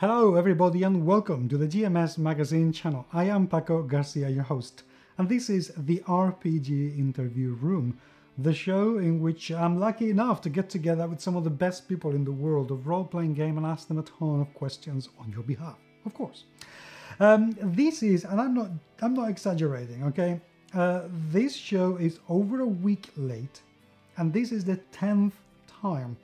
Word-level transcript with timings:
Hello, 0.00 0.34
everybody, 0.34 0.82
and 0.82 1.06
welcome 1.06 1.48
to 1.48 1.56
the 1.56 1.66
GMS 1.66 2.18
Magazine 2.18 2.70
channel. 2.70 3.06
I 3.14 3.24
am 3.24 3.46
Paco 3.46 3.82
Garcia, 3.82 4.28
your 4.28 4.42
host, 4.42 4.82
and 5.16 5.26
this 5.26 5.48
is 5.48 5.72
the 5.74 6.02
RPG 6.06 6.98
Interview 6.98 7.54
Room, 7.54 7.98
the 8.36 8.52
show 8.52 8.98
in 8.98 9.22
which 9.22 9.50
I'm 9.50 9.80
lucky 9.80 10.10
enough 10.10 10.42
to 10.42 10.50
get 10.50 10.68
together 10.68 11.06
with 11.06 11.22
some 11.22 11.34
of 11.34 11.44
the 11.44 11.56
best 11.64 11.88
people 11.88 12.10
in 12.10 12.26
the 12.26 12.30
world 12.30 12.70
of 12.70 12.86
role 12.86 13.06
playing 13.06 13.32
game 13.32 13.56
and 13.56 13.66
ask 13.66 13.88
them 13.88 13.96
a 13.96 14.02
ton 14.02 14.42
of 14.42 14.52
questions 14.52 15.08
on 15.18 15.32
your 15.32 15.42
behalf, 15.42 15.78
of 16.04 16.12
course. 16.12 16.44
Um, 17.18 17.56
this 17.58 18.02
is, 18.02 18.24
and 18.24 18.38
I'm 18.38 18.52
not, 18.52 18.68
I'm 19.00 19.14
not 19.14 19.30
exaggerating, 19.30 20.04
okay? 20.04 20.42
Uh, 20.74 21.04
this 21.30 21.56
show 21.56 21.96
is 21.96 22.18
over 22.28 22.60
a 22.60 22.66
week 22.66 23.08
late, 23.16 23.62
and 24.18 24.30
this 24.30 24.52
is 24.52 24.62
the 24.62 24.76
tenth 24.92 25.36
time 25.66 26.18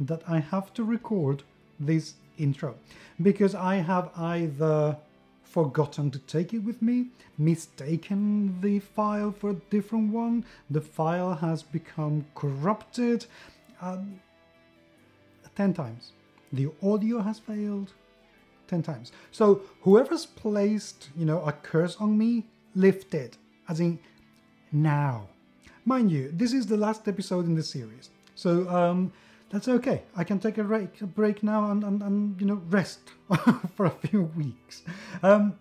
that 0.00 0.22
I 0.26 0.38
have 0.38 0.72
to 0.72 0.82
record 0.82 1.42
this 1.78 2.14
intro 2.38 2.74
because 3.22 3.54
I 3.54 3.76
have 3.76 4.10
either 4.16 4.96
forgotten 5.42 6.10
to 6.10 6.18
take 6.20 6.52
it 6.52 6.58
with 6.58 6.80
me, 6.82 7.06
mistaken 7.38 8.60
the 8.60 8.80
file 8.80 9.32
for 9.32 9.50
a 9.50 9.60
different 9.70 10.12
one, 10.12 10.44
the 10.70 10.80
file 10.80 11.34
has 11.34 11.62
become 11.62 12.26
corrupted. 12.34 13.26
Um, 13.80 14.20
10 15.58 15.74
times. 15.74 16.12
The 16.52 16.68
audio 16.82 17.20
has 17.20 17.40
failed 17.40 17.92
10 18.68 18.82
times. 18.82 19.10
So 19.32 19.62
whoever's 19.80 20.24
placed, 20.24 21.08
you 21.16 21.26
know, 21.26 21.42
a 21.42 21.52
curse 21.52 21.96
on 21.96 22.16
me, 22.16 22.46
lift 22.76 23.12
it. 23.12 23.36
As 23.68 23.80
in 23.80 23.98
now. 24.70 25.28
Mind 25.84 26.12
you, 26.12 26.30
this 26.32 26.52
is 26.52 26.66
the 26.66 26.76
last 26.76 27.08
episode 27.08 27.46
in 27.46 27.54
the 27.54 27.62
series. 27.62 28.10
So 28.34 28.68
um 28.68 29.12
that's 29.50 29.68
okay. 29.68 30.02
I 30.16 30.24
can 30.24 30.38
take 30.38 30.58
a 30.58 30.64
break, 30.64 31.00
a 31.00 31.06
break 31.06 31.42
now 31.42 31.70
and, 31.70 31.82
and, 31.84 32.02
and 32.02 32.40
you 32.40 32.46
know 32.46 32.62
rest 32.68 33.00
for 33.74 33.86
a 33.86 33.90
few 33.90 34.22
weeks. 34.36 34.82
Um, 35.22 35.58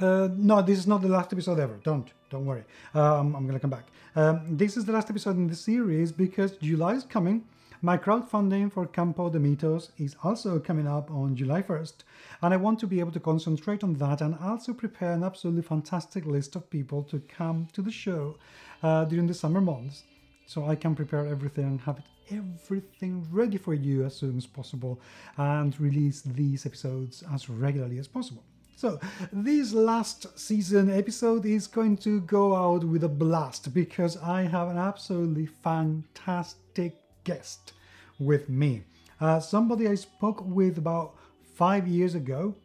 uh, 0.00 0.28
no, 0.36 0.62
this 0.62 0.78
is 0.78 0.86
not 0.86 1.02
the 1.02 1.08
last 1.08 1.32
episode 1.32 1.58
ever. 1.58 1.78
Don't 1.84 2.10
don't 2.30 2.46
worry. 2.46 2.64
Um, 2.94 3.36
I'm 3.36 3.46
gonna 3.46 3.60
come 3.60 3.70
back. 3.70 3.86
Um, 4.16 4.56
this 4.56 4.76
is 4.76 4.84
the 4.84 4.92
last 4.92 5.10
episode 5.10 5.36
in 5.36 5.46
the 5.46 5.54
series 5.54 6.12
because 6.12 6.52
July 6.52 6.94
is 6.94 7.04
coming. 7.04 7.44
My 7.84 7.98
crowdfunding 7.98 8.72
for 8.72 8.86
Campo 8.86 9.28
de 9.28 9.40
Mitos 9.40 9.90
is 9.98 10.14
also 10.22 10.60
coming 10.60 10.86
up 10.86 11.10
on 11.10 11.34
July 11.34 11.62
1st, 11.62 11.94
and 12.40 12.54
I 12.54 12.56
want 12.56 12.78
to 12.78 12.86
be 12.86 13.00
able 13.00 13.10
to 13.10 13.18
concentrate 13.18 13.82
on 13.82 13.94
that 13.94 14.20
and 14.20 14.36
also 14.40 14.72
prepare 14.72 15.10
an 15.10 15.24
absolutely 15.24 15.62
fantastic 15.62 16.24
list 16.24 16.54
of 16.54 16.70
people 16.70 17.02
to 17.04 17.18
come 17.18 17.66
to 17.72 17.82
the 17.82 17.90
show 17.90 18.36
uh, 18.84 19.04
during 19.06 19.26
the 19.26 19.34
summer 19.34 19.60
months 19.60 20.04
so 20.46 20.66
I 20.66 20.74
can 20.74 20.94
prepare 20.94 21.26
everything 21.26 21.64
and 21.64 21.80
have 21.82 22.02
everything 22.30 23.26
ready 23.30 23.58
for 23.58 23.74
you 23.74 24.04
as 24.04 24.16
soon 24.16 24.36
as 24.36 24.46
possible 24.46 25.00
and 25.36 25.78
release 25.80 26.22
these 26.22 26.66
episodes 26.66 27.22
as 27.32 27.48
regularly 27.48 27.98
as 27.98 28.08
possible. 28.08 28.44
So, 28.76 28.98
this 29.32 29.72
last 29.72 30.38
season 30.38 30.90
episode 30.90 31.46
is 31.46 31.68
going 31.68 31.98
to 31.98 32.20
go 32.22 32.56
out 32.56 32.82
with 32.82 33.04
a 33.04 33.08
blast 33.08 33.72
because 33.72 34.16
I 34.16 34.42
have 34.42 34.68
an 34.68 34.76
absolutely 34.76 35.46
fantastic 35.46 36.96
guest 37.22 37.74
with 38.18 38.48
me. 38.48 38.82
Uh, 39.20 39.38
somebody 39.38 39.86
I 39.86 39.94
spoke 39.94 40.44
with 40.44 40.78
about 40.78 41.14
five 41.54 41.86
years 41.86 42.16
ago, 42.16 42.56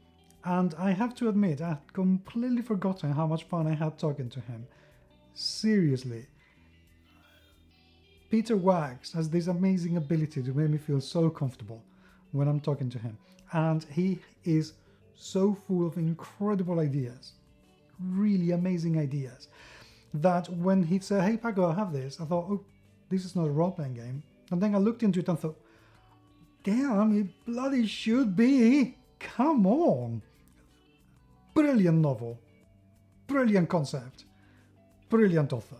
and 0.43 0.73
I 0.79 0.91
have 0.91 1.13
to 1.15 1.29
admit, 1.29 1.61
I'd 1.61 1.93
completely 1.93 2.63
forgotten 2.63 3.11
how 3.11 3.27
much 3.27 3.43
fun 3.43 3.67
I 3.67 3.75
had 3.75 3.99
talking 3.99 4.29
to 4.29 4.39
him. 4.39 4.65
Seriously, 5.35 6.25
Peter 8.29 8.57
Wacks 8.57 9.13
has 9.13 9.29
this 9.29 9.47
amazing 9.47 9.95
ability 9.95 10.43
to 10.43 10.53
make 10.53 10.69
me 10.69 10.77
feel 10.77 10.99
so 10.99 11.29
comfortable 11.29 11.81
when 12.33 12.47
I'm 12.47 12.59
talking 12.59 12.89
to 12.89 12.99
him. 12.99 13.17
And 13.53 13.85
he 13.85 14.19
is 14.43 14.73
so 15.15 15.57
full 15.65 15.87
of 15.87 15.97
incredible 15.97 16.79
ideas, 16.79 17.33
really 17.99 18.51
amazing 18.51 18.99
ideas, 18.99 19.47
that 20.13 20.49
when 20.49 20.83
he 20.83 20.99
said, 20.99 21.23
Hey 21.23 21.37
Paco, 21.37 21.71
I 21.71 21.75
have 21.75 21.93
this, 21.93 22.19
I 22.19 22.25
thought, 22.25 22.47
Oh, 22.49 22.65
this 23.09 23.23
is 23.23 23.35
not 23.35 23.47
a 23.47 23.51
role 23.51 23.71
playing 23.71 23.93
game. 23.93 24.23
And 24.51 24.61
then 24.61 24.75
I 24.75 24.77
looked 24.77 25.03
into 25.03 25.21
it 25.21 25.29
and 25.29 25.39
thought, 25.39 25.59
Damn, 26.63 27.17
it 27.17 27.45
bloody 27.45 27.87
should 27.87 28.35
be. 28.35 28.97
Come 29.19 29.65
on. 29.65 30.21
Brilliant 31.53 31.99
novel, 31.99 32.37
brilliant 33.25 33.69
concept, 33.69 34.25
brilliant 35.09 35.53
author. 35.53 35.77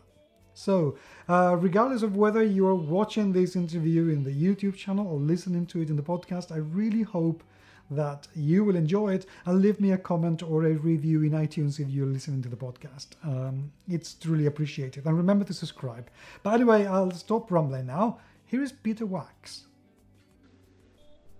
So, 0.57 0.97
uh, 1.29 1.55
regardless 1.59 2.01
of 2.01 2.15
whether 2.17 2.41
you're 2.41 2.73
watching 2.73 3.31
this 3.31 3.55
interview 3.55 4.07
in 4.07 4.23
the 4.23 4.31
YouTube 4.31 4.75
channel 4.75 5.05
or 5.05 5.19
listening 5.19 5.67
to 5.67 5.81
it 5.81 5.91
in 5.91 5.95
the 5.95 6.01
podcast, 6.01 6.51
I 6.51 6.57
really 6.57 7.03
hope 7.03 7.43
that 7.91 8.27
you 8.35 8.63
will 8.63 8.75
enjoy 8.75 9.13
it 9.13 9.27
and 9.45 9.61
leave 9.61 9.79
me 9.79 9.91
a 9.91 9.99
comment 9.99 10.41
or 10.41 10.65
a 10.65 10.73
review 10.73 11.21
in 11.21 11.33
iTunes 11.33 11.79
if 11.79 11.87
you're 11.89 12.07
listening 12.07 12.41
to 12.41 12.49
the 12.49 12.55
podcast. 12.55 13.09
Um, 13.23 13.71
it's 13.87 14.15
truly 14.15 14.47
appreciated. 14.47 15.05
And 15.05 15.15
remember 15.15 15.45
to 15.45 15.53
subscribe. 15.53 16.09
By 16.41 16.57
the 16.57 16.65
way, 16.65 16.87
I'll 16.87 17.11
stop 17.11 17.51
rambling 17.51 17.85
now. 17.85 18.17
Here 18.47 18.63
is 18.63 18.71
Peter 18.71 19.05
Wacks. 19.05 19.67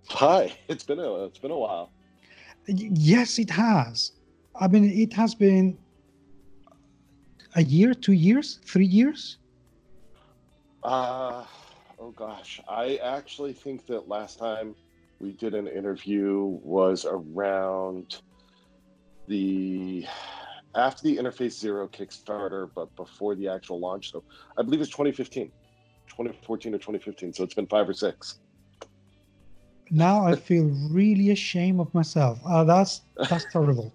Hi, 0.10 0.56
it's 0.68 0.84
been 0.84 1.00
a 1.00 1.26
it's 1.26 1.40
been 1.40 1.50
a 1.50 1.58
while. 1.58 1.90
Yes, 2.68 3.40
it 3.40 3.50
has. 3.50 4.12
I 4.56 4.68
mean, 4.68 4.86
it 4.86 5.12
has 5.14 5.34
been 5.34 5.80
a 7.58 7.64
year, 7.64 7.94
two 7.94 8.14
years, 8.14 8.60
three 8.66 8.86
years? 8.86 9.38
Uh, 10.84 11.44
oh 12.00 12.12
gosh. 12.12 12.62
I 12.70 12.98
actually 13.04 13.54
think 13.54 13.88
that 13.88 14.08
last 14.08 14.40
time 14.40 14.76
we 15.20 15.34
did 15.34 15.56
an 15.56 15.68
interview 15.68 16.60
was 16.64 17.06
around 17.10 18.22
the 19.28 20.06
after 20.76 21.02
the 21.04 21.18
Interface 21.18 21.60
Zero 21.60 21.88
Kickstarter, 21.88 22.70
but 22.76 22.96
before 22.96 23.36
the 23.36 23.48
actual 23.48 23.80
launch. 23.80 24.12
So 24.12 24.24
I 24.58 24.62
believe 24.62 24.80
it's 24.80 24.92
2015, 24.92 25.48
2014 26.10 26.76
or 26.76 26.78
2015. 26.78 27.34
So 27.34 27.44
it's 27.44 27.56
been 27.56 27.66
five 27.66 27.90
or 27.90 27.94
six. 27.94 28.40
Now 29.90 30.28
I 30.28 30.36
feel 30.36 30.70
really 30.92 31.32
ashamed 31.32 31.80
of 31.80 31.92
myself. 31.96 32.40
Oh, 32.46 32.64
that's 32.64 33.02
that's 33.30 33.46
terrible 33.52 33.92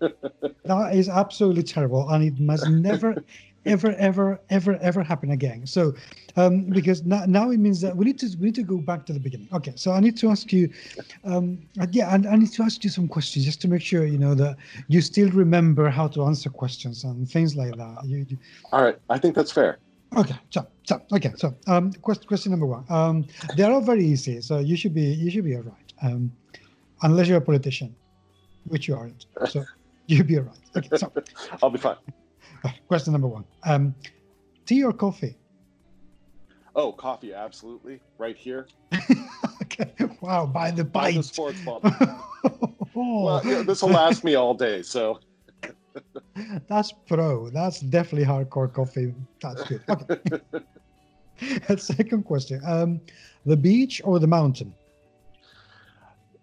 that 0.00 0.94
is 0.94 1.08
absolutely 1.08 1.62
terrible, 1.62 2.08
and 2.10 2.24
it 2.24 2.38
must 2.40 2.68
never, 2.68 3.22
ever, 3.66 3.94
ever, 3.98 4.40
ever, 4.50 4.78
ever 4.80 5.02
happen 5.02 5.30
again. 5.30 5.66
So, 5.66 5.94
um, 6.36 6.64
because 6.64 7.04
now, 7.04 7.24
now 7.26 7.50
it 7.50 7.58
means 7.58 7.80
that 7.80 7.96
we 7.96 8.04
need 8.04 8.18
to 8.20 8.36
we 8.38 8.46
need 8.46 8.54
to 8.56 8.62
go 8.62 8.78
back 8.78 9.06
to 9.06 9.12
the 9.12 9.20
beginning. 9.20 9.48
Okay, 9.52 9.72
so 9.76 9.92
I 9.92 10.00
need 10.00 10.16
to 10.18 10.30
ask 10.30 10.52
you, 10.52 10.70
um, 11.24 11.58
yeah, 11.90 12.14
and 12.14 12.26
I 12.26 12.36
need 12.36 12.52
to 12.52 12.62
ask 12.62 12.82
you 12.84 12.90
some 12.90 13.08
questions 13.08 13.44
just 13.44 13.60
to 13.62 13.68
make 13.68 13.82
sure 13.82 14.04
you 14.04 14.18
know 14.18 14.34
that 14.34 14.56
you 14.88 15.00
still 15.00 15.30
remember 15.30 15.88
how 15.88 16.08
to 16.08 16.24
answer 16.24 16.50
questions 16.50 17.04
and 17.04 17.28
things 17.28 17.56
like 17.56 17.76
that. 17.76 18.04
You, 18.04 18.26
you... 18.28 18.38
All 18.72 18.82
right, 18.82 18.98
I 19.10 19.18
think 19.18 19.34
that's 19.34 19.52
fair. 19.52 19.78
Okay, 20.16 20.36
so 20.50 20.66
so 20.84 21.00
okay, 21.12 21.32
so 21.36 21.54
um, 21.66 21.92
question 21.92 22.26
question 22.26 22.50
number 22.50 22.66
one. 22.66 22.84
Um, 22.88 23.26
they're 23.56 23.70
all 23.70 23.82
very 23.82 24.04
easy, 24.04 24.40
so 24.40 24.58
you 24.58 24.76
should 24.76 24.94
be 24.94 25.02
you 25.02 25.30
should 25.30 25.44
be 25.44 25.56
all 25.56 25.62
right. 25.62 25.92
Um, 26.02 26.32
unless 27.02 27.28
you're 27.28 27.38
a 27.38 27.42
politician, 27.42 27.94
which 28.64 28.88
you 28.88 28.96
aren't. 28.96 29.26
So 29.48 29.64
You'll 30.10 30.24
be 30.24 30.38
all 30.38 30.44
right. 30.44 30.56
Okay, 30.74 30.88
so 30.96 31.12
I'll 31.62 31.68
be 31.68 31.78
fine. 31.78 31.96
Question 32.88 33.12
number 33.12 33.28
one: 33.28 33.44
um, 33.64 33.94
Tea 34.64 34.82
or 34.82 34.92
coffee? 34.94 35.36
Oh, 36.74 36.92
coffee, 36.92 37.34
absolutely, 37.34 38.00
right 38.16 38.34
here. 38.34 38.68
okay. 39.62 39.92
Wow, 40.22 40.46
by 40.46 40.70
the 40.70 40.82
bite. 40.82 41.02
By 41.02 41.12
the 41.12 41.22
sports 41.22 41.60
bottle. 41.60 41.92
well, 42.94 43.42
yeah, 43.44 43.62
this 43.62 43.82
will 43.82 43.90
last 43.90 44.24
me 44.24 44.34
all 44.34 44.54
day, 44.54 44.80
so. 44.80 45.20
That's 46.68 46.94
pro. 47.06 47.50
That's 47.50 47.80
definitely 47.80 48.26
hardcore 48.26 48.72
coffee. 48.72 49.14
That's 49.42 49.62
good. 49.64 49.82
Okay. 49.90 51.76
Second 51.76 52.24
question: 52.24 52.62
um, 52.66 53.00
the 53.44 53.56
beach 53.58 54.00
or 54.04 54.18
the 54.18 54.26
mountain? 54.26 54.72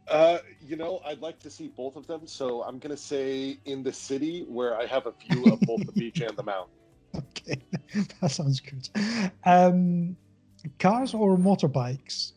Uh, 0.08 0.38
you 0.66 0.76
know, 0.76 1.00
I'd 1.06 1.22
like 1.22 1.40
to 1.40 1.50
see 1.50 1.70
both 1.76 1.96
of 1.96 2.08
them. 2.08 2.28
So 2.28 2.64
I'm 2.64 2.80
going 2.80 2.96
to 2.96 3.02
say 3.02 3.58
in 3.66 3.84
the 3.84 3.94
city 3.94 4.46
where 4.48 4.78
I 4.78 4.86
have 4.86 5.06
a 5.06 5.12
view 5.12 5.46
of 5.46 5.64
both 5.66 5.86
the 5.86 5.92
beach 5.92 6.22
and 6.22 6.36
the 6.38 6.44
mountain. 6.44 6.70
Okay, 7.16 7.66
that 8.22 8.32
sounds 8.32 8.60
good. 8.60 8.90
Um, 9.46 10.18
cars 10.80 11.14
or 11.14 11.38
motorbikes? 11.38 12.32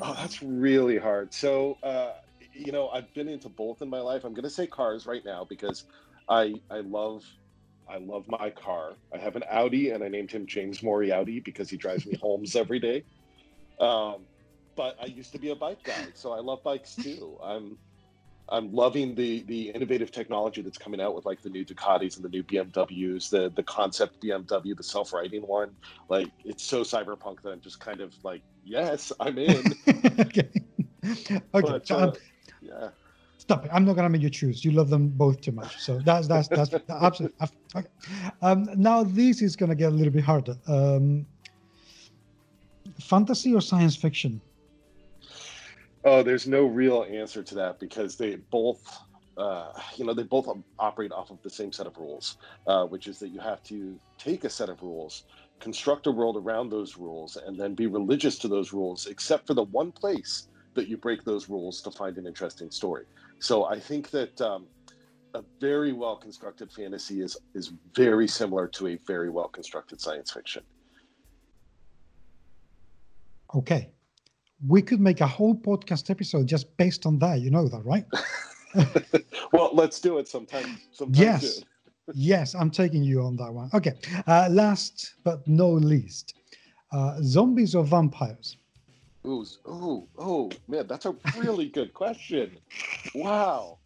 Oh, 0.00 0.14
that's 0.14 0.42
really 0.42 0.98
hard. 0.98 1.32
So, 1.32 1.78
uh, 1.82 2.12
you 2.52 2.72
know, 2.72 2.88
I've 2.88 3.12
been 3.14 3.28
into 3.28 3.48
both 3.48 3.80
in 3.80 3.88
my 3.88 4.00
life. 4.00 4.24
I'm 4.24 4.34
going 4.34 4.44
to 4.44 4.50
say 4.50 4.66
cars 4.66 5.06
right 5.06 5.22
now 5.24 5.46
because 5.48 5.84
I 6.28 6.54
I 6.70 6.80
love 6.80 7.22
I 7.88 7.98
love 7.98 8.24
my 8.28 8.50
car. 8.50 8.96
I 9.14 9.18
have 9.18 9.36
an 9.36 9.44
Audi, 9.50 9.90
and 9.90 10.02
I 10.02 10.08
named 10.08 10.32
him 10.32 10.46
James 10.46 10.82
Moriarty 10.82 11.40
because 11.40 11.70
he 11.70 11.76
drives 11.76 12.06
me 12.06 12.16
homes 12.20 12.56
every 12.56 12.80
day. 12.80 13.04
Um, 13.78 14.26
but 14.76 14.96
I 15.00 15.06
used 15.06 15.32
to 15.32 15.38
be 15.38 15.50
a 15.50 15.56
bike 15.56 15.82
guy, 15.84 16.06
so 16.14 16.32
I 16.32 16.40
love 16.40 16.62
bikes 16.62 16.94
too. 16.94 17.38
I'm 17.42 17.78
I'm 18.48 18.72
loving 18.72 19.14
the 19.14 19.42
the 19.44 19.70
innovative 19.70 20.10
technology 20.10 20.60
that's 20.62 20.78
coming 20.78 21.00
out 21.00 21.14
with 21.14 21.24
like 21.24 21.42
the 21.42 21.48
new 21.48 21.64
Ducatis 21.64 22.16
and 22.16 22.24
the 22.24 22.28
new 22.28 22.42
BMWs, 22.42 23.30
the 23.30 23.50
the 23.54 23.62
concept 23.62 24.22
BMW, 24.22 24.76
the 24.76 24.82
self-riding 24.82 25.42
one. 25.42 25.70
Like 26.08 26.28
it's 26.44 26.64
so 26.64 26.82
cyberpunk 26.82 27.42
that 27.42 27.50
I'm 27.50 27.60
just 27.60 27.80
kind 27.80 28.00
of 28.00 28.12
like, 28.22 28.42
yes, 28.64 29.12
I'm 29.20 29.38
in. 29.38 29.62
okay. 30.20 30.50
okay, 31.06 31.40
But, 31.52 31.86
so, 31.86 31.96
uh, 31.96 32.12
yeah. 32.60 32.88
stop 33.38 33.64
it. 33.64 33.70
I'm 33.72 33.84
not 33.84 33.96
gonna 33.96 34.10
make 34.10 34.22
you 34.22 34.30
choose. 34.30 34.64
You 34.64 34.72
love 34.72 34.90
them 34.90 35.08
both 35.08 35.40
too 35.40 35.52
much. 35.52 35.78
So 35.78 35.98
that's 36.00 36.28
that's 36.28 36.48
that's 36.48 36.74
absolutely 36.90 37.36
okay. 37.74 37.88
Um, 38.42 38.68
now 38.76 39.04
this 39.04 39.40
is 39.40 39.56
gonna 39.56 39.74
get 39.74 39.92
a 39.92 39.96
little 39.96 40.12
bit 40.12 40.24
harder. 40.24 40.56
Um, 40.66 41.26
fantasy 43.00 43.54
or 43.54 43.60
science 43.60 43.96
fiction? 43.96 44.40
Oh, 46.04 46.22
there's 46.22 46.46
no 46.46 46.66
real 46.66 47.06
answer 47.10 47.42
to 47.42 47.54
that 47.56 47.80
because 47.80 48.16
they 48.16 48.36
both, 48.50 48.80
uh, 49.38 49.70
you 49.96 50.04
know, 50.04 50.12
they 50.12 50.22
both 50.22 50.48
operate 50.78 51.12
off 51.12 51.30
of 51.30 51.40
the 51.42 51.50
same 51.50 51.72
set 51.72 51.86
of 51.86 51.96
rules, 51.96 52.36
uh, 52.66 52.84
which 52.84 53.06
is 53.06 53.18
that 53.20 53.30
you 53.30 53.40
have 53.40 53.62
to 53.64 53.98
take 54.18 54.44
a 54.44 54.50
set 54.50 54.68
of 54.68 54.82
rules, 54.82 55.24
construct 55.60 56.06
a 56.06 56.10
world 56.10 56.36
around 56.36 56.68
those 56.68 56.98
rules, 56.98 57.36
and 57.46 57.58
then 57.58 57.74
be 57.74 57.86
religious 57.86 58.38
to 58.38 58.48
those 58.48 58.72
rules, 58.72 59.06
except 59.06 59.46
for 59.46 59.54
the 59.54 59.64
one 59.64 59.92
place 59.92 60.48
that 60.74 60.88
you 60.88 60.98
break 60.98 61.24
those 61.24 61.48
rules 61.48 61.80
to 61.80 61.90
find 61.90 62.18
an 62.18 62.26
interesting 62.26 62.70
story. 62.70 63.04
So 63.40 63.64
I 63.64 63.80
think 63.80 64.10
that 64.10 64.38
um, 64.42 64.68
a 65.34 65.42
very 65.60 65.92
well 65.92 66.16
constructed 66.16 66.70
fantasy 66.70 67.22
is 67.22 67.36
is 67.54 67.72
very 67.96 68.28
similar 68.28 68.68
to 68.68 68.88
a 68.88 68.98
very 69.06 69.30
well 69.30 69.48
constructed 69.48 70.00
science 70.00 70.30
fiction. 70.32 70.62
Okay, 73.54 73.92
we 74.66 74.82
could 74.82 75.00
make 75.00 75.20
a 75.20 75.26
whole 75.26 75.54
podcast 75.54 76.10
episode 76.10 76.46
just 76.46 76.76
based 76.76 77.06
on 77.06 77.18
that. 77.18 77.40
You 77.40 77.50
know 77.50 77.68
that, 77.68 77.84
right? 77.84 78.06
well, 79.52 79.70
let's 79.72 80.00
do 80.00 80.18
it 80.18 80.28
sometime. 80.28 80.78
sometime 80.92 81.22
yes. 81.22 81.56
soon. 81.56 81.64
yes, 82.14 82.54
I'm 82.54 82.70
taking 82.70 83.02
you 83.02 83.22
on 83.22 83.36
that 83.36 83.52
one. 83.52 83.70
Okay. 83.74 83.94
Uh, 84.26 84.48
last 84.50 85.14
but 85.24 85.46
no 85.46 85.70
least, 85.70 86.34
uh, 86.92 87.16
zombies 87.22 87.74
or 87.74 87.84
vampires? 87.84 88.56
Ooh, 89.26 89.44
ooh, 89.66 90.06
oh, 90.18 90.50
man, 90.68 90.86
that's 90.86 91.06
a 91.06 91.16
really 91.38 91.68
good 91.68 91.94
question. 91.94 92.58
Wow. 93.14 93.78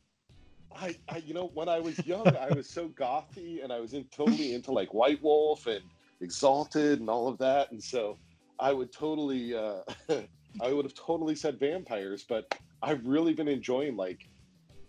I, 0.74 0.96
I, 1.08 1.18
you 1.18 1.32
know, 1.32 1.50
when 1.54 1.68
I 1.68 1.78
was 1.78 2.04
young, 2.06 2.26
I 2.36 2.52
was 2.52 2.68
so 2.68 2.88
gothy, 2.88 3.62
and 3.62 3.72
I 3.72 3.80
was 3.80 3.94
in 3.94 4.04
totally 4.04 4.54
into 4.54 4.72
like 4.72 4.92
White 4.92 5.22
Wolf 5.22 5.66
and 5.66 5.82
Exalted 6.20 6.98
and 6.98 7.08
all 7.08 7.28
of 7.28 7.38
that, 7.38 7.70
and 7.70 7.82
so 7.82 8.18
I 8.58 8.72
would 8.72 8.92
totally, 8.92 9.54
uh, 9.54 9.82
I 10.60 10.72
would 10.72 10.84
have 10.84 10.94
totally 10.94 11.34
said 11.34 11.58
vampires, 11.58 12.24
but 12.28 12.54
I've 12.82 13.04
really 13.06 13.34
been 13.34 13.48
enjoying 13.48 13.96
like, 13.96 14.28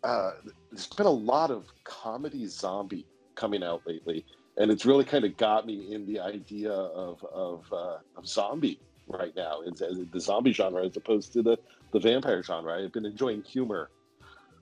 uh, 0.03 0.31
there's 0.71 0.87
been 0.87 1.05
a 1.05 1.11
lot 1.11 1.51
of 1.51 1.67
comedy 1.83 2.47
zombie 2.47 3.05
coming 3.35 3.63
out 3.63 3.81
lately, 3.85 4.25
and 4.57 4.71
it's 4.71 4.85
really 4.85 5.05
kind 5.05 5.25
of 5.25 5.35
got 5.37 5.65
me 5.65 5.93
in 5.93 6.05
the 6.05 6.19
idea 6.19 6.71
of 6.71 7.23
of, 7.25 7.65
uh, 7.71 7.97
of 8.15 8.27
zombie 8.27 8.79
right 9.07 9.35
now. 9.35 9.61
It's, 9.65 9.81
the 9.81 10.19
zombie 10.19 10.53
genre 10.53 10.85
as 10.85 10.95
opposed 10.97 11.33
to 11.33 11.41
the 11.41 11.57
the 11.91 11.99
vampire 11.99 12.43
genre. 12.43 12.81
I've 12.81 12.93
been 12.93 13.05
enjoying 13.05 13.43
humor 13.43 13.89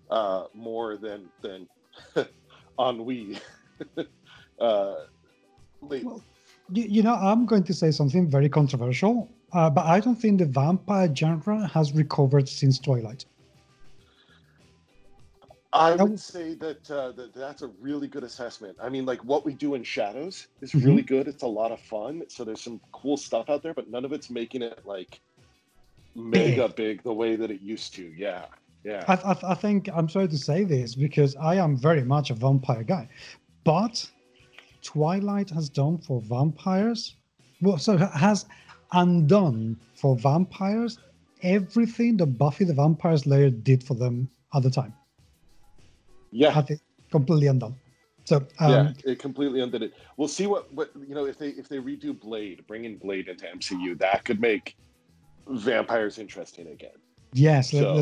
uh, 0.10 0.46
more 0.54 0.98
than 0.98 1.30
than 1.42 1.68
ennui. 2.80 3.38
uh. 4.60 4.96
Well, 5.80 6.24
you, 6.72 6.84
you 6.84 7.04
know, 7.04 7.14
I'm 7.14 7.46
going 7.46 7.64
to 7.64 7.74
say 7.74 7.92
something 7.92 8.30
very 8.30 8.50
controversial, 8.50 9.30
uh, 9.54 9.70
but 9.70 9.86
I 9.86 10.00
don't 10.00 10.16
think 10.16 10.40
the 10.40 10.46
vampire 10.46 11.14
genre 11.14 11.68
has 11.68 11.94
recovered 11.94 12.48
since 12.50 12.80
Twilight. 12.80 13.26
I 15.74 15.96
would 15.96 16.20
say 16.20 16.56
that, 16.56 16.90
uh, 16.90 17.12
that 17.12 17.34
that's 17.36 17.62
a 17.62 17.68
really 17.80 18.08
good 18.08 18.24
assessment. 18.24 18.78
I 18.82 18.90
mean, 18.90 19.06
like 19.06 19.24
what 19.24 19.46
we 19.46 19.54
do 19.54 19.76
in 19.76 19.84
Shadows 19.84 20.48
is 20.62 20.72
Mhm. 20.72 20.86
really 20.86 21.02
good. 21.04 21.28
It's 21.28 21.44
a 21.44 21.48
lot 21.48 21.72
of 21.72 21.80
fun. 21.82 22.24
So 22.30 22.44
there's 22.44 22.64
some 22.64 22.82
cool 22.92 23.18
stuff 23.18 23.50
out 23.50 23.62
there, 23.64 23.74
but 23.74 23.90
none 23.90 24.04
of 24.06 24.12
it's 24.12 24.30
making 24.30 24.64
it 24.64 24.80
like 24.86 25.20
mega 26.16 26.70
big 26.70 27.04
the 27.04 27.14
way 27.14 27.36
that 27.36 27.52
it 27.52 27.62
used 27.62 27.94
to. 27.96 28.12
Yeah, 28.18 28.46
yeah. 28.84 29.04
I, 29.08 29.14
I, 29.14 29.52
I 29.52 29.54
think 29.54 29.90
I'm 29.94 30.10
sorry 30.10 30.30
to 30.30 30.38
say 30.38 30.64
this 30.64 30.96
because 30.96 31.36
I 31.36 31.56
am 31.56 31.78
very 31.78 32.04
much 32.04 32.32
a 32.32 32.34
vampire 32.34 32.84
guy, 32.84 33.08
but 33.64 34.10
Twilight 34.82 35.50
has 35.52 35.70
done 35.70 35.98
for 36.00 36.22
vampires, 36.22 37.18
well, 37.62 37.78
so 37.78 37.98
has 37.98 38.46
undone 38.92 39.78
for 39.96 40.16
vampires 40.16 41.00
everything 41.44 42.18
that 42.18 42.26
Buffy 42.26 42.66
the 42.66 42.74
Vampire 42.74 43.18
Slayer 43.18 43.50
did 43.50 43.84
for 43.84 43.94
them 43.94 44.30
at 44.54 44.64
the 44.64 44.70
time. 44.70 44.94
yeah, 46.32 46.54
completely 47.12 47.48
undone. 47.48 47.76
So 48.26 48.46
um, 48.60 48.72
yeah, 48.72 48.92
it 49.06 49.20
completely 49.20 49.62
undid 49.62 49.84
it. 49.84 49.94
We'll 50.18 50.28
see 50.28 50.48
what 50.48 50.72
what 50.74 50.92
you 51.08 51.16
know 51.16 51.26
if 51.26 51.38
they 51.38 51.50
if 51.50 51.70
they 51.70 51.78
redo 51.78 52.20
Blade, 52.20 52.66
bringing 52.68 52.98
Blade 52.98 53.30
into 53.30 53.46
MCU, 53.46 53.98
that 54.00 54.26
could 54.26 54.42
make 54.42 54.76
vampires 55.48 56.18
interesting 56.20 56.68
again. 56.68 56.98
yes, 57.34 57.72
So-. 57.72 58.02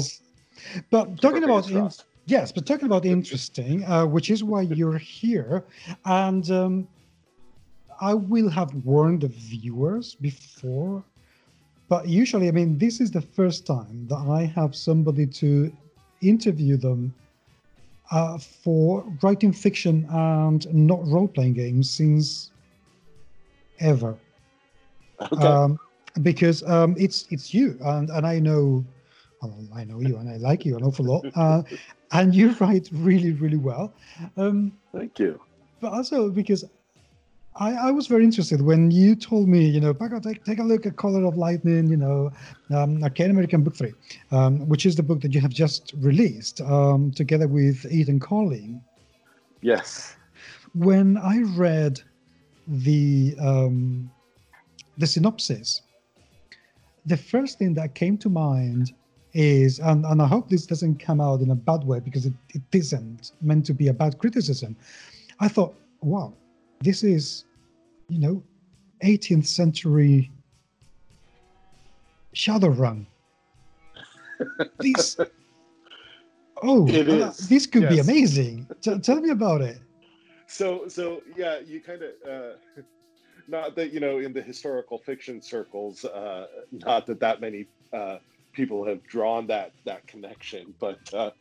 But 0.90 1.22
talking 1.22 1.44
about 1.44 1.70
in. 1.70 1.90
Yes, 2.28 2.52
but 2.52 2.66
talking 2.66 2.88
about 2.88 3.06
interesting, 3.18 3.84
uh, 3.84 4.08
which 4.08 4.32
is 4.32 4.44
why 4.44 4.62
you're 4.62 4.98
here, 4.98 5.64
and 6.06 6.50
um, 6.50 6.88
I 8.02 8.14
will 8.14 8.50
have 8.50 8.74
warned 8.86 9.22
the 9.22 9.28
viewers 9.28 10.16
before, 10.16 11.04
but 11.88 12.08
usually, 12.08 12.48
I 12.48 12.52
mean, 12.52 12.78
this 12.78 13.00
is 13.00 13.12
the 13.12 13.22
first 13.22 13.66
time 13.66 14.08
that 14.08 14.16
I 14.16 14.44
have 14.56 14.76
somebody 14.76 15.26
to 15.28 15.72
interview 16.22 16.78
them 16.78 17.14
uh, 18.12 18.38
for 18.38 19.04
writing 19.22 19.52
fiction 19.54 20.06
and 20.10 20.66
not 20.74 21.06
role 21.08 21.28
playing 21.28 21.54
games 21.54 21.90
since 21.90 22.52
ever. 23.80 24.16
okay. 25.22 25.48
Um, 25.48 25.80
because 26.22 26.64
um, 26.64 26.96
it's 26.98 27.28
it's 27.30 27.54
you, 27.54 27.78
and, 27.84 28.10
and 28.10 28.26
I 28.26 28.40
know, 28.40 28.86
well, 29.42 29.54
I 29.76 29.84
know 29.84 30.00
you, 30.00 30.18
and 30.18 30.30
I 30.30 30.38
like 30.38 30.66
you 30.66 30.78
an 30.78 30.84
awful 30.84 31.06
lot, 31.06 31.26
uh, 31.36 31.62
and 32.12 32.34
you 32.34 32.56
write 32.60 32.90
really 32.94 33.34
really 33.34 33.58
well. 33.58 33.94
Um, 34.38 34.72
Thank 34.94 35.20
you. 35.20 35.42
but 35.82 35.92
also 35.92 36.30
because 36.30 36.64
I, 37.57 37.74
I 37.74 37.92
was 37.92 38.07
very 38.07 38.25
interested 38.25 38.62
when 38.62 38.92
you 38.92 39.16
told 39.16 39.48
me, 39.48 39.66
you 39.66 39.80
know, 39.80 39.94
Paco, 39.94 40.19
take, 40.19 40.44
take 40.44 40.60
a 40.60 40.63
look 40.63 40.86
at 40.86 40.98
Caller 40.98 41.24
of 41.25 41.38
Lightning, 41.38 41.88
you 41.88 41.96
know, 41.96 42.31
um, 42.74 43.02
Arcane 43.02 43.31
American 43.31 43.63
Book 43.63 43.75
3, 43.75 43.94
um, 44.31 44.68
which 44.68 44.86
is 44.86 44.96
the 44.98 45.04
book 45.04 45.22
that 45.22 45.34
you 45.34 45.40
have 45.40 45.52
just 45.52 45.94
released 45.98 46.60
um, 46.62 47.12
together 47.12 47.48
with 47.48 47.84
Eytan 47.84 48.19
Kollin. 48.19 48.81
Yes. 49.62 50.18
When 50.74 51.18
I 51.18 51.44
read 51.56 52.02
the 52.68 53.36
um, 53.40 54.12
the 54.98 55.08
synopsis, 55.08 55.81
the 57.06 57.18
first 57.18 57.58
thing 57.58 57.74
that 57.75 57.96
came 57.96 58.18
to 58.18 58.30
mind 58.30 58.94
is, 59.34 59.80
and, 59.80 60.06
and 60.06 60.22
I 60.22 60.28
hope 60.28 60.50
this 60.50 60.66
doesn't 60.66 61.00
come 61.00 61.22
out 61.22 61.42
in 61.42 61.51
a 61.51 61.56
bad 61.56 61.84
way 61.84 62.00
because 62.00 62.25
it, 62.25 62.34
it 62.50 62.62
isn't 62.74 63.32
meant 63.41 63.65
to 63.68 63.74
be 63.74 63.88
a 63.89 63.94
bad 63.94 64.18
criticism. 64.18 64.75
I 65.39 65.48
thought, 65.48 65.75
wow, 66.01 66.34
this 66.82 67.03
is, 67.03 67.46
you 68.10 68.20
know, 68.20 68.44
18th 69.03 69.48
century 69.48 70.32
Shadowrun. 72.36 73.05
This, 74.79 75.15
oh, 76.62 76.88
It 76.89 77.10
uh, 77.10 77.32
this 77.48 77.65
could 77.65 77.88
be 77.88 78.00
amazing. 78.00 78.67
T- 78.82 79.00
tell 79.00 79.22
me 79.22 79.29
about 79.29 79.62
it. 79.62 79.79
So 80.48 80.89
so 80.89 81.22
yeah, 81.38 81.60
you 81.60 81.79
kind 81.79 82.01
of 82.03 82.12
uh, 82.29 82.82
not 83.48 83.75
that 83.77 83.94
you 83.94 84.01
know 84.01 84.20
in 84.20 84.34
the 84.34 84.41
historical 84.41 84.98
fiction 84.98 85.41
circles, 85.41 86.03
uh, 86.03 86.48
not 86.72 87.05
that 87.08 87.22
that 87.22 87.39
many 87.39 87.67
uh, 87.94 88.17
people 88.51 88.86
have 88.86 89.01
drawn 89.08 89.48
that 89.48 89.72
that 89.86 90.05
connection, 90.05 90.74
but 90.79 91.00
uh, 91.13 91.32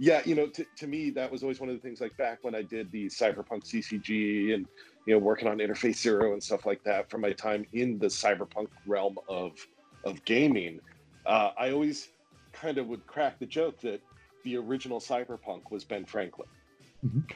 yeah, 0.00 0.22
you 0.24 0.34
know, 0.34 0.48
to, 0.48 0.66
to 0.78 0.86
me 0.86 1.10
that 1.10 1.30
was 1.30 1.42
always 1.42 1.60
one 1.60 1.68
of 1.68 1.74
the 1.76 1.80
things. 1.82 2.00
Like 2.00 2.16
back 2.16 2.38
when 2.40 2.54
I 2.54 2.62
did 2.62 2.90
the 2.90 3.06
cyberpunk 3.08 3.66
CCG 3.66 4.54
and 4.54 4.66
you 5.04 5.14
know 5.14 5.18
working 5.20 5.46
on 5.46 5.58
Interface 5.58 5.98
Zero 6.00 6.32
and 6.32 6.42
stuff 6.42 6.64
like 6.64 6.80
that 6.86 7.10
from 7.10 7.20
my 7.20 7.34
time 7.34 7.66
in 7.74 7.98
the 7.98 8.06
cyberpunk 8.06 8.68
realm 8.86 9.16
of 9.28 9.52
of 10.04 10.24
gaming, 10.24 10.80
uh, 11.26 11.50
I 11.58 11.72
always 11.72 12.08
kind 12.54 12.78
of 12.78 12.86
would 12.86 13.04
crack 13.06 13.38
the 13.40 13.46
joke 13.46 13.76
that 13.82 14.00
the 14.42 14.56
original 14.56 15.00
cyberpunk 15.00 15.64
was 15.70 15.84
Ben 15.84 16.06
Franklin 16.06 16.48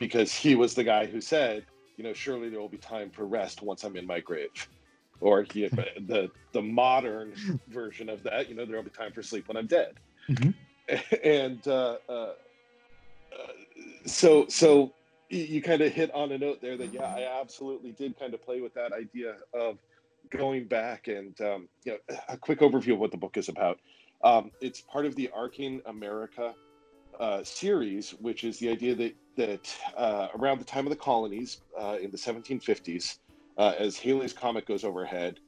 because 0.00 0.35
he 0.35 0.54
was 0.54 0.75
the 0.75 0.85
guy 0.85 1.06
who 1.06 1.21
said, 1.21 1.66
you 1.97 2.04
know, 2.04 2.12
surely 2.14 2.50
there 2.50 2.61
will 2.61 2.68
be 2.68 2.78
time 2.78 3.11
for 3.11 3.26
rest 3.26 3.62
once 3.62 3.85
I'm 3.85 3.97
in 3.97 4.06
my 4.06 4.21
grave. 4.21 4.50
Or 5.21 5.44
he, 5.52 5.68
the 5.68 6.30
the 6.52 6.62
modern 6.62 7.35
version 7.68 8.09
of 8.09 8.23
that, 8.25 8.49
you 8.49 8.54
know, 8.54 8.66
there 8.66 8.76
will 8.76 8.85
be 8.85 8.90
time 8.90 9.12
for 9.12 9.23
sleep 9.23 9.49
when 9.49 9.56
I'm 9.56 9.66
dead. 9.66 9.92
Mhm. 10.30 10.54
And 11.25 11.66
uh, 11.66 11.99
uh, 12.09 12.33
so 14.07 14.47
so 14.49 14.93
you, 15.31 15.62
kind 15.62 15.81
of 15.81 15.93
hit 15.93 16.12
on 16.12 16.33
a 16.33 16.38
note 16.38 16.61
there 16.61 16.76
that 16.76 16.93
yeah, 16.93 17.03
I 17.05 17.41
absolutely 17.41 17.93
did 17.93 18.19
kind 18.19 18.35
of 18.35 18.45
play 18.45 18.61
with 18.61 18.75
that 18.75 18.93
idea 18.93 19.37
of 19.53 19.79
going 20.31 20.64
back 20.64 21.09
and 21.09 21.38
um, 21.41 21.69
you 21.85 21.93
know 21.93 22.17
a 22.29 22.37
quick 22.37 22.61
overview 22.61 22.95
of 22.95 22.99
what 22.99 23.11
the 23.11 23.17
book 23.17 23.37
is 23.37 23.49
about. 23.49 23.79
Um, 24.23 24.50
it's 24.61 24.81
part 24.81 25.07
of 25.07 25.14
the 25.17 25.31
Arcane 25.33 25.83
America 25.87 26.55
uh, 27.21 27.43
series, 27.45 28.11
which 28.21 28.45
is 28.45 28.59
the 28.59 28.69
idea 28.69 28.95
that 28.95 29.14
that 29.37 29.76
uh, 29.97 30.29
around 30.38 30.61
the 30.61 30.64
time 30.64 30.87
of 30.87 30.91
the 30.91 30.97
colonies 30.97 31.61
uh, 31.79 31.97
in 32.00 32.11
the 32.11 32.17
1750s, 32.17 33.19
uh, 33.59 33.73
as 33.79 33.97
Halley's 33.97 34.33
comet 34.33 34.67
goes 34.67 34.85
overhead, 34.85 35.41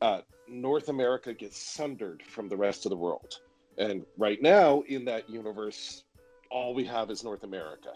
uh, 0.00 0.20
North 0.48 0.88
America 0.88 1.34
gets 1.34 1.60
sundered 1.60 2.22
from 2.22 2.48
the 2.48 2.56
rest 2.56 2.86
of 2.86 2.90
the 2.90 2.96
world. 2.96 3.40
And 3.78 4.04
right 4.16 4.40
now 4.40 4.82
in 4.86 5.04
that 5.06 5.28
universe, 5.28 6.04
all 6.52 6.74
we 6.74 6.84
have 6.84 7.10
is 7.10 7.24
North 7.24 7.42
America. 7.42 7.92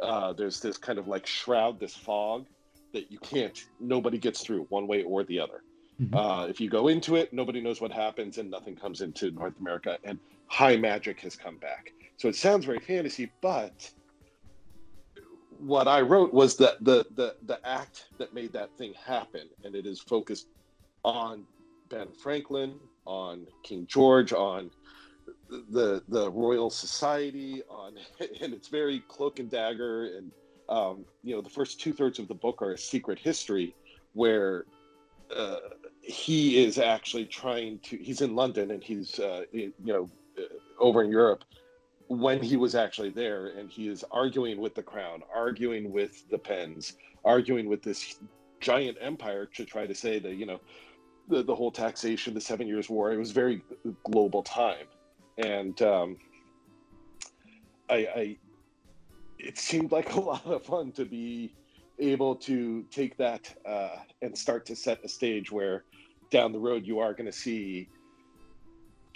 Uh, 0.00 0.32
there's 0.32 0.60
this 0.60 0.78
kind 0.78 0.98
of 0.98 1.06
like 1.06 1.26
shroud, 1.26 1.78
this 1.78 1.94
fog 1.94 2.46
that 2.92 3.12
you 3.12 3.18
can't, 3.18 3.66
nobody 3.78 4.18
gets 4.18 4.40
through 4.40 4.66
one 4.70 4.86
way 4.86 5.02
or 5.02 5.22
the 5.24 5.38
other. 5.38 5.62
Mm-hmm. 6.00 6.16
Uh, 6.16 6.46
if 6.46 6.60
you 6.60 6.70
go 6.70 6.88
into 6.88 7.16
it, 7.16 7.32
nobody 7.32 7.60
knows 7.60 7.80
what 7.80 7.92
happens 7.92 8.38
and 8.38 8.50
nothing 8.50 8.74
comes 8.74 9.02
into 9.02 9.30
North 9.30 9.52
America. 9.60 9.98
And 10.02 10.18
high 10.46 10.76
magic 10.76 11.20
has 11.20 11.36
come 11.36 11.58
back. 11.58 11.92
So 12.16 12.28
it 12.28 12.36
sounds 12.36 12.64
very 12.64 12.80
fantasy, 12.80 13.30
but 13.42 13.90
what 15.58 15.86
I 15.86 16.00
wrote 16.00 16.32
was 16.32 16.56
that 16.56 16.82
the 16.82 17.06
the 17.14 17.36
the 17.46 17.58
act 17.66 18.06
that 18.18 18.32
made 18.34 18.52
that 18.54 18.76
thing 18.78 18.94
happen, 18.94 19.48
and 19.64 19.74
it 19.74 19.86
is 19.86 20.00
focused 20.00 20.48
on 21.04 21.44
Ben 21.90 22.08
Franklin, 22.22 22.78
on 23.04 23.46
King 23.62 23.86
George, 23.86 24.32
on 24.32 24.70
the 25.70 26.02
the 26.08 26.30
Royal 26.30 26.70
Society, 26.70 27.62
on 27.68 27.94
and 28.40 28.54
it's 28.54 28.68
very 28.68 29.02
cloak 29.08 29.38
and 29.38 29.50
dagger, 29.50 30.16
and 30.16 30.30
um, 30.68 31.04
you 31.22 31.34
know 31.34 31.40
the 31.40 31.50
first 31.50 31.80
two 31.80 31.92
thirds 31.92 32.18
of 32.18 32.28
the 32.28 32.34
book 32.34 32.62
are 32.62 32.72
a 32.72 32.78
secret 32.78 33.18
history 33.18 33.74
where 34.12 34.64
uh, 35.34 35.56
he 36.02 36.62
is 36.64 36.78
actually 36.78 37.26
trying 37.26 37.78
to. 37.80 37.96
He's 37.96 38.20
in 38.20 38.34
London 38.34 38.70
and 38.70 38.82
he's 38.82 39.18
uh, 39.18 39.42
you 39.52 39.72
know 39.80 40.08
uh, 40.38 40.42
over 40.78 41.02
in 41.02 41.10
Europe 41.10 41.44
when 42.10 42.42
he 42.42 42.56
was 42.56 42.74
actually 42.74 43.10
there, 43.10 43.48
and 43.56 43.70
he 43.70 43.86
is 43.86 44.04
arguing 44.10 44.60
with 44.60 44.74
the 44.74 44.82
crown, 44.82 45.22
arguing 45.32 45.92
with 45.92 46.28
the 46.28 46.38
Penns, 46.38 46.96
arguing 47.24 47.68
with 47.68 47.82
this 47.82 48.18
giant 48.58 48.98
empire 49.00 49.46
to 49.46 49.64
try 49.64 49.86
to 49.86 49.94
say 49.94 50.18
that 50.18 50.34
you 50.34 50.44
know 50.46 50.60
the, 51.28 51.42
the 51.42 51.54
whole 51.54 51.70
taxation, 51.70 52.34
the 52.34 52.40
Seven 52.40 52.66
Years' 52.66 52.90
War. 52.90 53.12
It 53.12 53.18
was 53.18 53.30
very 53.30 53.62
global 54.04 54.42
time, 54.42 54.86
and 55.40 55.80
um, 55.82 56.16
I, 57.88 57.94
I 57.94 58.36
it 59.38 59.58
seemed 59.58 59.92
like 59.92 60.12
a 60.14 60.20
lot 60.20 60.46
of 60.46 60.64
fun 60.64 60.92
to 60.92 61.04
be 61.04 61.54
able 61.98 62.34
to 62.34 62.84
take 62.90 63.16
that 63.18 63.54
uh, 63.66 63.96
and 64.22 64.36
start 64.36 64.64
to 64.66 64.76
set 64.76 65.04
a 65.04 65.08
stage 65.08 65.50
where 65.50 65.84
down 66.30 66.52
the 66.52 66.58
road 66.58 66.86
you 66.86 66.98
are 66.98 67.12
going 67.12 67.26
to 67.26 67.32
see 67.36 67.88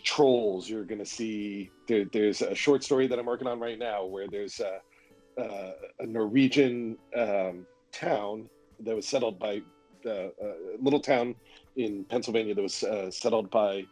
trolls 0.02 0.68
you're 0.68 0.84
going 0.84 0.98
to 0.98 1.06
see 1.06 1.70
there, 1.88 2.04
there's 2.12 2.42
a 2.42 2.54
short 2.54 2.84
story 2.84 3.06
that 3.06 3.18
i'm 3.18 3.24
working 3.24 3.46
on 3.46 3.58
right 3.58 3.78
now 3.78 4.04
where 4.04 4.26
there's 4.28 4.60
a, 4.60 4.80
a, 5.38 5.72
a 6.00 6.06
norwegian 6.06 6.98
um, 7.16 7.64
town 7.90 8.46
that 8.80 8.94
was 8.94 9.08
settled 9.08 9.38
by 9.38 9.62
uh, 10.04 10.28
a 10.42 10.76
little 10.78 11.00
town 11.00 11.34
in 11.76 12.04
pennsylvania 12.04 12.54
that 12.54 12.60
was 12.60 12.82
uh, 12.84 13.10
settled 13.10 13.50
by 13.50 13.82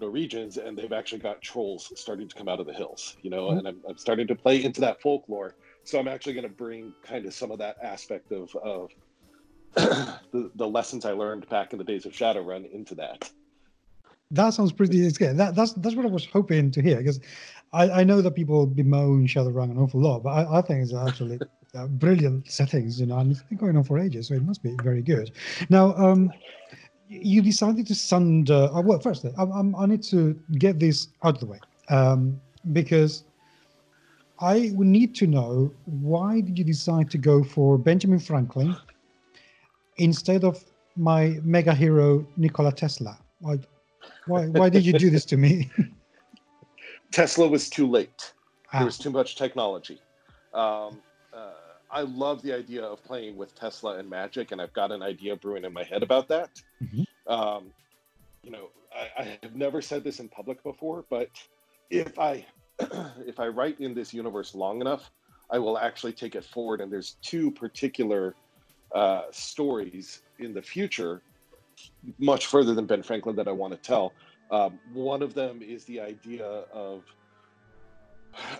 norwegians 0.00 0.56
and 0.56 0.76
they've 0.76 0.92
actually 0.92 1.18
got 1.18 1.40
trolls 1.42 1.92
starting 1.96 2.28
to 2.28 2.34
come 2.34 2.48
out 2.48 2.60
of 2.60 2.66
the 2.66 2.72
hills 2.72 3.16
you 3.22 3.30
know 3.30 3.48
mm-hmm. 3.48 3.58
and 3.58 3.68
I'm, 3.68 3.80
I'm 3.88 3.98
starting 3.98 4.26
to 4.28 4.34
play 4.34 4.62
into 4.64 4.80
that 4.80 5.00
folklore 5.00 5.54
so 5.84 5.98
i'm 5.98 6.08
actually 6.08 6.34
going 6.34 6.48
to 6.48 6.54
bring 6.54 6.92
kind 7.02 7.26
of 7.26 7.34
some 7.34 7.50
of 7.50 7.58
that 7.58 7.76
aspect 7.82 8.32
of, 8.32 8.54
of 8.56 8.90
the, 9.74 10.50
the 10.54 10.68
lessons 10.68 11.04
i 11.04 11.12
learned 11.12 11.48
back 11.48 11.72
in 11.72 11.78
the 11.78 11.84
days 11.84 12.06
of 12.06 12.12
shadowrun 12.12 12.70
into 12.72 12.94
that 12.94 13.30
that 14.30 14.50
sounds 14.50 14.72
pretty 14.72 15.08
scary. 15.08 15.32
That, 15.32 15.54
that's 15.54 15.72
that's 15.72 15.94
what 15.94 16.04
I 16.04 16.10
was 16.10 16.26
hoping 16.26 16.70
to 16.72 16.82
hear 16.82 16.98
because 16.98 17.18
I, 17.72 17.90
I 17.90 18.04
know 18.04 18.20
that 18.20 18.32
people 18.32 18.66
bemoan 18.66 19.26
Shadowrun 19.26 19.70
an 19.70 19.78
awful 19.78 20.00
lot, 20.00 20.22
but 20.22 20.30
I, 20.30 20.58
I 20.58 20.60
think 20.62 20.82
it's 20.82 20.94
actually 20.94 21.38
uh, 21.74 21.86
brilliant 21.86 22.50
settings, 22.50 23.00
you 23.00 23.06
know, 23.06 23.18
and 23.18 23.30
it's 23.30 23.42
been 23.42 23.58
going 23.58 23.76
on 23.76 23.84
for 23.84 23.98
ages, 23.98 24.28
so 24.28 24.34
it 24.34 24.42
must 24.42 24.62
be 24.62 24.74
very 24.82 25.02
good. 25.02 25.32
Now, 25.68 25.94
um, 25.94 26.32
you 27.08 27.42
decided 27.42 27.86
to 27.86 27.94
send. 27.94 28.50
Uh, 28.50 28.70
well, 28.84 28.98
first, 28.98 29.24
I, 29.24 29.42
I, 29.42 29.60
I, 29.78 29.86
need 29.86 30.02
to 30.04 30.38
get 30.58 30.78
this 30.78 31.08
out 31.24 31.34
of 31.34 31.40
the 31.40 31.46
way 31.46 31.60
um, 31.88 32.40
because 32.72 33.24
I 34.40 34.70
would 34.74 34.86
need 34.86 35.14
to 35.16 35.26
know 35.26 35.72
why 35.86 36.40
did 36.40 36.58
you 36.58 36.64
decide 36.64 37.10
to 37.10 37.18
go 37.18 37.42
for 37.42 37.78
Benjamin 37.78 38.18
Franklin 38.18 38.76
instead 39.96 40.44
of 40.44 40.62
my 40.96 41.40
mega 41.42 41.74
hero 41.74 42.26
Nikola 42.36 42.72
Tesla? 42.72 43.18
Why, 43.40 43.58
why, 44.26 44.46
why 44.46 44.68
did 44.68 44.84
you 44.84 44.92
do 44.92 45.10
this 45.10 45.24
to 45.26 45.36
me? 45.36 45.70
Tesla 47.10 47.48
was 47.48 47.70
too 47.70 47.88
late. 47.88 48.32
Ah. 48.72 48.78
There 48.78 48.86
was 48.86 48.98
too 48.98 49.10
much 49.10 49.36
technology. 49.36 50.00
Um, 50.52 51.00
uh, 51.32 51.52
I 51.90 52.02
love 52.02 52.42
the 52.42 52.54
idea 52.54 52.82
of 52.82 53.02
playing 53.04 53.36
with 53.36 53.54
Tesla 53.54 53.98
and 53.98 54.08
magic, 54.08 54.52
and 54.52 54.60
I've 54.60 54.72
got 54.72 54.92
an 54.92 55.02
idea 55.02 55.36
brewing 55.36 55.64
in 55.64 55.72
my 55.72 55.84
head 55.84 56.02
about 56.02 56.28
that. 56.28 56.50
Mm-hmm. 56.82 57.32
Um, 57.32 57.66
you 58.42 58.50
know, 58.50 58.70
I, 58.94 59.22
I, 59.22 59.38
have 59.42 59.54
never 59.54 59.82
said 59.82 60.04
this 60.04 60.20
in 60.20 60.28
public 60.28 60.62
before, 60.62 61.04
but 61.10 61.28
if 61.90 62.18
I 62.18 62.44
if 63.26 63.40
I 63.40 63.48
write 63.48 63.80
in 63.80 63.94
this 63.94 64.14
universe 64.14 64.54
long 64.54 64.80
enough, 64.80 65.10
I 65.50 65.58
will 65.58 65.78
actually 65.78 66.12
take 66.12 66.34
it 66.34 66.44
forward. 66.44 66.80
And 66.80 66.92
there's 66.92 67.16
two 67.22 67.50
particular 67.50 68.34
uh, 68.94 69.22
stories 69.30 70.22
in 70.38 70.54
the 70.54 70.62
future 70.62 71.22
much 72.18 72.46
further 72.46 72.74
than 72.74 72.86
Ben 72.86 73.02
Franklin 73.02 73.36
that 73.36 73.48
I 73.48 73.52
want 73.52 73.72
to 73.72 73.78
tell. 73.78 74.12
Um, 74.50 74.78
one 74.92 75.22
of 75.22 75.34
them 75.34 75.60
is 75.62 75.84
the 75.84 76.00
idea 76.00 76.46
of 76.72 77.04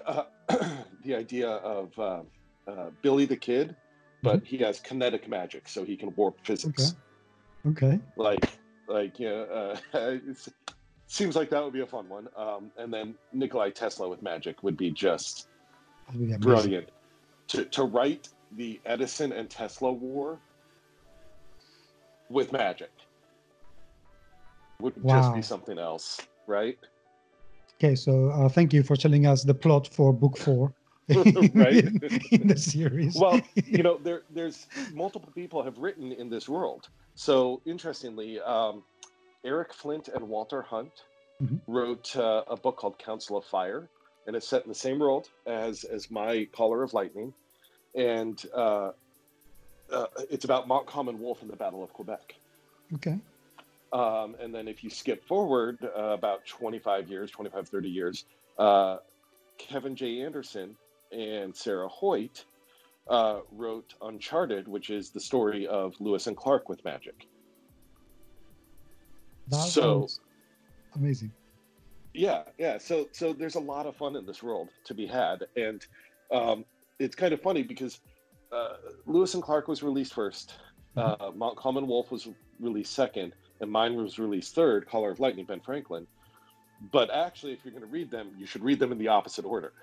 uh, 0.06 0.24
the 1.04 1.14
idea 1.14 1.48
of 1.48 1.98
uh, 1.98 2.20
uh, 2.68 2.90
Billy 3.02 3.24
the 3.24 3.36
Kid, 3.36 3.74
but 4.22 4.36
mm-hmm. 4.36 4.44
he 4.44 4.58
has 4.58 4.80
kinetic 4.80 5.28
magic, 5.28 5.68
so 5.68 5.84
he 5.84 5.96
can 5.96 6.12
warp 6.16 6.38
physics. 6.44 6.94
Okay. 7.66 7.86
okay. 7.86 8.00
Like, 8.16 8.50
like 8.86 9.18
yeah, 9.18 9.30
uh, 9.30 9.76
it 9.94 10.48
seems 11.06 11.34
like 11.36 11.50
that 11.50 11.62
would 11.64 11.72
be 11.72 11.80
a 11.80 11.86
fun 11.86 12.08
one. 12.08 12.28
Um, 12.36 12.70
and 12.76 12.92
then 12.92 13.14
Nikolai 13.32 13.70
Tesla 13.70 14.08
with 14.08 14.22
magic 14.22 14.62
would 14.62 14.76
be 14.76 14.90
just 14.90 15.48
brilliant. 16.40 16.88
To 17.48 17.64
to 17.64 17.84
write 17.84 18.28
the 18.56 18.80
Edison 18.84 19.32
and 19.32 19.48
Tesla 19.48 19.92
war 19.92 20.38
with 22.28 22.52
magic 22.52 22.90
would 24.80 25.02
wow. 25.02 25.20
just 25.20 25.34
be 25.34 25.42
something 25.42 25.78
else, 25.78 26.20
right? 26.46 26.78
Okay, 27.76 27.94
so 27.94 28.30
uh, 28.30 28.48
thank 28.48 28.72
you 28.72 28.82
for 28.82 28.96
telling 28.96 29.26
us 29.26 29.44
the 29.44 29.54
plot 29.54 29.88
for 29.88 30.12
book 30.12 30.36
four. 30.36 30.72
right? 31.54 31.84
In 32.32 32.48
the 32.48 32.58
series. 32.58 33.16
Well 33.16 33.40
you 33.54 33.82
know 33.82 33.98
there 33.98 34.22
there's 34.30 34.66
multiple 34.92 35.30
people 35.34 35.62
have 35.62 35.78
written 35.78 36.12
in 36.12 36.28
this 36.28 36.48
world. 36.48 36.88
So 37.14 37.60
interestingly 37.64 38.40
um, 38.40 38.82
eric 39.44 39.72
flint 39.72 40.08
and 40.08 40.28
walter 40.28 40.62
hunt 40.62 41.04
mm-hmm. 41.42 41.56
wrote 41.66 42.14
uh, 42.16 42.42
a 42.48 42.56
book 42.56 42.76
called 42.76 42.98
council 42.98 43.36
of 43.36 43.44
fire 43.44 43.88
and 44.26 44.36
it's 44.36 44.46
set 44.46 44.62
in 44.62 44.68
the 44.68 44.74
same 44.74 44.98
world 44.98 45.30
as 45.46 45.84
as 45.84 46.10
my 46.10 46.46
caller 46.52 46.82
of 46.84 46.92
lightning. 46.94 47.32
And 47.94 48.40
uh, 48.54 48.92
uh 49.90 50.06
it's 50.30 50.44
about 50.44 50.68
montcalm 50.68 51.08
and 51.08 51.18
wolfe 51.18 51.42
in 51.42 51.48
the 51.48 51.56
battle 51.56 51.82
of 51.82 51.92
quebec. 51.92 52.34
Okay. 52.94 53.18
Um, 53.92 54.36
and 54.38 54.54
then 54.54 54.68
if 54.68 54.84
you 54.84 54.90
skip 54.90 55.24
forward 55.24 55.78
uh, 55.82 56.10
about 56.10 56.46
25 56.46 57.08
years, 57.08 57.30
25, 57.30 57.68
30 57.68 57.88
years, 57.88 58.24
uh, 58.58 58.98
Kevin 59.56 59.96
J. 59.96 60.20
Anderson 60.20 60.76
and 61.12 61.54
Sarah 61.54 61.88
Hoyt 61.88 62.44
uh, 63.08 63.40
wrote 63.52 63.94
Uncharted, 64.02 64.68
which 64.68 64.90
is 64.90 65.10
the 65.10 65.20
story 65.20 65.66
of 65.66 65.94
Lewis 66.00 66.26
and 66.26 66.36
Clark 66.36 66.68
with 66.68 66.84
magic. 66.84 67.26
That 69.48 69.68
so 69.68 70.08
amazing. 70.94 71.32
Yeah, 72.14 72.42
yeah. 72.58 72.78
So 72.78 73.08
so 73.12 73.32
there's 73.32 73.54
a 73.54 73.60
lot 73.60 73.86
of 73.86 73.96
fun 73.96 74.16
in 74.16 74.26
this 74.26 74.42
world 74.42 74.68
to 74.84 74.94
be 74.94 75.06
had, 75.06 75.46
and 75.56 75.86
um, 76.30 76.64
it's 76.98 77.14
kind 77.14 77.32
of 77.32 77.40
funny 77.40 77.62
because 77.62 78.00
uh, 78.52 78.76
Lewis 79.06 79.34
and 79.34 79.42
Clark 79.42 79.68
was 79.68 79.82
released 79.82 80.14
1st 80.14 80.52
mm-hmm. 80.96 81.22
Uh, 81.22 81.30
Montcalm 81.32 81.76
and 81.76 81.86
Wolfe 81.86 82.10
was 82.10 82.28
released 82.60 82.92
second 82.92 83.32
and 83.60 83.70
mine 83.70 83.96
was 83.96 84.18
released 84.18 84.54
third, 84.54 84.88
Caller 84.88 85.10
of 85.10 85.20
Lightning, 85.20 85.44
Ben 85.44 85.60
Franklin. 85.60 86.06
But 86.92 87.10
actually, 87.10 87.52
if 87.52 87.64
you're 87.64 87.72
going 87.72 87.84
to 87.84 87.90
read 87.90 88.10
them, 88.10 88.30
you 88.38 88.46
should 88.46 88.62
read 88.62 88.78
them 88.78 88.92
in 88.92 88.98
the 88.98 89.08
opposite 89.08 89.44
order. 89.44 89.72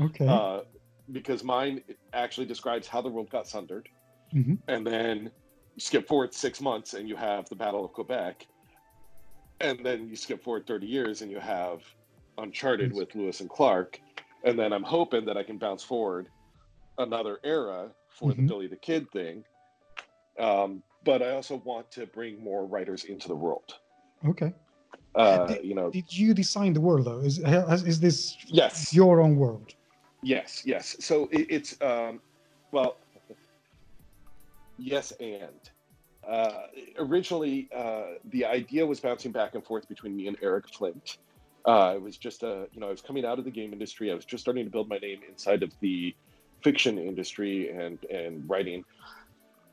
Okay. 0.00 0.26
Uh, 0.26 0.60
because 1.12 1.44
mine 1.44 1.82
actually 2.12 2.46
describes 2.46 2.86
how 2.86 3.00
the 3.00 3.08
world 3.08 3.30
got 3.30 3.46
sundered, 3.46 3.88
mm-hmm. 4.34 4.54
and 4.68 4.86
then 4.86 5.30
you 5.74 5.80
skip 5.80 6.06
forward 6.08 6.34
six 6.34 6.60
months 6.60 6.94
and 6.94 7.08
you 7.08 7.16
have 7.16 7.48
the 7.48 7.54
Battle 7.54 7.84
of 7.84 7.92
Quebec, 7.92 8.46
and 9.60 9.84
then 9.84 10.08
you 10.08 10.16
skip 10.16 10.42
forward 10.42 10.66
30 10.66 10.86
years 10.86 11.22
and 11.22 11.30
you 11.30 11.38
have 11.38 11.82
Uncharted 12.38 12.92
with 12.92 13.14
Lewis 13.14 13.40
and 13.40 13.48
Clark, 13.48 14.00
and 14.44 14.58
then 14.58 14.72
I'm 14.72 14.82
hoping 14.82 15.24
that 15.26 15.36
I 15.36 15.42
can 15.42 15.58
bounce 15.58 15.82
forward 15.82 16.28
another 16.98 17.38
era 17.44 17.90
for 18.08 18.30
mm-hmm. 18.30 18.42
the 18.42 18.48
Billy 18.48 18.66
the 18.66 18.76
Kid 18.76 19.10
thing. 19.10 19.44
Um, 20.38 20.82
but 21.04 21.22
I 21.22 21.30
also 21.30 21.62
want 21.64 21.90
to 21.92 22.06
bring 22.06 22.42
more 22.42 22.66
writers 22.66 23.04
into 23.04 23.28
the 23.28 23.36
world. 23.36 23.74
Okay. 24.28 24.52
Uh, 25.14 25.46
did, 25.46 25.64
you 25.64 25.74
know, 25.74 25.90
did 25.90 26.12
you 26.12 26.34
design 26.34 26.74
the 26.74 26.80
world 26.80 27.06
though? 27.06 27.20
Is 27.20 27.38
is 27.38 28.00
this 28.00 28.36
yes 28.46 28.92
your 28.92 29.22
own 29.22 29.36
world? 29.36 29.74
Yes, 30.26 30.62
yes. 30.64 30.96
So 30.98 31.28
it, 31.30 31.46
it's 31.48 31.80
um, 31.80 32.20
well, 32.72 32.96
yes, 34.76 35.12
and 35.20 35.70
uh, 36.28 36.62
originally 36.98 37.68
uh, 37.72 38.14
the 38.32 38.44
idea 38.44 38.84
was 38.84 38.98
bouncing 38.98 39.30
back 39.30 39.54
and 39.54 39.64
forth 39.64 39.88
between 39.88 40.16
me 40.16 40.26
and 40.26 40.36
Eric 40.42 40.64
Flint. 40.76 41.18
Uh, 41.64 41.92
I 41.92 41.98
was 41.98 42.16
just 42.16 42.42
a, 42.42 42.66
you 42.72 42.80
know, 42.80 42.88
I 42.88 42.90
was 42.90 43.02
coming 43.02 43.24
out 43.24 43.38
of 43.38 43.44
the 43.44 43.52
game 43.52 43.72
industry. 43.72 44.10
I 44.10 44.16
was 44.16 44.24
just 44.24 44.42
starting 44.42 44.64
to 44.64 44.70
build 44.70 44.88
my 44.88 44.98
name 44.98 45.20
inside 45.30 45.62
of 45.62 45.70
the 45.80 46.12
fiction 46.60 46.98
industry 46.98 47.70
and 47.70 48.04
and 48.06 48.50
writing 48.50 48.84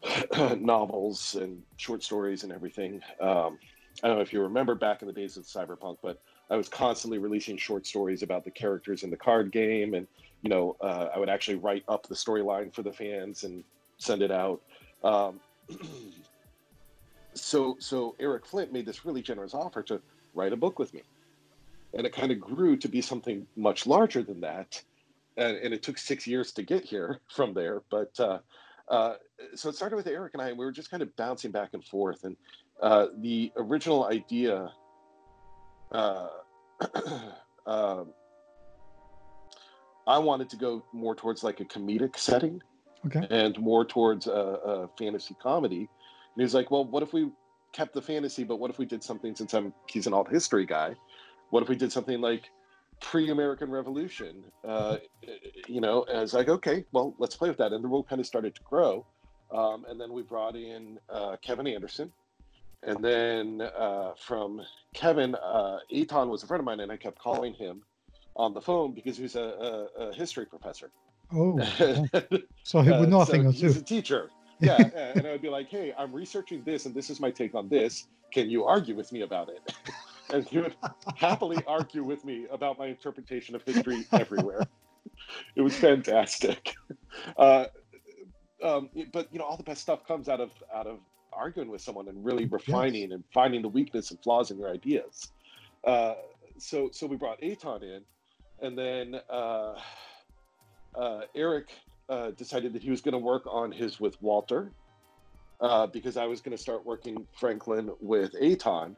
novels 0.59 1.35
and 1.41 1.63
short 1.77 2.03
stories 2.03 2.43
and 2.43 2.53
everything. 2.53 3.01
Um, 3.19 3.57
I 4.03 4.07
don't 4.07 4.17
know 4.17 4.21
if 4.21 4.31
you 4.31 4.41
remember 4.43 4.75
back 4.75 5.01
in 5.01 5.07
the 5.07 5.15
days 5.15 5.35
of 5.35 5.45
Cyberpunk, 5.45 5.97
but 6.03 6.21
I 6.51 6.57
was 6.57 6.69
constantly 6.69 7.17
releasing 7.17 7.57
short 7.57 7.87
stories 7.87 8.21
about 8.21 8.43
the 8.43 8.51
characters 8.51 9.01
in 9.01 9.09
the 9.09 9.17
card 9.17 9.51
game, 9.51 9.95
and 9.95 10.05
you 10.43 10.49
know, 10.49 10.75
uh, 10.81 11.07
I 11.15 11.17
would 11.17 11.29
actually 11.29 11.55
write 11.55 11.83
up 11.87 12.05
the 12.07 12.15
storyline 12.15 12.71
for 12.73 12.83
the 12.83 12.91
fans 12.91 13.45
and 13.45 13.63
send 13.97 14.21
it 14.21 14.31
out. 14.31 14.61
Um, 15.03 15.39
so, 17.33 17.77
so 17.79 18.15
Eric 18.19 18.45
Flint 18.45 18.71
made 18.71 18.85
this 18.85 19.05
really 19.05 19.21
generous 19.21 19.53
offer 19.53 19.81
to 19.83 20.01
write 20.35 20.51
a 20.51 20.57
book 20.57 20.77
with 20.77 20.93
me. 20.93 21.01
And 21.93 22.05
it 22.05 22.13
kind 22.13 22.31
of 22.31 22.41
grew 22.41 22.75
to 22.77 22.87
be 22.89 23.01
something 23.01 23.47
much 23.55 23.87
larger 23.87 24.21
than 24.21 24.41
that. 24.41 24.81
And, 25.37 25.57
and, 25.57 25.73
it 25.73 25.81
took 25.81 25.97
six 25.97 26.27
years 26.27 26.51
to 26.53 26.63
get 26.63 26.83
here 26.83 27.19
from 27.33 27.53
there. 27.53 27.81
But 27.89 28.19
uh, 28.19 28.39
uh, 28.89 29.15
so 29.55 29.69
it 29.69 29.75
started 29.75 29.95
with 29.95 30.07
eric 30.07 30.33
and 30.33 30.41
i 30.41 30.49
and 30.49 30.57
we 30.57 30.65
were 30.65 30.71
just 30.71 30.91
kind 30.91 31.01
of 31.01 31.15
bouncing 31.15 31.51
back 31.51 31.69
and 31.73 31.83
forth. 31.83 32.25
And 32.25 32.35
uh, 32.81 33.07
the 33.19 33.51
original 33.55 34.05
idea 34.05 34.71
uh, 35.93 36.27
um, 37.65 38.07
i 40.07 40.17
wanted 40.17 40.49
to 40.49 40.55
go 40.55 40.83
more 40.93 41.15
towards 41.15 41.43
like 41.43 41.59
a 41.59 41.65
comedic 41.65 42.17
setting 42.17 42.61
okay. 43.05 43.25
and 43.29 43.57
more 43.59 43.85
towards 43.85 44.27
a, 44.27 44.31
a 44.31 44.87
fantasy 44.97 45.35
comedy 45.41 45.89
and 46.35 46.41
he's 46.41 46.53
like 46.53 46.71
well 46.71 46.85
what 46.85 47.03
if 47.03 47.13
we 47.13 47.29
kept 47.71 47.93
the 47.93 48.01
fantasy 48.01 48.43
but 48.43 48.57
what 48.57 48.69
if 48.69 48.77
we 48.77 48.85
did 48.85 49.03
something 49.03 49.35
since 49.35 49.53
i'm 49.53 49.73
he's 49.87 50.07
an 50.07 50.13
alt 50.13 50.29
history 50.29 50.65
guy 50.65 50.93
what 51.49 51.61
if 51.61 51.69
we 51.69 51.75
did 51.75 51.91
something 51.91 52.19
like 52.19 52.49
pre-American 52.99 53.69
Revolution? 53.69 54.43
Uh, 54.63 54.97
you 55.67 55.81
know, 55.81 56.05
was 56.11 56.33
like, 56.33 56.49
okay, 56.49 56.83
well, 56.91 57.13
let's 57.19 57.35
play 57.35 57.49
with 57.49 57.57
that. 57.59 57.73
And 57.73 57.83
the 57.83 57.87
world 57.87 58.07
kind 58.07 58.19
of 58.19 58.25
started 58.25 58.55
to 58.55 58.61
grow. 58.63 59.05
Um, 59.51 59.85
and 59.87 60.01
then 60.01 60.11
we 60.11 60.23
brought 60.23 60.55
in 60.55 60.97
uh, 61.09 61.35
Kevin 61.41 61.67
Anderson. 61.67 62.11
And 62.81 63.03
then 63.03 63.61
uh, 63.61 64.13
from 64.17 64.61
Kevin, 64.93 65.35
uh, 65.35 65.79
Eytan 65.93 66.27
was 66.27 66.43
a 66.43 66.47
friend 66.47 66.59
of 66.59 66.65
mine, 66.65 66.79
and 66.79 66.91
I 66.91 66.97
kept 66.97 67.19
calling 67.19 67.53
him 67.53 67.83
on 68.35 68.53
the 68.53 68.61
phone 68.61 68.93
because 68.93 69.17
he's 69.17 69.35
a, 69.35 69.41
a, 69.97 70.07
a 70.07 70.13
history 70.13 70.45
professor. 70.45 70.91
Oh, 71.33 71.59
so 72.63 72.81
he 72.81 72.91
would 72.91 73.09
know 73.09 73.21
uh, 73.21 73.25
so 73.25 73.51
He's 73.51 73.77
a 73.77 73.81
teacher. 73.81 74.29
Yeah, 74.59 74.77
and 75.15 75.27
I 75.27 75.31
would 75.31 75.41
be 75.41 75.49
like, 75.49 75.67
"Hey, 75.67 75.93
I'm 75.97 76.13
researching 76.13 76.63
this, 76.63 76.85
and 76.85 76.95
this 76.95 77.09
is 77.09 77.19
my 77.19 77.31
take 77.31 77.53
on 77.53 77.67
this. 77.67 78.07
Can 78.31 78.49
you 78.49 78.63
argue 78.63 78.95
with 78.95 79.11
me 79.11 79.21
about 79.21 79.49
it?" 79.49 79.73
and 80.33 80.47
he 80.47 80.59
would 80.59 80.73
happily 81.17 81.61
argue 81.67 82.03
with 82.03 82.23
me 82.23 82.45
about 82.49 82.77
my 82.77 82.85
interpretation 82.85 83.55
of 83.55 83.63
history 83.63 84.05
everywhere. 84.13 84.61
it 85.57 85.61
was 85.61 85.75
fantastic. 85.75 86.75
Uh, 87.35 87.65
um, 88.63 88.89
but 89.11 89.27
you 89.33 89.39
know, 89.39 89.43
all 89.43 89.57
the 89.57 89.63
best 89.63 89.81
stuff 89.81 90.07
comes 90.07 90.29
out 90.29 90.39
of 90.39 90.51
out 90.73 90.87
of 90.87 90.99
arguing 91.33 91.69
with 91.69 91.81
someone 91.81 92.07
and 92.07 92.23
really 92.23 92.45
refining 92.45 93.09
yes. 93.09 93.11
and 93.11 93.23
finding 93.33 93.61
the 93.61 93.69
weakness 93.69 94.11
and 94.11 94.19
flaws 94.23 94.51
in 94.51 94.57
your 94.57 94.69
ideas. 94.69 95.31
Uh, 95.83 96.13
so 96.57 96.89
so 96.93 97.05
we 97.05 97.17
brought 97.17 97.41
Eytan 97.41 97.83
in, 97.83 98.01
and 98.63 98.77
then 98.77 99.19
uh, 99.29 99.75
uh 100.95 101.21
Eric 101.35 101.69
uh, 102.09 102.31
decided 102.31 102.73
that 102.73 102.81
he 102.81 102.89
was 102.89 103.01
going 103.01 103.13
to 103.13 103.19
work 103.19 103.43
on 103.45 103.71
his 103.71 103.99
with 103.99 104.19
Walter. 104.21 104.71
Uh, 105.61 105.87
because 105.87 106.17
I 106.17 106.25
was 106.25 106.41
going 106.41 106.57
to 106.57 106.61
start 106.61 106.85
working 106.85 107.25
Franklin 107.39 107.89
with 108.01 108.33
Eytan, 108.33 108.97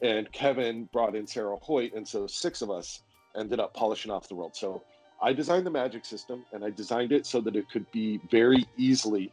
and 0.00 0.32
Kevin 0.32 0.88
brought 0.90 1.14
in 1.14 1.26
Sarah 1.26 1.56
Hoyt, 1.60 1.92
and 1.94 2.08
so 2.08 2.26
six 2.26 2.62
of 2.62 2.70
us 2.70 3.02
ended 3.36 3.60
up 3.60 3.74
polishing 3.74 4.10
off 4.10 4.26
the 4.26 4.34
world. 4.34 4.56
So 4.56 4.82
I 5.20 5.32
designed 5.32 5.66
the 5.66 5.70
magic 5.70 6.04
system, 6.04 6.44
and 6.52 6.64
I 6.64 6.70
designed 6.70 7.12
it 7.12 7.26
so 7.26 7.40
that 7.42 7.56
it 7.56 7.68
could 7.70 7.90
be 7.90 8.20
very 8.30 8.66
easily. 8.78 9.30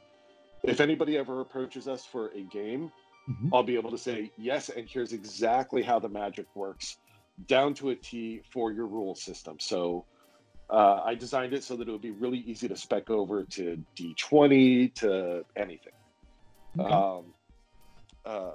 If 0.63 0.82
anybody 0.82 1.17
ever 1.17 1.41
approaches 1.41 1.88
us 1.88 2.06
for 2.06 2.30
a 2.30 2.41
game, 2.41 2.91
mm-hmm. 3.30 3.54
I'll 3.54 3.63
be 3.63 3.76
able 3.76 3.91
to 3.91 3.98
say 3.98 4.32
yes, 4.38 4.69
and 4.69 4.88
here's 4.88 5.13
exactly 5.13 5.84
how 5.84 6.00
the 6.00 6.10
magic 6.10 6.48
works, 6.56 6.98
down 7.48 7.74
to 7.76 7.89
a 7.89 7.96
T 7.96 8.41
for 8.52 8.72
your 8.72 8.88
rule 8.88 9.15
system. 9.15 9.58
So 9.60 10.06
uh, 10.69 11.02
I 11.04 11.15
designed 11.15 11.54
it 11.54 11.63
so 11.63 11.76
that 11.76 11.88
it 11.88 11.91
would 11.91 12.02
be 12.02 12.12
really 12.12 12.39
easy 12.39 12.67
to 12.67 12.76
spec 12.76 13.10
over 13.10 13.43
to 13.43 13.84
D20 13.98 14.93
to 14.96 15.46
anything. 15.56 15.93
Okay. 16.80 16.93
Um, 16.93 17.34
uh, 18.26 18.52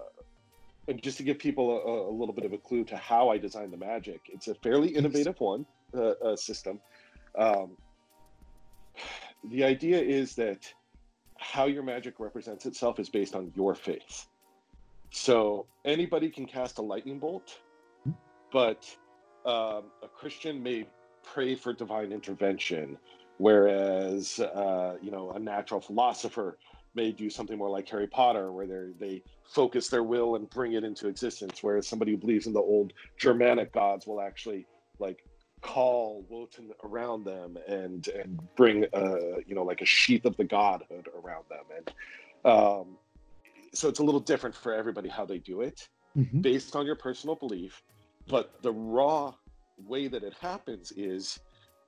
and 0.88 1.03
just 1.03 1.19
to 1.19 1.23
give 1.23 1.38
people 1.38 1.71
a, 1.71 2.11
a, 2.11 2.12
little 2.12 2.35
bit 2.35 2.47
of 2.47 2.53
a 2.53 2.59
clue 2.59 2.83
to 2.85 2.97
how 2.97 3.29
I 3.29 3.37
designed 3.37 3.73
the 3.73 3.77
magic, 3.77 4.23
it's 4.33 4.49
a 4.49 4.55
fairly 4.55 4.88
innovative 4.88 5.38
one 5.38 5.67
uh, 5.95 6.12
uh, 6.25 6.37
system. 6.37 6.81
Um, 7.37 7.77
the 9.51 9.64
idea 9.64 10.01
is 10.01 10.35
that 10.37 10.73
how 11.37 11.67
your 11.67 11.83
magic 11.83 12.19
represents 12.19 12.67
itself 12.67 12.99
is 12.99 13.09
based 13.09 13.35
on 13.35 13.53
your 13.55 13.75
faith. 13.75 14.27
So 15.11 15.67
anybody 15.85 16.31
can 16.31 16.47
cast 16.47 16.79
a 16.79 16.83
lightning 16.83 17.19
bolt, 17.19 17.61
but 18.53 18.85
um, 19.45 19.85
a 20.03 20.09
Christian 20.15 20.63
may 20.63 20.87
pray 21.23 21.55
for 21.55 21.73
divine 21.73 22.13
intervention, 22.13 22.99
whereas 23.39 24.41
uh, 24.41 24.97
you 25.01 25.11
know 25.11 25.31
a 25.33 25.39
natural 25.39 25.81
philosopher 25.81 26.59
may 26.95 27.13
do 27.13 27.31
something 27.31 27.59
more 27.59 27.71
like 27.71 27.89
Harry 27.89 28.07
Potter, 28.07 28.53
where 28.53 28.67
they 28.67 28.93
they 28.99 29.23
focus 29.45 29.89
their 29.89 30.03
will 30.03 30.37
and 30.37 30.49
bring 30.51 30.73
it 30.73 30.85
into 30.85 31.09
existence. 31.09 31.63
Whereas 31.63 31.87
somebody 31.87 32.13
who 32.13 32.19
believes 32.19 32.47
in 32.47 32.53
the 32.53 32.61
old 32.61 32.93
Germanic 33.17 33.73
gods 33.73 34.07
will 34.07 34.21
actually 34.21 34.67
like 34.99 35.25
call 35.61 36.25
Wotan 36.29 36.71
around 36.85 37.25
them 37.25 37.57
and 37.67 38.07
and 38.09 38.41
bring 38.57 38.85
uh 38.93 39.39
you 39.47 39.55
know 39.55 39.65
like 39.65 39.81
a 39.81 39.85
sheath 39.85 40.25
of 40.25 40.37
the 40.37 40.45
godhood 40.45 41.09
around 41.17 41.45
them 41.49 41.65
and 41.77 41.93
um 42.45 42.97
so 43.73 43.89
it's 43.89 43.99
a 43.99 44.03
little 44.03 44.21
different 44.21 44.55
for 44.55 44.73
everybody 44.73 45.09
how 45.09 45.25
they 45.25 45.39
do 45.39 45.61
it 45.63 45.89
mm-hmm. 46.17 46.41
based 46.41 46.77
on 46.77 46.87
your 46.87 46.95
personal 46.95 47.35
belief 47.35 47.83
but 48.29 48.62
the 48.62 48.73
raw 48.73 49.33
way 49.87 50.09
that 50.09 50.23
it 50.23 50.35
happens 50.41 50.93
is 50.93 51.41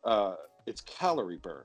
uh 0.05 0.35
it's 0.67 0.81
calorie 0.83 1.39
burn 1.43 1.65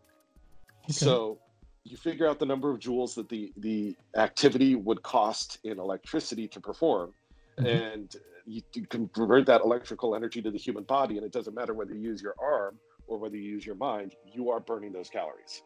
okay. 0.84 0.94
so 0.94 1.40
you 1.84 1.96
figure 1.96 2.28
out 2.28 2.40
the 2.40 2.46
number 2.46 2.72
of 2.72 2.80
joules 2.80 3.16
that 3.16 3.30
the 3.30 3.54
the 3.58 3.96
activity 4.16 4.76
would 4.76 5.02
cost 5.04 5.60
in 5.64 5.80
electricity 5.80 6.48
to 6.48 6.60
perform 6.60 7.14
mm-hmm. 7.58 7.66
and 7.66 8.16
you, 8.48 8.62
you, 8.74 8.86
can 8.86 9.08
convert 9.08 9.46
that 9.48 9.62
electrical 9.62 10.16
energy 10.16 10.42
to 10.42 10.52
the 10.52 10.58
human 10.58 10.84
body 10.84 11.18
and 11.18 11.26
it 11.26 11.32
doesn't 11.32 11.56
matter 11.56 11.74
whether 11.74 11.94
you 11.94 12.02
use 12.02 12.22
your 12.22 12.36
arm 12.42 12.78
or 13.08 13.18
whether 13.18 13.36
you 13.36 13.50
use 13.50 13.66
your 13.66 13.76
mind 13.76 14.16
you 14.26 14.50
are 14.50 14.60
burning 14.60 14.92
those 14.92 15.10
calories 15.10 15.64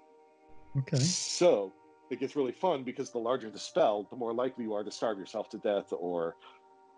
okay 0.78 1.00
so 1.00 1.74
it 2.10 2.20
gets 2.20 2.36
really 2.36 2.52
fun 2.52 2.84
because 2.84 3.12
the 3.12 3.18
larger 3.18 3.50
the 3.50 3.60
spell 3.60 4.08
the 4.10 4.16
more 4.16 4.34
likely 4.34 4.64
you 4.64 4.74
are 4.74 4.84
to 4.84 4.92
starve 4.92 5.18
yourself 5.18 5.50
to 5.50 5.58
death 5.60 5.92
or 5.92 6.36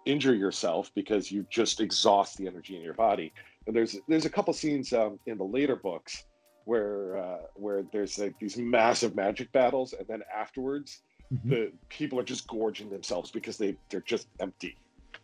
injure 0.06 0.36
yourself 0.36 0.92
because 0.96 1.32
you 1.32 1.46
just 1.50 1.80
exhaust 1.80 2.38
the 2.38 2.48
energy 2.48 2.76
in 2.76 2.82
your 2.82 2.94
body 2.94 3.32
and 3.68 3.76
there's 3.76 3.98
there's 4.08 4.26
a 4.26 4.30
couple 4.30 4.54
scenes 4.54 4.94
um, 4.94 5.20
in 5.26 5.38
the 5.38 5.44
later 5.44 5.76
books 5.76 6.26
where 6.66 7.18
uh, 7.18 7.38
where 7.56 7.84
there's 7.92 8.18
like 8.18 8.38
these 8.40 8.58
massive 8.58 9.16
magic 9.16 9.52
battles, 9.52 9.94
and 9.94 10.08
then 10.08 10.22
afterwards, 10.36 11.02
mm-hmm. 11.34 11.50
the 11.50 11.72
people 11.90 12.20
are 12.20 12.24
just 12.24 12.48
gorging 12.48 12.90
themselves 12.90 13.32
because 13.32 13.58
they 13.58 13.76
they're 13.90 14.02
just 14.02 14.28
empty, 14.40 14.78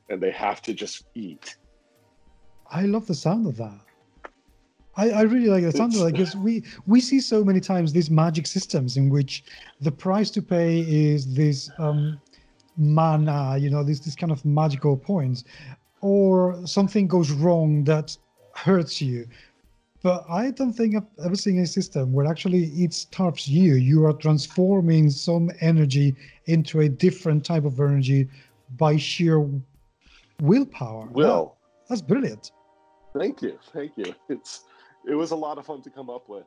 and 0.09 0.21
they 0.21 0.31
have 0.31 0.61
to 0.63 0.73
just 0.73 1.05
eat. 1.15 1.57
I 2.69 2.83
love 2.83 3.07
the 3.07 3.15
sound 3.15 3.47
of 3.47 3.57
that. 3.57 3.79
I, 4.97 5.11
I 5.11 5.21
really 5.21 5.47
like 5.47 5.63
the 5.63 5.71
sound 5.71 5.93
of 5.93 5.99
that 6.01 6.11
because 6.11 6.35
we 6.47 6.63
we 6.85 7.01
see 7.01 7.19
so 7.19 7.43
many 7.43 7.59
times 7.59 7.91
these 7.93 8.09
magic 8.09 8.45
systems 8.45 8.97
in 8.97 9.09
which 9.09 9.43
the 9.81 9.91
price 9.91 10.29
to 10.31 10.41
pay 10.41 10.79
is 10.79 11.33
this 11.33 11.69
um, 11.77 12.19
mana, 12.77 13.57
you 13.57 13.69
know, 13.69 13.83
this 13.83 13.99
this 13.99 14.15
kind 14.15 14.31
of 14.31 14.43
magical 14.45 14.95
points, 14.95 15.43
or 16.01 16.65
something 16.65 17.07
goes 17.07 17.31
wrong 17.31 17.83
that 17.85 18.17
hurts 18.53 19.01
you 19.01 19.27
but 20.03 20.25
I 20.29 20.51
don't 20.51 20.73
think 20.73 20.95
I've 20.95 21.25
ever 21.25 21.35
seen 21.35 21.59
a 21.59 21.65
system 21.65 22.13
where 22.13 22.25
actually 22.25 22.65
it 22.65 22.93
starves 22.93 23.47
you. 23.47 23.75
You 23.75 24.05
are 24.05 24.13
transforming 24.13 25.09
some 25.09 25.49
energy 25.59 26.15
into 26.45 26.81
a 26.81 26.89
different 26.89 27.43
type 27.43 27.65
of 27.65 27.79
energy 27.79 28.29
by 28.77 28.97
sheer 28.97 29.45
willpower. 30.41 31.07
Will. 31.07 31.57
That, 31.81 31.89
that's 31.89 32.01
brilliant. 32.01 32.51
Thank 33.17 33.41
you. 33.41 33.59
Thank 33.73 33.97
you. 33.97 34.13
It's 34.29 34.65
it 35.05 35.15
was 35.15 35.31
a 35.31 35.35
lot 35.35 35.57
of 35.57 35.65
fun 35.65 35.81
to 35.81 35.89
come 35.89 36.09
up 36.09 36.29
with. 36.29 36.45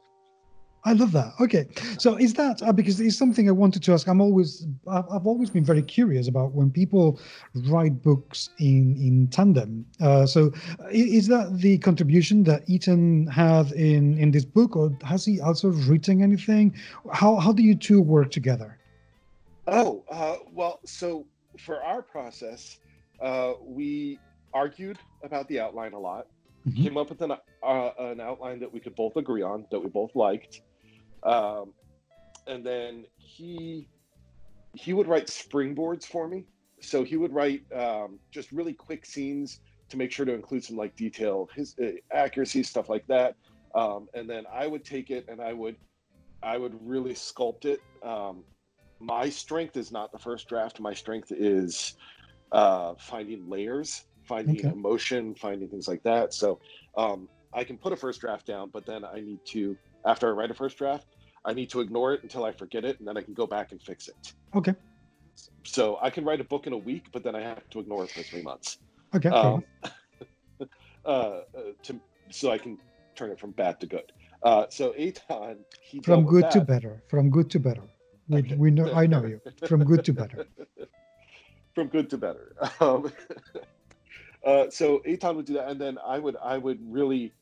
I 0.84 0.94
love 0.94 1.12
that. 1.12 1.34
Okay, 1.40 1.66
so 1.98 2.16
is 2.16 2.34
that 2.34 2.62
uh, 2.62 2.72
because 2.72 3.00
it's 3.00 3.16
something 3.16 3.48
I 3.48 3.52
wanted 3.52 3.82
to 3.82 3.92
ask? 3.92 4.06
I'm 4.08 4.20
always 4.20 4.66
I've, 4.88 5.04
I've, 5.10 5.26
always 5.26 5.50
been 5.50 5.64
very 5.64 5.82
curious 5.82 6.26
about 6.26 6.52
when 6.52 6.70
people 6.70 7.20
write 7.68 8.02
books 8.02 8.48
in 8.58 8.96
in 8.96 9.28
tandem. 9.28 9.84
Uh, 10.00 10.24
so 10.24 10.52
is 10.90 11.28
that 11.28 11.58
the 11.58 11.78
contribution 11.78 12.44
that 12.44 12.66
Eytan 12.66 13.30
had 13.30 13.72
in 13.72 14.16
in 14.16 14.30
this 14.30 14.44
book, 14.44 14.74
or 14.74 14.96
has 15.04 15.24
he 15.24 15.40
also 15.40 15.68
written 15.68 16.22
anything? 16.22 16.74
How 17.12 17.36
how 17.36 17.52
do 17.52 17.62
you 17.62 17.74
two 17.74 18.00
work 18.00 18.30
together? 18.30 18.78
Oh 19.66 20.02
uh, 20.10 20.36
well, 20.50 20.80
so 20.86 21.26
for 21.58 21.82
our 21.82 22.00
process, 22.00 22.78
uh, 23.20 23.52
we 23.62 24.18
argued 24.54 24.98
about 25.22 25.46
the 25.48 25.60
outline 25.60 25.92
a 25.92 25.98
lot 25.98 26.26
mm-hmm. 26.66 26.82
came 26.82 26.96
up 26.96 27.10
with 27.10 27.20
an 27.22 27.32
uh, 27.32 27.90
an 27.98 28.20
outline 28.20 28.60
that 28.60 28.72
we 28.72 28.80
could 28.80 28.94
both 28.94 29.16
agree 29.16 29.42
on, 29.42 29.66
that 29.70 29.80
we 29.80 29.88
both 29.88 30.14
liked, 30.14 30.62
um, 31.22 31.72
and 32.46 32.64
then 32.64 33.04
he 33.16 33.88
he 34.74 34.92
would 34.92 35.08
write 35.08 35.26
springboards 35.26 36.04
for 36.04 36.28
me. 36.28 36.44
So 36.80 37.02
he 37.02 37.16
would 37.16 37.32
write 37.32 37.62
um, 37.74 38.18
just 38.30 38.52
really 38.52 38.72
quick 38.72 39.04
scenes 39.04 39.60
to 39.88 39.96
make 39.96 40.12
sure 40.12 40.24
to 40.24 40.32
include 40.32 40.64
some 40.64 40.76
like 40.76 40.94
detail, 40.96 41.48
his 41.54 41.74
uh, 41.82 41.90
accuracy, 42.12 42.62
stuff 42.62 42.88
like 42.88 43.06
that. 43.08 43.34
Um, 43.74 44.08
and 44.14 44.30
then 44.30 44.44
I 44.52 44.66
would 44.66 44.84
take 44.84 45.10
it 45.10 45.26
and 45.28 45.40
I 45.40 45.52
would 45.52 45.76
I 46.42 46.56
would 46.56 46.74
really 46.86 47.14
sculpt 47.14 47.64
it. 47.64 47.80
Um, 48.02 48.44
my 49.00 49.28
strength 49.28 49.76
is 49.76 49.90
not 49.90 50.12
the 50.12 50.18
first 50.18 50.48
draft. 50.48 50.80
My 50.80 50.94
strength 50.94 51.32
is 51.32 51.94
uh, 52.52 52.94
finding 52.98 53.48
layers, 53.48 54.04
finding 54.24 54.58
okay. 54.58 54.68
emotion, 54.68 55.34
finding 55.34 55.68
things 55.68 55.88
like 55.88 56.02
that. 56.04 56.32
So 56.34 56.60
um, 56.96 57.28
I 57.52 57.64
can 57.64 57.76
put 57.78 57.92
a 57.92 57.96
first 57.96 58.20
draft 58.20 58.46
down, 58.46 58.70
but 58.72 58.86
then 58.86 59.04
I 59.04 59.20
need 59.20 59.40
to, 59.46 59.76
after 60.04 60.28
I 60.28 60.30
write 60.30 60.50
a 60.50 60.54
first 60.54 60.78
draft, 60.78 61.06
I 61.44 61.52
need 61.54 61.70
to 61.70 61.80
ignore 61.80 62.12
it 62.12 62.22
until 62.22 62.44
I 62.44 62.52
forget 62.52 62.84
it, 62.84 62.98
and 62.98 63.08
then 63.08 63.16
I 63.16 63.22
can 63.22 63.34
go 63.34 63.46
back 63.46 63.72
and 63.72 63.82
fix 63.82 64.08
it. 64.08 64.34
Okay. 64.54 64.74
So 65.64 65.98
I 66.02 66.10
can 66.10 66.24
write 66.24 66.40
a 66.40 66.44
book 66.44 66.66
in 66.66 66.72
a 66.72 66.78
week, 66.78 67.06
but 67.12 67.22
then 67.22 67.34
I 67.34 67.40
have 67.40 67.68
to 67.70 67.80
ignore 67.80 68.04
it 68.04 68.10
for 68.10 68.22
three 68.22 68.42
months. 68.42 68.78
Okay. 69.14 69.30
Um, 69.30 69.64
uh, 71.04 71.08
uh, 71.08 71.42
to 71.84 72.00
so 72.30 72.50
I 72.50 72.58
can 72.58 72.78
turn 73.14 73.30
it 73.30 73.40
from 73.40 73.52
bad 73.52 73.80
to 73.80 73.86
good. 73.86 74.12
Uh, 74.42 74.66
so 74.70 74.92
Eytan, 74.92 75.58
from 76.02 76.24
good 76.24 76.50
to 76.50 76.60
better. 76.60 77.02
From 77.08 77.30
good 77.30 77.50
to 77.50 77.60
better. 77.60 77.82
We, 78.28 78.38
okay. 78.38 78.56
we 78.56 78.70
know. 78.70 78.92
I 78.92 79.06
know 79.06 79.24
you. 79.26 79.40
From 79.66 79.84
good 79.84 80.04
to 80.04 80.12
better. 80.12 80.46
from 81.74 81.88
good 81.88 82.10
to 82.10 82.18
better. 82.18 82.54
Um, 82.80 83.12
uh, 84.44 84.70
so 84.70 85.00
Eytan 85.06 85.36
would 85.36 85.44
do 85.44 85.54
that, 85.54 85.68
and 85.68 85.80
then 85.80 85.98
I 86.04 86.18
would 86.18 86.36
I 86.42 86.56
would 86.56 86.78
really 86.82 87.34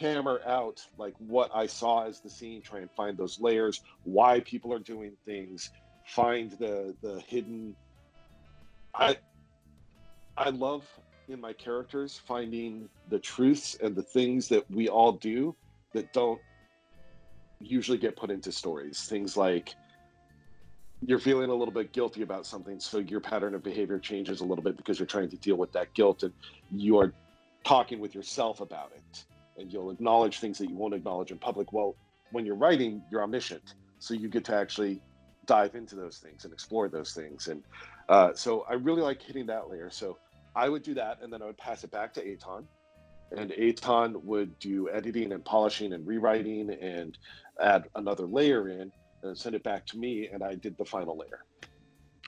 hammer 0.00 0.40
out 0.46 0.80
like 0.98 1.14
what 1.18 1.50
I 1.54 1.66
saw 1.66 2.06
as 2.06 2.20
the 2.20 2.30
scene, 2.30 2.62
try 2.62 2.80
and 2.80 2.90
find 2.92 3.16
those 3.16 3.38
layers, 3.40 3.80
why 4.04 4.40
people 4.40 4.72
are 4.72 4.78
doing 4.78 5.12
things, 5.24 5.70
find 6.04 6.52
the 6.52 6.94
the 7.02 7.20
hidden. 7.28 7.76
I 8.94 9.16
I 10.36 10.50
love 10.50 10.86
in 11.28 11.40
my 11.40 11.52
characters 11.52 12.20
finding 12.26 12.88
the 13.08 13.18
truths 13.18 13.76
and 13.82 13.94
the 13.94 14.02
things 14.02 14.48
that 14.48 14.68
we 14.70 14.88
all 14.88 15.12
do 15.12 15.54
that 15.94 16.12
don't 16.12 16.40
usually 17.60 17.98
get 17.98 18.16
put 18.16 18.30
into 18.30 18.52
stories. 18.52 19.02
Things 19.02 19.36
like 19.36 19.74
you're 21.06 21.18
feeling 21.18 21.50
a 21.50 21.54
little 21.54 21.72
bit 21.72 21.92
guilty 21.92 22.22
about 22.22 22.46
something, 22.46 22.80
so 22.80 22.98
your 22.98 23.20
pattern 23.20 23.54
of 23.54 23.62
behavior 23.62 23.98
changes 23.98 24.40
a 24.40 24.44
little 24.44 24.64
bit 24.64 24.76
because 24.76 24.98
you're 24.98 25.06
trying 25.06 25.28
to 25.30 25.36
deal 25.36 25.56
with 25.56 25.72
that 25.72 25.92
guilt 25.94 26.22
and 26.22 26.32
you 26.70 26.98
are 26.98 27.12
talking 27.64 28.00
with 28.00 28.14
yourself 28.14 28.60
about 28.60 28.90
it. 28.94 29.24
And 29.56 29.72
you'll 29.72 29.90
acknowledge 29.90 30.40
things 30.40 30.58
that 30.58 30.68
you 30.68 30.76
won't 30.76 30.94
acknowledge 30.94 31.30
in 31.30 31.38
public. 31.38 31.72
Well, 31.72 31.96
when 32.32 32.44
you're 32.44 32.56
writing, 32.56 33.02
you're 33.10 33.22
omniscient. 33.22 33.74
So 33.98 34.14
you 34.14 34.28
get 34.28 34.44
to 34.46 34.54
actually 34.54 35.00
dive 35.46 35.74
into 35.74 35.94
those 35.94 36.18
things 36.18 36.44
and 36.44 36.52
explore 36.52 36.88
those 36.88 37.12
things. 37.12 37.48
And 37.48 37.62
uh, 38.08 38.34
so 38.34 38.64
I 38.68 38.74
really 38.74 39.02
like 39.02 39.22
hitting 39.22 39.46
that 39.46 39.70
layer. 39.70 39.90
So 39.90 40.18
I 40.56 40.68
would 40.68 40.82
do 40.82 40.94
that 40.94 41.22
and 41.22 41.32
then 41.32 41.42
I 41.42 41.46
would 41.46 41.58
pass 41.58 41.84
it 41.84 41.90
back 41.90 42.12
to 42.14 42.24
Eytan 42.24 42.64
and 43.36 43.50
Eytan 43.52 44.22
would 44.22 44.58
do 44.58 44.88
editing 44.90 45.32
and 45.32 45.44
polishing 45.44 45.92
and 45.92 46.06
rewriting 46.06 46.70
and 46.70 47.16
add 47.60 47.88
another 47.94 48.26
layer 48.26 48.68
in 48.68 48.92
and 49.22 49.36
send 49.36 49.54
it 49.54 49.62
back 49.62 49.86
to 49.86 49.98
me, 49.98 50.28
and 50.32 50.42
I 50.42 50.54
did 50.54 50.76
the 50.76 50.84
final 50.84 51.16
layer. 51.16 51.44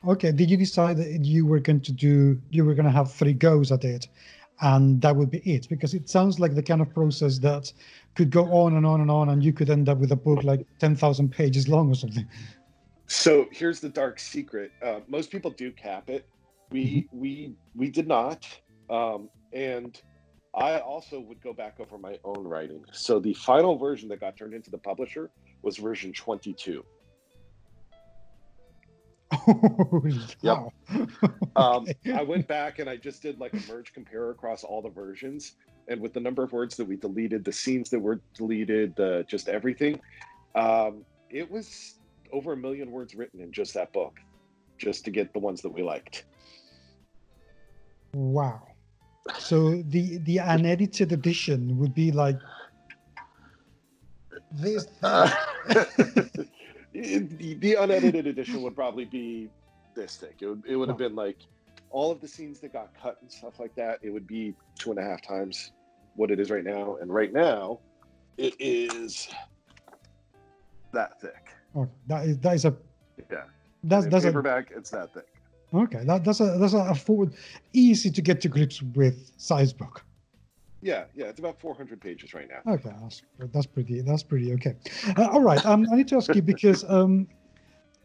Okay. 0.06 0.32
Did 0.32 0.50
you 0.50 0.56
decide 0.56 0.96
that 0.98 1.24
you 1.24 1.46
were 1.46 1.60
going 1.60 1.80
to 1.80 1.92
do? 1.92 2.40
You 2.50 2.64
were 2.64 2.74
going 2.74 2.86
to 2.86 2.92
have 2.92 3.12
three 3.12 3.32
goes 3.32 3.72
at 3.72 3.84
it, 3.84 4.08
and 4.60 5.00
that 5.02 5.14
would 5.14 5.30
be 5.30 5.38
it? 5.38 5.68
Because 5.68 5.94
it 5.94 6.08
sounds 6.08 6.40
like 6.40 6.54
the 6.54 6.62
kind 6.62 6.80
of 6.80 6.92
process 6.92 7.38
that 7.38 7.72
could 8.14 8.30
go 8.30 8.44
on 8.52 8.76
and 8.76 8.86
on 8.86 9.00
and 9.00 9.10
on, 9.10 9.28
and 9.28 9.42
you 9.42 9.52
could 9.52 9.70
end 9.70 9.88
up 9.88 9.98
with 9.98 10.12
a 10.12 10.16
book 10.16 10.44
like 10.44 10.66
ten 10.78 10.96
thousand 10.96 11.30
pages 11.30 11.68
long 11.68 11.90
or 11.90 11.94
something. 11.94 12.26
So 13.06 13.46
here's 13.52 13.80
the 13.80 13.88
dark 13.88 14.18
secret. 14.18 14.72
Uh, 14.82 15.00
most 15.08 15.30
people 15.30 15.50
do 15.50 15.70
cap 15.70 16.10
it. 16.10 16.26
We 16.70 16.84
mm-hmm. 16.84 17.18
we 17.18 17.54
we 17.74 17.90
did 17.90 18.08
not, 18.08 18.46
um, 18.90 19.28
and 19.52 20.00
I 20.54 20.78
also 20.78 21.20
would 21.20 21.40
go 21.42 21.52
back 21.52 21.78
over 21.78 21.98
my 21.98 22.18
own 22.24 22.44
writing. 22.44 22.84
So 22.92 23.20
the 23.20 23.34
final 23.34 23.76
version 23.76 24.08
that 24.08 24.20
got 24.20 24.36
turned 24.36 24.54
into 24.54 24.70
the 24.70 24.78
publisher 24.78 25.30
was 25.62 25.76
version 25.76 26.12
22. 26.12 26.84
Oh, 29.48 30.04
yep. 30.42 30.68
um, 31.56 31.86
I 32.14 32.22
went 32.22 32.46
back 32.46 32.78
and 32.78 32.88
I 32.88 32.96
just 32.96 33.22
did 33.22 33.40
like 33.40 33.52
a 33.54 33.72
merge 33.72 33.92
compare 33.92 34.30
across 34.30 34.64
all 34.64 34.82
the 34.82 34.88
versions. 34.88 35.56
And 35.88 36.00
with 36.00 36.12
the 36.12 36.20
number 36.20 36.42
of 36.42 36.52
words 36.52 36.76
that 36.76 36.84
we 36.84 36.96
deleted, 36.96 37.44
the 37.44 37.52
scenes 37.52 37.90
that 37.90 37.98
were 37.98 38.20
deleted, 38.34 38.98
uh, 38.98 39.22
just 39.24 39.48
everything, 39.48 40.00
um, 40.54 41.04
it 41.30 41.50
was 41.50 41.98
over 42.32 42.52
a 42.52 42.56
million 42.56 42.90
words 42.90 43.14
written 43.14 43.40
in 43.40 43.52
just 43.52 43.74
that 43.74 43.92
book, 43.92 44.18
just 44.78 45.04
to 45.04 45.10
get 45.10 45.32
the 45.32 45.38
ones 45.38 45.62
that 45.62 45.70
we 45.70 45.82
liked. 45.82 46.24
Wow. 48.14 48.66
So 49.38 49.82
the 49.88 50.18
the 50.18 50.38
unedited 50.38 51.12
edition 51.12 51.78
would 51.78 51.94
be 51.94 52.12
like 52.12 52.38
this. 54.52 54.86
The, 57.02 57.74
unedited 57.74 58.26
edition 58.26 58.62
would 58.62 58.74
probably 58.74 59.04
be 59.04 59.50
this 59.94 60.16
thick. 60.16 60.36
It 60.40 60.46
would 60.46 60.62
it 60.66 60.76
would 60.76 60.88
have 60.88 60.98
been 60.98 61.14
like 61.14 61.38
all 61.90 62.10
of 62.10 62.20
the 62.20 62.28
scenes 62.28 62.60
that 62.60 62.72
got 62.72 62.90
cut 63.00 63.18
and 63.20 63.30
stuff 63.30 63.60
like 63.60 63.74
that. 63.76 63.98
It 64.02 64.10
would 64.10 64.26
be 64.26 64.54
two 64.78 64.90
and 64.90 64.98
a 64.98 65.02
half 65.02 65.22
times 65.22 65.72
what 66.14 66.30
it 66.30 66.40
is 66.40 66.50
right 66.50 66.64
now. 66.64 66.96
And 67.00 67.12
right 67.12 67.32
now, 67.32 67.80
it 68.38 68.54
is 68.58 69.28
that 70.92 71.20
thick. 71.20 71.48
Oh, 71.74 71.88
that 72.06 72.26
is 72.26 72.38
that 72.38 72.54
is 72.54 72.64
a 72.64 72.74
yeah. 73.30 73.44
That's 73.84 74.06
that's 74.06 74.24
paperback. 74.24 74.70
A, 74.70 74.78
it's 74.78 74.90
that 74.90 75.12
thick. 75.12 75.26
Okay, 75.74 76.04
that, 76.04 76.24
that's 76.24 76.40
a 76.40 76.56
that's 76.58 76.74
a 76.74 76.94
forward, 76.94 77.34
easy 77.72 78.10
to 78.10 78.22
get 78.22 78.40
to 78.42 78.48
grips 78.48 78.82
with 78.82 79.32
size 79.36 79.72
book. 79.72 80.05
Yeah, 80.86 81.06
yeah, 81.16 81.24
it's 81.24 81.40
about 81.40 81.60
400 81.60 82.00
pages 82.00 82.32
right 82.32 82.48
now. 82.48 82.72
Okay, 82.72 82.92
that's, 83.02 83.22
that's 83.52 83.66
pretty 83.66 84.02
that's 84.02 84.22
pretty 84.22 84.52
okay. 84.52 84.76
Uh, 85.18 85.26
all 85.32 85.40
right, 85.40 85.64
um, 85.66 85.84
I 85.92 85.96
need 85.96 86.06
to 86.08 86.16
ask 86.16 86.32
you 86.32 86.42
because 86.42 86.88
um, 86.88 87.26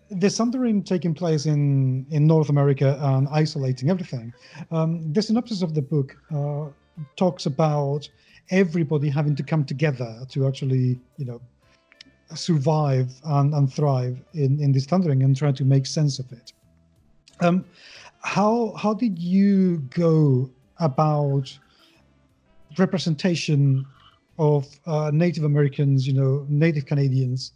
the 0.10 0.32
Sundering 0.32 0.82
taking 0.82 1.13
place 1.13 1.46
in 1.46 2.08
in 2.10 2.26
North 2.26 2.50
America 2.50 2.98
and 3.00 3.28
isolating 3.30 3.91
everything. 3.91 4.34
Um, 4.72 5.13
the 5.13 5.22
synopsis 5.22 5.62
of 5.62 5.76
the 5.76 5.84
book 5.84 6.17
uh, 6.34 6.70
talks 7.17 7.46
about 7.46 8.10
everybody 8.50 9.10
having 9.10 9.36
to 9.36 9.44
come 9.44 9.63
together 9.63 10.26
to 10.30 10.48
actually, 10.48 11.00
you 11.17 11.26
know, 11.26 11.39
survive 12.34 13.12
and, 13.26 13.54
and 13.54 13.72
thrive 13.72 14.20
in, 14.34 14.60
in 14.60 14.72
this 14.72 14.86
Sundering 14.86 15.22
and 15.22 15.38
try 15.38 15.52
to 15.52 15.63
make 15.63 15.86
sense 15.86 16.17
of 16.17 16.32
it. 16.32 16.52
Um, 17.41 17.63
how 18.22 18.74
how 18.76 18.96
did 18.96 19.20
you 19.20 19.78
go 19.91 20.50
about 20.80 21.60
representation 22.78 23.86
of 24.38 24.68
uh, 24.86 25.12
Native 25.14 25.44
Americans, 25.44 26.08
you 26.08 26.14
know, 26.14 26.46
Native 26.50 26.86
Canadians, 26.86 27.54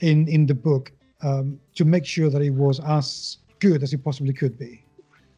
in 0.00 0.28
in 0.28 0.46
the 0.46 0.54
book 0.54 0.92
um, 1.22 1.60
to 1.74 1.84
make 1.84 2.04
sure 2.04 2.30
that 2.30 2.42
it 2.42 2.50
was 2.50 2.80
as 2.80 3.38
good 3.58 3.82
as 3.82 3.92
it 3.92 4.02
possibly 4.02 4.32
could 4.32 4.58
be? 4.58 4.84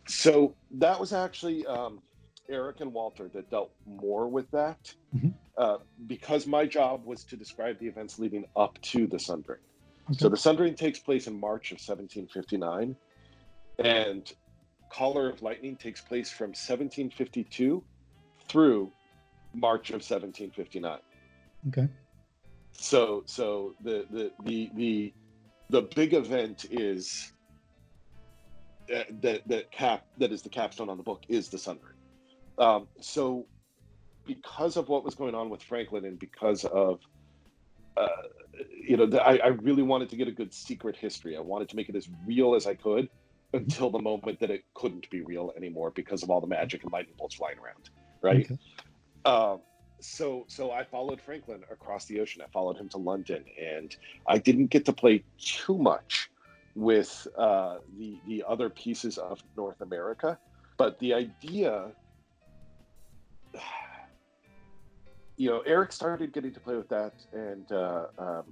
So 0.07 0.55
that 0.73 0.99
was 0.99 1.13
actually 1.13 1.67
um, 1.67 2.01
Eric 2.49 2.81
and 2.81 2.93
Walter 2.93 3.29
that 3.29 3.51
dealt 3.51 3.73
more 3.87 4.29
with 4.29 4.51
that, 4.51 4.95
mm-hmm. 5.15 5.31
uh, 5.57 5.79
because 6.07 6.47
my 6.47 6.67
job 6.67 7.05
was 7.05 7.25
to 7.25 7.37
describe 7.37 7.79
the 7.79 7.87
events 7.87 8.19
leading 8.19 8.45
up 8.57 8.81
to 8.83 9.07
the 9.07 9.19
Sundering. 9.19 9.61
Okay. 10.11 10.19
So 10.19 10.29
the 10.29 10.37
Sundering 10.37 10.75
takes 10.75 10.99
place 10.99 11.27
in 11.27 11.39
March 11.39 11.71
of 11.71 11.77
1759 11.77 12.97
and 13.79 14.33
Caller 14.91 15.31
of 15.31 15.43
Lightning 15.43 15.77
takes 15.77 16.01
place 16.01 16.31
from 16.31 16.49
1752 16.49 17.83
through 18.49 18.93
March 19.55 19.91
of 19.91 20.03
1759. 20.03 20.99
Okay. 21.69 21.88
So 22.73 23.23
so 23.27 23.75
the 23.83 24.07
the 24.11 24.33
the 24.45 24.71
the, 24.75 25.15
the 25.71 25.83
big 25.95 26.15
event 26.15 26.67
is 26.71 27.33
that, 28.88 29.23
that 29.23 29.49
that 29.49 29.73
cap 29.73 30.05
that 30.19 30.33
is 30.33 30.43
the 30.43 30.49
capstone 30.49 30.88
on 30.88 30.97
the 30.97 31.03
book 31.03 31.23
is 31.29 31.49
the 31.49 31.59
Sundering. 31.59 31.97
Um, 32.59 32.88
so 33.01 33.47
because 34.27 34.77
of 34.77 34.88
what 34.88 35.05
was 35.05 35.15
going 35.15 35.35
on 35.35 35.51
with 35.51 35.62
Franklin 35.62 36.05
and 36.05 36.19
because 36.19 36.65
of 36.65 37.01
uh, 37.97 38.07
you 38.87 38.97
know, 38.97 39.07
the, 39.07 39.23
I, 39.23 39.37
I 39.37 39.47
really 39.49 39.83
wanted 39.83 40.09
to 40.11 40.17
get 40.17 40.29
a 40.29 40.33
good 40.33 40.53
secret 40.53 40.97
history. 40.97 41.37
I 41.37 41.41
wanted 41.41 41.69
to 41.71 41.77
make 41.77 41.88
it 41.88 41.97
as 41.97 42.09
real 42.27 42.55
as 42.55 42.67
I 42.67 42.75
could 42.75 43.09
until 43.55 43.91
the 43.91 43.99
moment 43.99 44.41
that 44.41 44.51
it 44.51 44.65
couldn't 44.75 45.09
be 45.11 45.21
real 45.21 45.53
anymore 45.57 45.91
because 45.91 46.23
of 46.23 46.31
all 46.31 46.41
the 46.41 46.47
magic 46.47 46.83
and 46.85 46.93
lightning 46.93 47.15
bolts 47.19 47.35
flying 47.35 47.59
around, 47.59 47.91
right? 48.23 48.47
Okay. 48.47 48.59
Um, 49.25 49.61
so 50.01 50.45
so 50.49 50.73
I 50.73 50.85
followed 50.85 51.21
Franklin 51.21 51.63
across 51.71 52.07
the 52.07 52.21
ocean. 52.21 52.43
I 52.43 52.51
followed 52.53 52.77
him 52.77 52.89
to 52.91 52.99
London, 52.99 53.45
and 53.61 53.95
I 54.27 54.39
didn't 54.39 54.67
get 54.67 54.85
to 54.87 54.93
play 54.93 55.23
too 55.39 55.79
much 55.79 56.31
with 56.75 57.27
uh, 57.37 57.79
the 57.99 58.19
the 58.27 58.45
other 58.47 58.69
pieces 58.69 59.19
of 59.19 59.43
North 59.57 59.81
America, 59.81 60.39
but 60.77 60.99
the 60.99 61.15
idea 61.15 61.93
you 65.37 65.51
know, 65.51 65.61
Eric 65.61 65.93
started 65.93 66.33
getting 66.33 66.53
to 66.53 66.61
play 66.61 66.77
with 66.77 66.89
that, 66.89 67.15
and 67.33 67.71
uh, 67.73 68.07
um, 68.19 68.45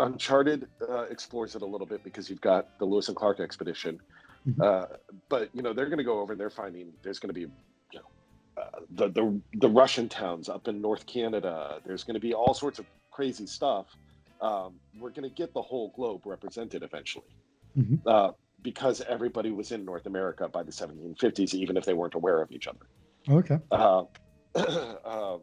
Uncharted 0.00 0.68
uh, 0.88 1.02
explores 1.02 1.56
it 1.56 1.62
a 1.62 1.66
little 1.66 1.86
bit 1.86 2.04
because 2.04 2.30
you've 2.30 2.40
got 2.40 2.78
the 2.78 2.84
Lewis 2.84 3.08
and 3.08 3.16
Clark 3.16 3.40
expedition. 3.40 4.00
Mm-hmm. 4.48 4.62
Uh, 4.62 4.96
but 5.28 5.50
you 5.52 5.62
know, 5.62 5.72
they're 5.72 5.86
going 5.86 5.98
to 5.98 6.04
go 6.04 6.20
over 6.20 6.32
and 6.32 6.40
they're 6.40 6.50
finding 6.50 6.92
there's 7.02 7.18
going 7.18 7.34
to 7.34 7.34
be, 7.34 7.52
the 8.90 9.08
the 9.08 9.40
the 9.54 9.68
Russian 9.68 10.08
towns 10.08 10.48
up 10.48 10.68
in 10.68 10.80
North 10.80 11.06
Canada. 11.06 11.80
There's 11.84 12.04
going 12.04 12.14
to 12.14 12.20
be 12.20 12.34
all 12.34 12.54
sorts 12.54 12.78
of 12.78 12.86
crazy 13.10 13.46
stuff. 13.46 13.86
Um, 14.40 14.74
we're 14.98 15.10
going 15.10 15.28
to 15.28 15.34
get 15.34 15.52
the 15.52 15.62
whole 15.62 15.92
globe 15.96 16.22
represented 16.24 16.82
eventually. 16.82 17.26
Mm-hmm. 17.76 18.06
Uh, 18.06 18.32
because 18.62 19.00
everybody 19.02 19.50
was 19.50 19.72
in 19.72 19.84
North 19.84 20.06
America 20.06 20.48
by 20.48 20.62
the 20.62 20.72
1750s, 20.72 21.54
even 21.54 21.76
if 21.76 21.84
they 21.84 21.94
weren't 21.94 22.14
aware 22.14 22.42
of 22.42 22.50
each 22.50 22.66
other. 22.66 22.86
Okay. 23.28 23.58
Uh, 23.70 24.04
um, 25.04 25.40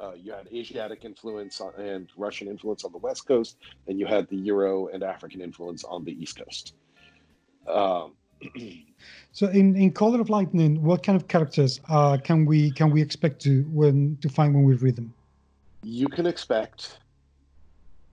uh, 0.00 0.12
you 0.16 0.32
had 0.32 0.48
Asiatic 0.52 1.04
influence 1.04 1.60
and 1.76 2.08
Russian 2.16 2.48
influence 2.48 2.84
on 2.84 2.92
the 2.92 2.98
West 2.98 3.26
Coast, 3.26 3.58
and 3.86 3.98
you 3.98 4.06
had 4.06 4.28
the 4.28 4.36
Euro 4.36 4.88
and 4.88 5.02
African 5.02 5.42
influence 5.42 5.84
on 5.84 6.04
the 6.04 6.12
East 6.12 6.38
Coast. 6.38 6.74
Um, 7.68 8.14
so, 9.32 9.48
in, 9.48 9.76
in 9.76 9.92
Caller 9.92 10.20
of 10.20 10.30
Lightning, 10.30 10.82
what 10.82 11.02
kind 11.02 11.16
of 11.16 11.28
characters 11.28 11.80
uh, 11.88 12.16
can 12.22 12.46
we 12.46 12.70
can 12.72 12.90
we 12.90 13.00
expect 13.00 13.40
to 13.42 13.62
when 13.70 14.16
to 14.22 14.28
find 14.28 14.54
when 14.54 14.64
we 14.64 14.74
read 14.74 14.96
them? 14.96 15.12
You 15.82 16.08
can 16.08 16.26
expect 16.26 16.98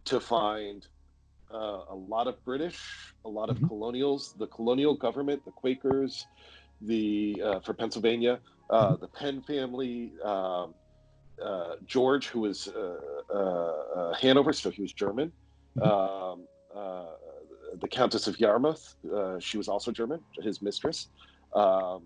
to 0.05 0.19
find 0.19 0.87
uh, 1.53 1.81
a 1.89 1.95
lot 1.95 2.27
of 2.27 2.43
British, 2.45 3.13
a 3.25 3.29
lot 3.29 3.49
of 3.49 3.57
mm-hmm. 3.57 3.67
colonials, 3.67 4.35
the 4.37 4.47
colonial 4.47 4.95
government, 4.95 5.43
the 5.45 5.51
Quakers, 5.51 6.25
the 6.81 7.41
uh, 7.43 7.59
for 7.59 7.73
Pennsylvania, 7.73 8.39
uh, 8.69 8.91
mm-hmm. 8.91 9.01
the 9.01 9.07
Penn 9.07 9.41
family, 9.41 10.13
um, 10.23 10.73
uh, 11.43 11.75
George, 11.85 12.27
who 12.27 12.41
was 12.41 12.67
uh, 12.67 13.33
uh, 13.33 14.13
Hanover, 14.15 14.53
so 14.53 14.69
he 14.69 14.81
was 14.81 14.93
German. 14.93 15.31
Mm-hmm. 15.77 15.89
Um, 15.89 16.47
the 17.81 17.87
Countess 17.87 18.27
of 18.27 18.39
Yarmouth, 18.39 18.95
she 19.39 19.57
was 19.57 19.67
also 19.67 19.91
German, 19.91 20.19
his 20.41 20.61
mistress. 20.61 21.09
Um, 21.53 22.03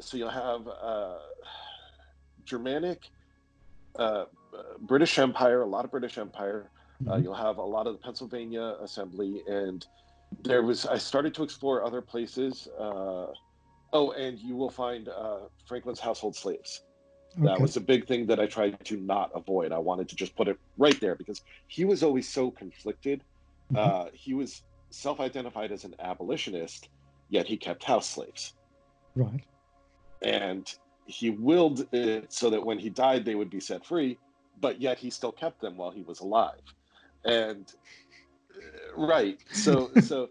so 0.00 0.16
you'll 0.16 0.30
have 0.30 0.66
Germanic, 2.44 3.10
British 4.80 5.18
Empire, 5.18 5.62
a 5.62 5.66
lot 5.66 5.84
of 5.84 5.90
British 5.90 6.18
Empire. 6.18 6.70
Uh, 7.06 7.12
mm-hmm. 7.12 7.22
you'll 7.22 7.34
have 7.34 7.58
a 7.58 7.62
lot 7.62 7.86
of 7.86 7.92
the 7.92 7.98
Pennsylvania 7.98 8.76
Assembly, 8.80 9.42
and 9.46 9.86
there 10.42 10.62
was 10.62 10.84
I 10.84 10.98
started 10.98 11.32
to 11.34 11.42
explore 11.44 11.84
other 11.84 12.02
places. 12.02 12.68
Uh, 12.78 13.26
oh, 13.92 14.10
and 14.12 14.38
you 14.38 14.56
will 14.56 14.70
find 14.70 15.08
uh, 15.08 15.40
Franklin's 15.66 16.00
household 16.00 16.34
slaves. 16.34 16.82
Okay. 17.36 17.46
That 17.46 17.60
was 17.60 17.76
a 17.76 17.80
big 17.80 18.06
thing 18.06 18.26
that 18.26 18.40
I 18.40 18.46
tried 18.46 18.84
to 18.84 18.96
not 18.96 19.30
avoid. 19.34 19.70
I 19.70 19.78
wanted 19.78 20.08
to 20.08 20.16
just 20.16 20.34
put 20.34 20.48
it 20.48 20.58
right 20.76 20.98
there 21.00 21.14
because 21.14 21.42
he 21.68 21.84
was 21.84 22.02
always 22.02 22.28
so 22.28 22.50
conflicted. 22.50 23.22
Mm-hmm. 23.72 23.76
Uh, 23.76 24.10
he 24.12 24.34
was 24.34 24.62
self-identified 24.90 25.72
as 25.72 25.84
an 25.84 25.94
abolitionist, 26.00 26.88
yet 27.28 27.46
he 27.46 27.56
kept 27.56 27.84
house 27.84 28.08
slaves. 28.08 28.54
Right. 29.14 29.44
And 30.22 30.72
he 31.06 31.30
willed 31.30 31.86
it 31.92 32.32
so 32.32 32.50
that 32.50 32.64
when 32.64 32.78
he 32.78 32.90
died, 32.90 33.24
they 33.24 33.34
would 33.34 33.50
be 33.50 33.60
set 33.60 33.84
free, 33.84 34.18
but 34.60 34.80
yet 34.80 34.98
he 34.98 35.10
still 35.10 35.32
kept 35.32 35.60
them 35.60 35.76
while 35.76 35.90
he 35.90 36.02
was 36.02 36.20
alive 36.20 36.60
and 37.24 37.74
uh, 38.56 39.06
right 39.06 39.38
so 39.52 39.90
so 40.02 40.28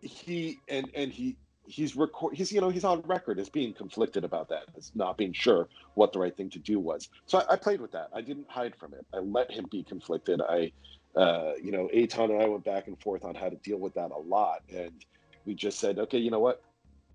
he 0.00 0.58
and 0.68 0.90
and 0.94 1.12
he 1.12 1.36
he's 1.66 1.94
record 1.94 2.34
he's 2.34 2.52
you 2.52 2.60
know 2.60 2.70
he's 2.70 2.84
on 2.84 3.00
record 3.02 3.38
as 3.38 3.48
being 3.48 3.72
conflicted 3.72 4.24
about 4.24 4.48
that 4.48 4.64
as 4.76 4.90
not 4.94 5.16
being 5.16 5.32
sure 5.32 5.68
what 5.94 6.12
the 6.12 6.18
right 6.18 6.36
thing 6.36 6.50
to 6.50 6.58
do 6.58 6.80
was 6.80 7.08
so 7.26 7.38
I, 7.38 7.52
I, 7.52 7.56
played 7.56 7.80
with 7.80 7.92
that 7.92 8.08
i 8.12 8.20
didn't 8.20 8.48
hide 8.48 8.74
from 8.76 8.94
it 8.94 9.06
i 9.14 9.18
let 9.18 9.50
him 9.50 9.66
be 9.70 9.84
conflicted 9.84 10.40
i 10.42 10.72
uh, 11.16 11.52
you 11.62 11.72
know 11.72 11.88
Eytan 11.94 12.30
and 12.30 12.42
i 12.42 12.46
went 12.46 12.64
back 12.64 12.86
and 12.86 13.00
forth 13.00 13.24
on 13.24 13.34
how 13.34 13.48
to 13.48 13.56
deal 13.56 13.78
with 13.78 13.94
that 13.94 14.10
a 14.10 14.18
lot 14.18 14.62
and 14.74 15.04
we 15.44 15.54
just 15.54 15.78
said 15.78 15.98
okay 15.98 16.18
you 16.18 16.30
know 16.30 16.40
what 16.40 16.62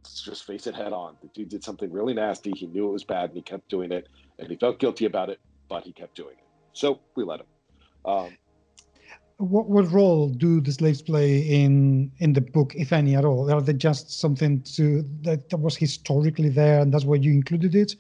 let's 0.03 0.21
just 0.21 0.45
face 0.45 0.67
it 0.67 0.75
head 0.75 0.93
on 0.93 1.15
the 1.21 1.27
dude 1.29 1.49
did 1.49 1.63
something 1.63 1.91
really 1.91 2.13
nasty 2.13 2.51
he 2.55 2.67
knew 2.67 2.88
it 2.88 2.91
was 2.91 3.03
bad 3.03 3.29
and 3.29 3.38
he 3.38 3.41
kept 3.41 3.67
doing 3.69 3.91
it 3.91 4.07
and 4.39 4.49
he 4.49 4.55
felt 4.55 4.79
guilty 4.79 5.05
about 5.05 5.29
it 5.29 5.39
but 5.69 5.83
he 5.83 5.91
kept 5.91 6.15
doing 6.15 6.36
it 6.38 6.45
so 6.73 6.99
we 7.15 7.23
let 7.23 7.39
him 7.39 7.47
um, 8.05 8.38
what 9.38 9.69
what 9.69 9.91
role 9.91 10.29
do 10.29 10.60
the 10.60 10.71
slaves 10.71 11.01
play 11.01 11.39
in 11.39 12.12
in 12.19 12.33
the 12.33 12.41
book, 12.41 12.73
if 12.75 12.91
any 12.91 13.15
at 13.15 13.23
all? 13.23 13.51
Are 13.51 13.62
they 13.62 13.73
just 13.73 14.19
something 14.19 14.62
to 14.75 15.07
that, 15.21 15.49
that 15.49 15.57
was 15.57 15.75
historically 15.75 16.49
there, 16.49 16.79
and 16.79 16.91
that's 16.91 17.05
why 17.05 17.17
you 17.17 17.31
included 17.31 17.75
it? 17.75 17.95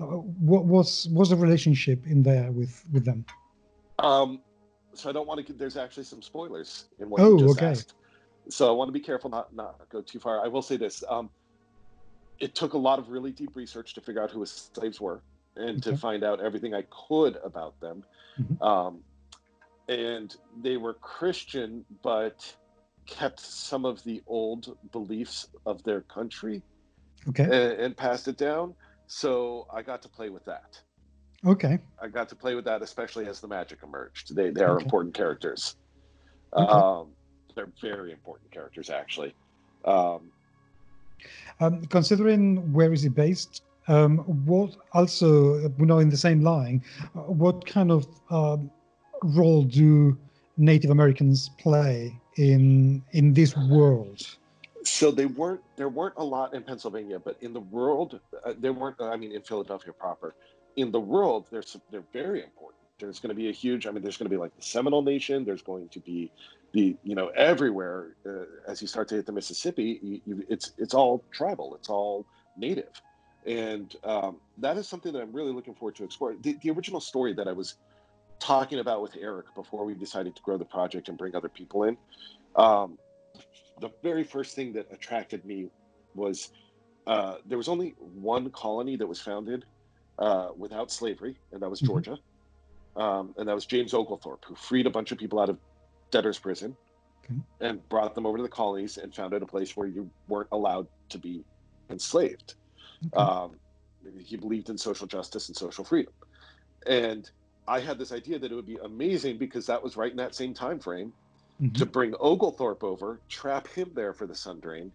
Uh, 0.00 0.04
what 0.04 0.64
was 0.64 1.08
was 1.12 1.30
the 1.30 1.36
relationship 1.36 2.04
in 2.06 2.24
there 2.24 2.50
with 2.50 2.84
with 2.92 3.04
them? 3.04 3.24
Um, 4.00 4.40
so 4.94 5.08
I 5.08 5.12
don't 5.12 5.26
want 5.26 5.46
to. 5.46 5.52
There's 5.52 5.76
actually 5.76 6.04
some 6.04 6.22
spoilers 6.22 6.86
in 6.98 7.10
what 7.10 7.20
oh, 7.20 7.36
you 7.36 7.46
just 7.46 7.58
okay. 7.58 7.66
asked. 7.66 7.94
So 8.48 8.68
I 8.68 8.72
want 8.72 8.88
to 8.88 8.92
be 8.92 9.00
careful 9.00 9.30
not 9.30 9.54
not 9.54 9.88
go 9.90 10.00
too 10.00 10.18
far. 10.18 10.44
I 10.44 10.48
will 10.48 10.62
say 10.62 10.76
this: 10.76 11.04
um, 11.08 11.30
it 12.38 12.54
took 12.54 12.74
a 12.74 12.78
lot 12.78 12.98
of 12.98 13.08
really 13.08 13.32
deep 13.32 13.54
research 13.54 13.94
to 13.94 14.00
figure 14.00 14.22
out 14.22 14.30
who 14.30 14.40
his 14.40 14.70
slaves 14.74 15.00
were 15.00 15.22
and 15.56 15.78
okay. 15.78 15.90
to 15.90 15.96
find 15.96 16.24
out 16.24 16.40
everything 16.40 16.74
I 16.74 16.84
could 17.08 17.36
about 17.44 17.78
them. 17.80 18.04
Mm-hmm. 18.40 18.62
Um, 18.62 19.00
and 19.88 20.34
they 20.62 20.76
were 20.76 20.94
Christian, 20.94 21.84
but 22.02 22.54
kept 23.10 23.40
some 23.40 23.84
of 23.84 24.02
the 24.04 24.22
old 24.26 24.76
beliefs 24.92 25.48
of 25.66 25.82
their 25.82 26.02
country 26.02 26.62
okay 27.28 27.42
and, 27.42 27.52
and, 27.52 27.96
passed 27.96 28.28
it 28.28 28.38
down 28.38 28.72
so 29.08 29.66
i 29.74 29.82
got 29.82 30.00
to 30.00 30.08
play 30.08 30.28
with 30.28 30.44
that 30.44 30.80
okay 31.46 31.78
i 32.02 32.06
got 32.06 32.28
to 32.28 32.34
play 32.34 32.54
with 32.54 32.64
that 32.64 32.82
especially 32.82 33.26
as 33.26 33.40
the 33.40 33.48
magic 33.48 33.78
emerged 33.82 34.34
they, 34.34 34.50
they 34.50 34.62
are 34.62 34.76
okay. 34.76 34.84
important 34.84 35.14
characters 35.14 35.76
okay. 36.54 36.70
um, 36.72 37.08
they're 37.54 37.72
very 37.80 38.12
important 38.12 38.50
characters 38.50 38.90
actually 38.90 39.34
um, 39.84 40.30
um, 41.60 41.84
considering 41.86 42.72
where 42.72 42.92
is 42.92 43.04
it 43.04 43.14
based 43.14 43.62
um, 43.88 44.18
what 44.46 44.76
also 44.92 45.58
you 45.78 45.86
know 45.86 45.98
in 45.98 46.10
the 46.10 46.16
same 46.16 46.42
line 46.42 46.82
uh, 47.14 47.20
what 47.20 47.64
kind 47.66 47.90
of 47.90 48.06
um, 48.30 48.70
role 49.22 49.62
do 49.62 50.16
Native 50.56 50.90
Americans 50.90 51.50
play 51.58 52.18
in 52.36 53.02
in 53.12 53.32
this 53.32 53.56
world? 53.56 54.36
So 54.84 55.10
they 55.10 55.26
weren't. 55.26 55.60
There 55.76 55.88
weren't 55.88 56.14
a 56.16 56.24
lot 56.24 56.54
in 56.54 56.62
Pennsylvania, 56.62 57.18
but 57.18 57.36
in 57.40 57.52
the 57.52 57.60
world, 57.60 58.20
uh, 58.44 58.54
there 58.58 58.72
weren't. 58.72 58.96
I 59.00 59.16
mean, 59.16 59.32
in 59.32 59.42
Philadelphia 59.42 59.92
proper, 59.92 60.34
in 60.80 60.90
the 60.90 61.00
world, 61.00 61.46
they're 61.50 61.64
they're 61.90 62.04
very 62.12 62.42
important. 62.42 62.80
There's 62.98 63.18
going 63.18 63.30
to 63.30 63.34
be 63.34 63.48
a 63.48 63.52
huge. 63.52 63.86
I 63.86 63.90
mean, 63.90 64.02
there's 64.02 64.16
going 64.16 64.28
to 64.28 64.34
be 64.34 64.36
like 64.36 64.54
the 64.56 64.62
Seminole 64.62 65.02
Nation. 65.02 65.44
There's 65.44 65.62
going 65.62 65.88
to 65.88 66.00
be 66.00 66.30
the 66.72 66.96
you 67.02 67.14
know 67.14 67.28
everywhere 67.28 68.16
uh, 68.26 68.70
as 68.70 68.80
you 68.80 68.88
start 68.88 69.08
to 69.08 69.16
hit 69.16 69.26
the 69.26 69.32
Mississippi. 69.32 69.98
You, 70.02 70.20
you, 70.26 70.46
it's 70.48 70.72
it's 70.78 70.94
all 70.94 71.24
tribal. 71.32 71.74
It's 71.74 71.88
all 71.88 72.26
native, 72.56 73.00
and 73.46 73.94
um, 74.04 74.36
that 74.58 74.76
is 74.76 74.88
something 74.88 75.12
that 75.12 75.22
I'm 75.22 75.32
really 75.32 75.52
looking 75.52 75.74
forward 75.74 75.96
to 75.96 76.04
explore. 76.04 76.34
The, 76.40 76.58
the 76.62 76.70
original 76.70 77.00
story 77.00 77.32
that 77.34 77.48
I 77.48 77.52
was 77.52 77.76
talking 78.38 78.78
about 78.78 79.02
with 79.02 79.16
Eric 79.20 79.46
before 79.54 79.84
we 79.84 79.94
decided 79.94 80.34
to 80.36 80.42
grow 80.42 80.56
the 80.56 80.64
project 80.64 81.08
and 81.08 81.18
bring 81.18 81.34
other 81.34 81.48
people 81.48 81.84
in. 81.84 81.96
Um, 82.56 82.98
the 83.80 83.90
very 84.02 84.24
first 84.24 84.54
thing 84.54 84.72
that 84.74 84.86
attracted 84.90 85.44
me 85.44 85.70
was 86.14 86.50
uh, 87.06 87.36
there 87.46 87.58
was 87.58 87.68
only 87.68 87.94
one 87.98 88.50
colony 88.50 88.96
that 88.96 89.06
was 89.06 89.20
founded 89.20 89.64
uh, 90.20 90.50
without 90.56 90.90
slavery, 90.90 91.36
and 91.52 91.60
that 91.62 91.68
was 91.68 91.80
mm-hmm. 91.80 91.88
Georgia. 91.88 92.18
Um, 92.96 93.34
and 93.38 93.48
that 93.48 93.54
was 93.54 93.66
James 93.66 93.94
Oglethorpe, 93.94 94.44
who 94.44 94.54
freed 94.54 94.86
a 94.86 94.90
bunch 94.90 95.12
of 95.12 95.18
people 95.18 95.40
out 95.40 95.48
of 95.48 95.58
debtor's 96.10 96.38
prison 96.38 96.76
okay. 97.24 97.40
and 97.60 97.88
brought 97.88 98.14
them 98.14 98.26
over 98.26 98.36
to 98.36 98.42
the 98.42 98.48
colonies 98.48 98.98
and 98.98 99.14
founded 99.14 99.42
a 99.42 99.46
place 99.46 99.76
where 99.76 99.86
you 99.86 100.10
weren't 100.28 100.48
allowed 100.52 100.86
to 101.08 101.18
be 101.18 101.44
enslaved. 101.88 102.54
Okay. 103.06 103.16
Um, 103.16 103.52
he 104.18 104.36
believed 104.36 104.70
in 104.70 104.78
social 104.78 105.06
justice 105.06 105.48
and 105.48 105.56
social 105.56 105.84
freedom. 105.84 106.12
And 106.86 107.30
I 107.68 107.80
had 107.80 107.98
this 107.98 108.12
idea 108.12 108.38
that 108.38 108.50
it 108.50 108.54
would 108.54 108.66
be 108.66 108.78
amazing 108.82 109.38
because 109.38 109.66
that 109.66 109.82
was 109.82 109.96
right 109.96 110.10
in 110.10 110.16
that 110.16 110.34
same 110.34 110.52
time 110.52 110.78
frame 110.80 111.12
mm-hmm. 111.60 111.74
to 111.74 111.86
bring 111.86 112.14
Oglethorpe 112.18 112.82
over, 112.82 113.20
trap 113.28 113.68
him 113.68 113.90
there 113.94 114.12
for 114.12 114.26
the 114.26 114.34
Sundering, 114.34 114.90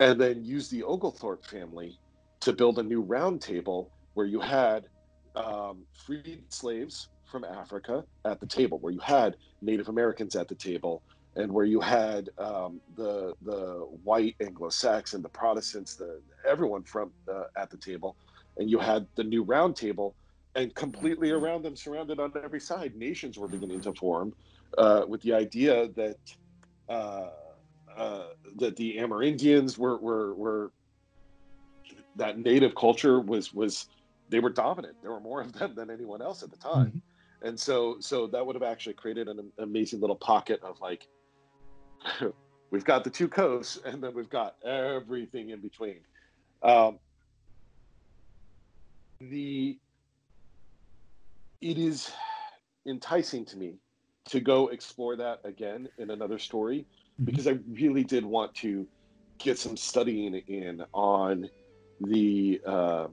and 0.00 0.20
then 0.20 0.44
use 0.44 0.68
the 0.68 0.82
Oglethorpe 0.82 1.44
family 1.44 1.98
to 2.40 2.52
build 2.52 2.78
a 2.78 2.82
new 2.82 3.00
round 3.00 3.40
table 3.40 3.90
where 4.20 4.26
you 4.26 4.40
had 4.40 4.84
um, 5.34 5.78
freed 5.94 6.42
slaves 6.50 7.08
from 7.24 7.42
Africa 7.42 8.04
at 8.26 8.38
the 8.38 8.46
table, 8.46 8.78
where 8.80 8.92
you 8.92 9.00
had 9.00 9.34
Native 9.62 9.88
Americans 9.88 10.36
at 10.36 10.46
the 10.46 10.54
table, 10.54 11.00
and 11.36 11.50
where 11.50 11.64
you 11.64 11.80
had 11.80 12.28
um, 12.36 12.82
the 12.98 13.32
the 13.46 13.62
white 14.04 14.36
Anglo-Saxon, 14.42 15.22
the 15.22 15.28
Protestants, 15.30 15.94
the 15.94 16.20
everyone 16.46 16.82
from 16.82 17.12
uh, 17.32 17.44
at 17.56 17.70
the 17.70 17.78
table, 17.78 18.14
and 18.58 18.68
you 18.68 18.78
had 18.78 19.06
the 19.14 19.24
new 19.24 19.42
round 19.42 19.74
table 19.74 20.14
and 20.54 20.74
completely 20.74 21.30
around 21.30 21.62
them, 21.62 21.74
surrounded 21.74 22.20
on 22.20 22.30
every 22.44 22.60
side, 22.60 22.94
nations 22.94 23.38
were 23.38 23.48
beginning 23.48 23.80
to 23.80 23.94
form, 23.94 24.34
uh, 24.76 25.02
with 25.08 25.22
the 25.22 25.32
idea 25.32 25.88
that 25.96 26.18
uh, 26.90 27.30
uh, 27.96 28.26
that 28.56 28.76
the 28.76 28.98
Amerindians 28.98 29.78
were 29.78 29.96
were 29.96 30.34
were 30.34 30.72
that 32.16 32.38
native 32.38 32.74
culture 32.74 33.18
was 33.20 33.54
was 33.54 33.86
they 34.30 34.40
were 34.40 34.50
dominant. 34.50 34.96
There 35.02 35.10
were 35.10 35.20
more 35.20 35.40
of 35.40 35.52
them 35.52 35.74
than 35.74 35.90
anyone 35.90 36.22
else 36.22 36.42
at 36.42 36.50
the 36.50 36.56
time. 36.56 36.86
Mm-hmm. 36.86 37.48
And 37.48 37.58
so 37.58 37.96
so 38.00 38.26
that 38.28 38.44
would 38.44 38.54
have 38.54 38.62
actually 38.62 38.94
created 38.94 39.28
an 39.28 39.50
amazing 39.58 40.00
little 40.00 40.16
pocket 40.16 40.60
of 40.62 40.80
like 40.80 41.06
we've 42.70 42.84
got 42.84 43.04
the 43.04 43.10
two 43.10 43.28
coasts 43.28 43.78
and 43.84 44.02
then 44.02 44.14
we've 44.14 44.30
got 44.30 44.56
everything 44.64 45.50
in 45.50 45.60
between. 45.60 46.00
Um, 46.62 46.98
the 49.20 49.78
it 51.60 51.78
is 51.78 52.10
enticing 52.86 53.44
to 53.46 53.56
me 53.56 53.74
to 54.26 54.40
go 54.40 54.68
explore 54.68 55.16
that 55.16 55.40
again 55.44 55.88
in 55.98 56.10
another 56.10 56.38
story 56.38 56.80
mm-hmm. 57.14 57.24
because 57.24 57.46
I 57.46 57.58
really 57.70 58.04
did 58.04 58.24
want 58.24 58.54
to 58.56 58.86
get 59.38 59.58
some 59.58 59.76
studying 59.76 60.34
in 60.34 60.84
on 60.92 61.48
the 62.00 62.60
uh, 62.66 63.08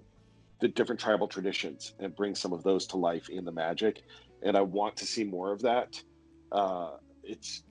the 0.60 0.68
different 0.68 1.00
tribal 1.00 1.28
traditions 1.28 1.94
and 2.00 2.16
bring 2.16 2.36
some 2.36 2.54
of 2.54 2.64
those 2.64 2.88
to 2.88 2.98
life 2.98 3.30
in 3.30 3.46
the 3.46 3.52
magic. 3.52 4.04
And 4.42 4.58
I 4.58 4.62
want 4.62 4.98
to 4.98 5.06
see 5.06 5.24
more 5.24 5.52
of 5.52 5.62
that. 5.62 6.02
Uh, 6.52 6.92
it's 7.24 7.64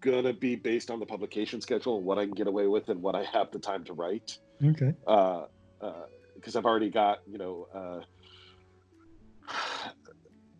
gonna 0.00 0.32
be 0.32 0.56
based 0.56 0.90
on 0.90 1.00
the 1.00 1.06
publication 1.06 1.60
schedule, 1.60 2.02
what 2.02 2.18
I 2.18 2.24
can 2.24 2.34
get 2.34 2.46
away 2.46 2.66
with, 2.66 2.88
and 2.88 3.02
what 3.02 3.14
I 3.14 3.24
have 3.24 3.50
the 3.50 3.58
time 3.58 3.84
to 3.84 3.92
write. 3.92 4.38
Okay. 4.64 4.94
Uh, 5.06 5.44
because 6.34 6.56
uh, 6.56 6.58
I've 6.58 6.66
already 6.66 6.90
got 6.90 7.20
you 7.26 7.38
know 7.38 7.68
uh, 7.74 8.00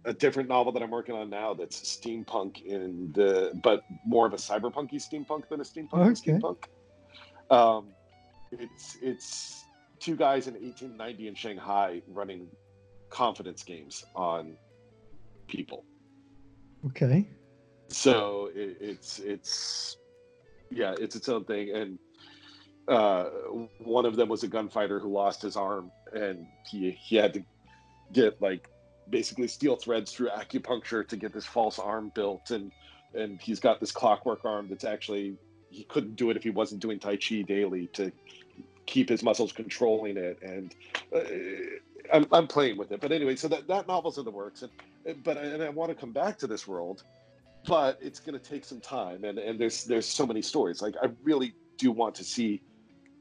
a 0.05 0.13
different 0.13 0.49
novel 0.49 0.73
that 0.73 0.83
I'm 0.83 0.91
working 0.91 1.15
on 1.15 1.29
now 1.29 1.55
that's 1.55 1.81
steampunk 1.81 2.65
in 2.65 3.13
the 3.13 3.59
but 3.63 3.83
more 4.07 4.27
of 4.27 4.33
a 4.33 4.37
cyberpunky 4.37 4.95
steampunk 4.95 5.49
than 5.49 5.61
a 5.61 5.65
steampunk 5.65 6.19
okay. 6.19 6.33
steampunk. 6.33 6.65
Um, 7.51 7.89
it's 8.53 8.97
it's 9.03 9.65
two 10.01 10.17
guys 10.17 10.47
in 10.47 10.55
1890 10.55 11.29
in 11.29 11.35
Shanghai 11.35 12.03
running 12.09 12.49
confidence 13.11 13.63
games 13.63 14.05
on 14.15 14.57
people. 15.47 15.85
Okay. 16.87 17.29
So 17.89 18.51
it, 18.55 18.77
it's 18.81 19.19
it's 19.19 19.97
yeah, 20.71 20.95
it's 20.99 21.17
its 21.17 21.29
own 21.29 21.45
thing, 21.45 21.75
and 21.75 21.99
uh, 22.87 23.25
one 23.79 24.05
of 24.05 24.17
them 24.17 24.29
was 24.29 24.43
a 24.43 24.49
gunfighter 24.49 24.99
who 24.99 25.09
lost 25.09 25.43
his 25.43 25.57
arm, 25.57 25.91
and 26.13 26.47
he 26.71 26.91
he 26.91 27.17
had 27.17 27.33
to 27.35 27.43
get 28.13 28.41
like 28.41 28.69
basically 29.11 29.49
steel 29.49 29.77
threads 29.77 30.13
through 30.13 30.29
acupuncture 30.29 31.07
to 31.09 31.17
get 31.17 31.33
this 31.33 31.47
false 31.47 31.79
arm 31.79 32.13
built, 32.15 32.51
and 32.51 32.71
and 33.15 33.41
he's 33.41 33.59
got 33.59 33.81
this 33.81 33.91
clockwork 33.91 34.45
arm 34.45 34.69
that's 34.69 34.85
actually 34.85 35.37
he 35.71 35.85
couldn't 35.85 36.17
do 36.17 36.31
it 36.31 36.37
if 36.37 36.43
he 36.43 36.51
wasn't 36.51 36.81
doing 36.81 36.99
tai 36.99 37.17
chi 37.17 37.43
daily 37.43 37.87
to 37.89 38.13
keep 38.89 39.09
his 39.09 39.23
muscles 39.23 39.53
controlling 39.53 40.17
it 40.17 40.39
and 40.43 40.75
uh, 41.15 41.21
I'm, 42.13 42.27
I'm 42.33 42.47
playing 42.47 42.79
with 42.79 42.91
it. 42.91 43.01
But 43.01 43.13
anyway 43.13 43.37
so 43.37 43.47
that, 43.49 43.69
that 43.69 43.87
novel's 43.87 44.17
in 44.19 44.25
the 44.25 44.31
works 44.31 44.63
and 44.63 45.23
but 45.23 45.37
and 45.37 45.63
i 45.63 45.69
want 45.69 45.91
to 45.91 45.95
come 45.95 46.13
back 46.13 46.39
to 46.39 46.47
this 46.47 46.67
world 46.67 47.05
but 47.67 47.99
it's 48.01 48.19
going 48.19 48.39
to 48.39 48.45
take 48.45 48.65
some 48.65 48.81
time 48.81 49.25
and 49.25 49.39
and 49.39 49.61
there's 49.61 49.85
there's 49.85 50.07
so 50.07 50.27
many 50.27 50.43
stories. 50.43 50.81
Like 50.81 50.95
i 51.03 51.09
really 51.23 51.55
do 51.77 51.93
want 51.93 52.15
to 52.17 52.25
see 52.25 52.63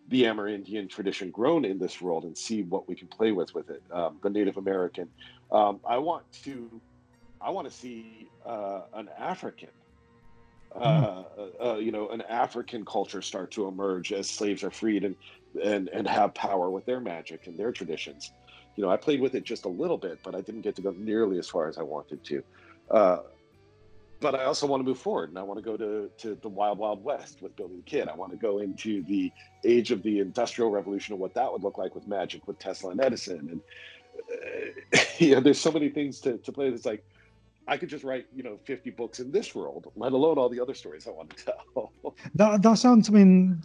the 0.07 0.23
amerindian 0.23 0.89
tradition 0.89 1.29
grown 1.31 1.65
in 1.65 1.77
this 1.77 1.99
world 1.99 2.23
and 2.23 2.37
see 2.37 2.63
what 2.63 2.87
we 2.87 2.95
can 2.95 3.09
play 3.09 3.33
with 3.33 3.53
with 3.53 3.69
it 3.69 3.83
um, 3.91 4.17
the 4.23 4.29
native 4.29 4.55
american. 4.57 5.09
Um, 5.51 5.81
i 5.85 5.97
want 5.97 6.23
to 6.43 6.81
i 7.41 7.49
want 7.49 7.69
to 7.69 7.73
see 7.73 8.29
uh, 8.45 8.81
an 8.93 9.09
african 9.17 9.69
uh, 10.75 11.23
uh, 11.63 11.75
you 11.75 11.91
know, 11.91 12.09
an 12.09 12.21
African 12.23 12.85
culture 12.85 13.21
start 13.21 13.51
to 13.51 13.67
emerge 13.67 14.11
as 14.13 14.29
slaves 14.29 14.63
are 14.63 14.69
freed 14.69 15.03
and 15.03 15.15
and 15.63 15.89
and 15.89 16.07
have 16.07 16.33
power 16.33 16.69
with 16.69 16.85
their 16.85 16.99
magic 16.99 17.47
and 17.47 17.57
their 17.57 17.71
traditions. 17.71 18.31
You 18.75 18.83
know, 18.83 18.89
I 18.89 18.97
played 18.97 19.21
with 19.21 19.35
it 19.35 19.43
just 19.43 19.65
a 19.65 19.69
little 19.69 19.97
bit, 19.97 20.19
but 20.23 20.35
I 20.35 20.41
didn't 20.41 20.61
get 20.61 20.75
to 20.75 20.81
go 20.81 20.91
nearly 20.91 21.39
as 21.39 21.49
far 21.49 21.67
as 21.67 21.77
I 21.77 21.83
wanted 21.83 22.23
to. 22.25 22.43
Uh, 22.91 23.17
but 24.19 24.35
I 24.35 24.45
also 24.45 24.65
want 24.65 24.81
to 24.81 24.83
move 24.83 24.99
forward, 24.99 25.29
and 25.29 25.37
I 25.37 25.43
want 25.43 25.57
to 25.57 25.63
go 25.63 25.77
to 25.77 26.09
to 26.17 26.35
the 26.35 26.49
wild, 26.49 26.77
wild 26.77 27.03
west 27.03 27.41
with 27.41 27.55
Billy 27.55 27.77
the 27.77 27.81
Kid. 27.83 28.07
I 28.07 28.15
want 28.15 28.31
to 28.31 28.37
go 28.37 28.59
into 28.59 29.03
the 29.03 29.31
age 29.63 29.91
of 29.91 30.03
the 30.03 30.19
Industrial 30.19 30.69
Revolution 30.69 31.13
and 31.13 31.21
what 31.21 31.33
that 31.35 31.51
would 31.51 31.63
look 31.63 31.77
like 31.77 31.95
with 31.95 32.07
magic, 32.07 32.47
with 32.47 32.59
Tesla 32.59 32.91
and 32.91 33.01
Edison, 33.01 33.49
and 33.51 33.61
uh, 34.93 34.99
yeah, 35.17 35.39
there's 35.39 35.59
so 35.59 35.71
many 35.71 35.89
things 35.89 36.19
to 36.21 36.37
to 36.37 36.51
play. 36.51 36.67
It's 36.67 36.85
like 36.85 37.03
I 37.67 37.77
could 37.77 37.89
just 37.89 38.03
write, 38.03 38.27
you 38.33 38.43
know, 38.43 38.57
50 38.63 38.91
books 38.91 39.19
in 39.19 39.31
this 39.31 39.53
world, 39.53 39.91
let 39.95 40.13
alone 40.13 40.37
all 40.37 40.47
the 40.47 40.59
other 40.59 40.73
stories 40.73 41.05
I 41.05 41.11
want 41.11 41.35
to 41.35 41.45
tell. 41.45 41.91
that, 42.35 42.61
that 42.61 42.77
sounds, 42.77 43.09
I 43.09 43.11
mean, 43.11 43.61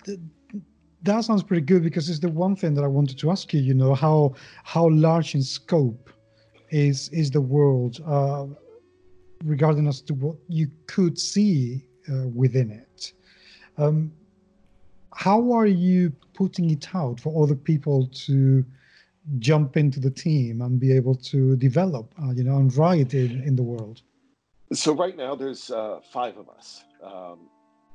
that 1.03 1.25
sounds 1.25 1.43
pretty 1.43 1.63
good 1.63 1.83
because 1.83 2.09
it's 2.09 2.21
the 2.21 2.29
one 2.29 2.55
thing 2.57 2.75
that 2.75 2.85
I 2.85 2.89
wanted 2.89 3.19
to 3.19 3.31
ask 3.31 3.53
you, 3.53 3.61
you 3.61 3.75
know, 3.75 3.95
how, 3.95 4.35
how 4.65 4.89
large 4.91 5.35
in 5.35 5.43
scope 5.43 6.11
is, 6.71 7.09
is 7.11 7.31
the 7.31 7.41
world 7.41 8.01
uh, 8.07 8.47
regarding 9.45 9.87
as 9.89 10.01
to 10.03 10.15
what 10.15 10.37
you 10.49 10.71
could 10.87 11.19
see 11.19 11.87
uh, 12.09 12.29
within 12.29 12.71
it. 12.71 13.13
Um, 13.79 14.13
how 15.15 15.53
are 15.53 15.67
you 15.67 16.13
putting 16.35 16.71
it 16.71 16.95
out 16.95 17.21
for 17.21 17.43
other 17.43 17.55
people 17.55 18.09
to 18.27 18.65
jump 19.39 19.77
into 19.77 20.01
the 20.01 20.11
team 20.11 20.63
and 20.63 20.81
be 20.81 20.93
able 20.93 21.15
to 21.15 21.57
develop, 21.57 22.15
uh, 22.23 22.31
you 22.31 22.45
know, 22.45 22.57
and 22.57 22.75
write 22.77 23.15
in, 23.15 23.43
in 23.43 23.57
the 23.57 23.63
world? 23.63 24.03
So 24.73 24.95
right 24.95 25.17
now 25.17 25.35
there's 25.35 25.71
uh, 25.71 26.01
five 26.13 26.39
of 26.39 26.49
us: 26.49 26.83
um, 27.03 27.51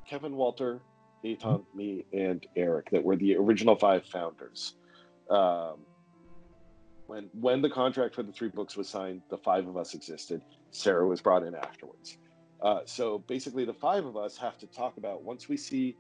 Kevin, 0.08 0.36
Walter, 0.36 0.80
Eytan, 1.24 1.64
me, 1.74 2.06
and 2.14 2.46
Eric. 2.56 2.90
That 2.92 3.04
were 3.04 3.16
the 3.16 3.36
original 3.36 3.76
five 3.76 4.06
founders. 4.06 4.76
Um, 5.30 5.80
when 7.08 7.30
when 7.34 7.62
the 7.62 7.70
contract 7.70 8.16
for 8.16 8.24
the 8.24 8.32
three 8.32 8.50
books 8.50 8.76
was 8.76 8.90
signed, 8.90 9.22
the 9.30 9.38
five 9.38 9.68
of 9.68 9.78
us 9.78 9.94
existed. 9.94 10.42
Sarah 10.72 11.08
was 11.08 11.22
brought 11.22 11.44
in 11.44 11.56
afterwards. 11.56 12.18
Uh, 12.62 12.80
so 12.86 13.20
basically, 13.20 13.66
the 13.66 13.74
five 13.74 14.06
of 14.06 14.18
us 14.18 14.38
have 14.38 14.58
to 14.60 14.68
talk 14.68 14.98
about 14.98 15.24
once 15.24 15.48
we 15.48 15.58
see 15.58 15.96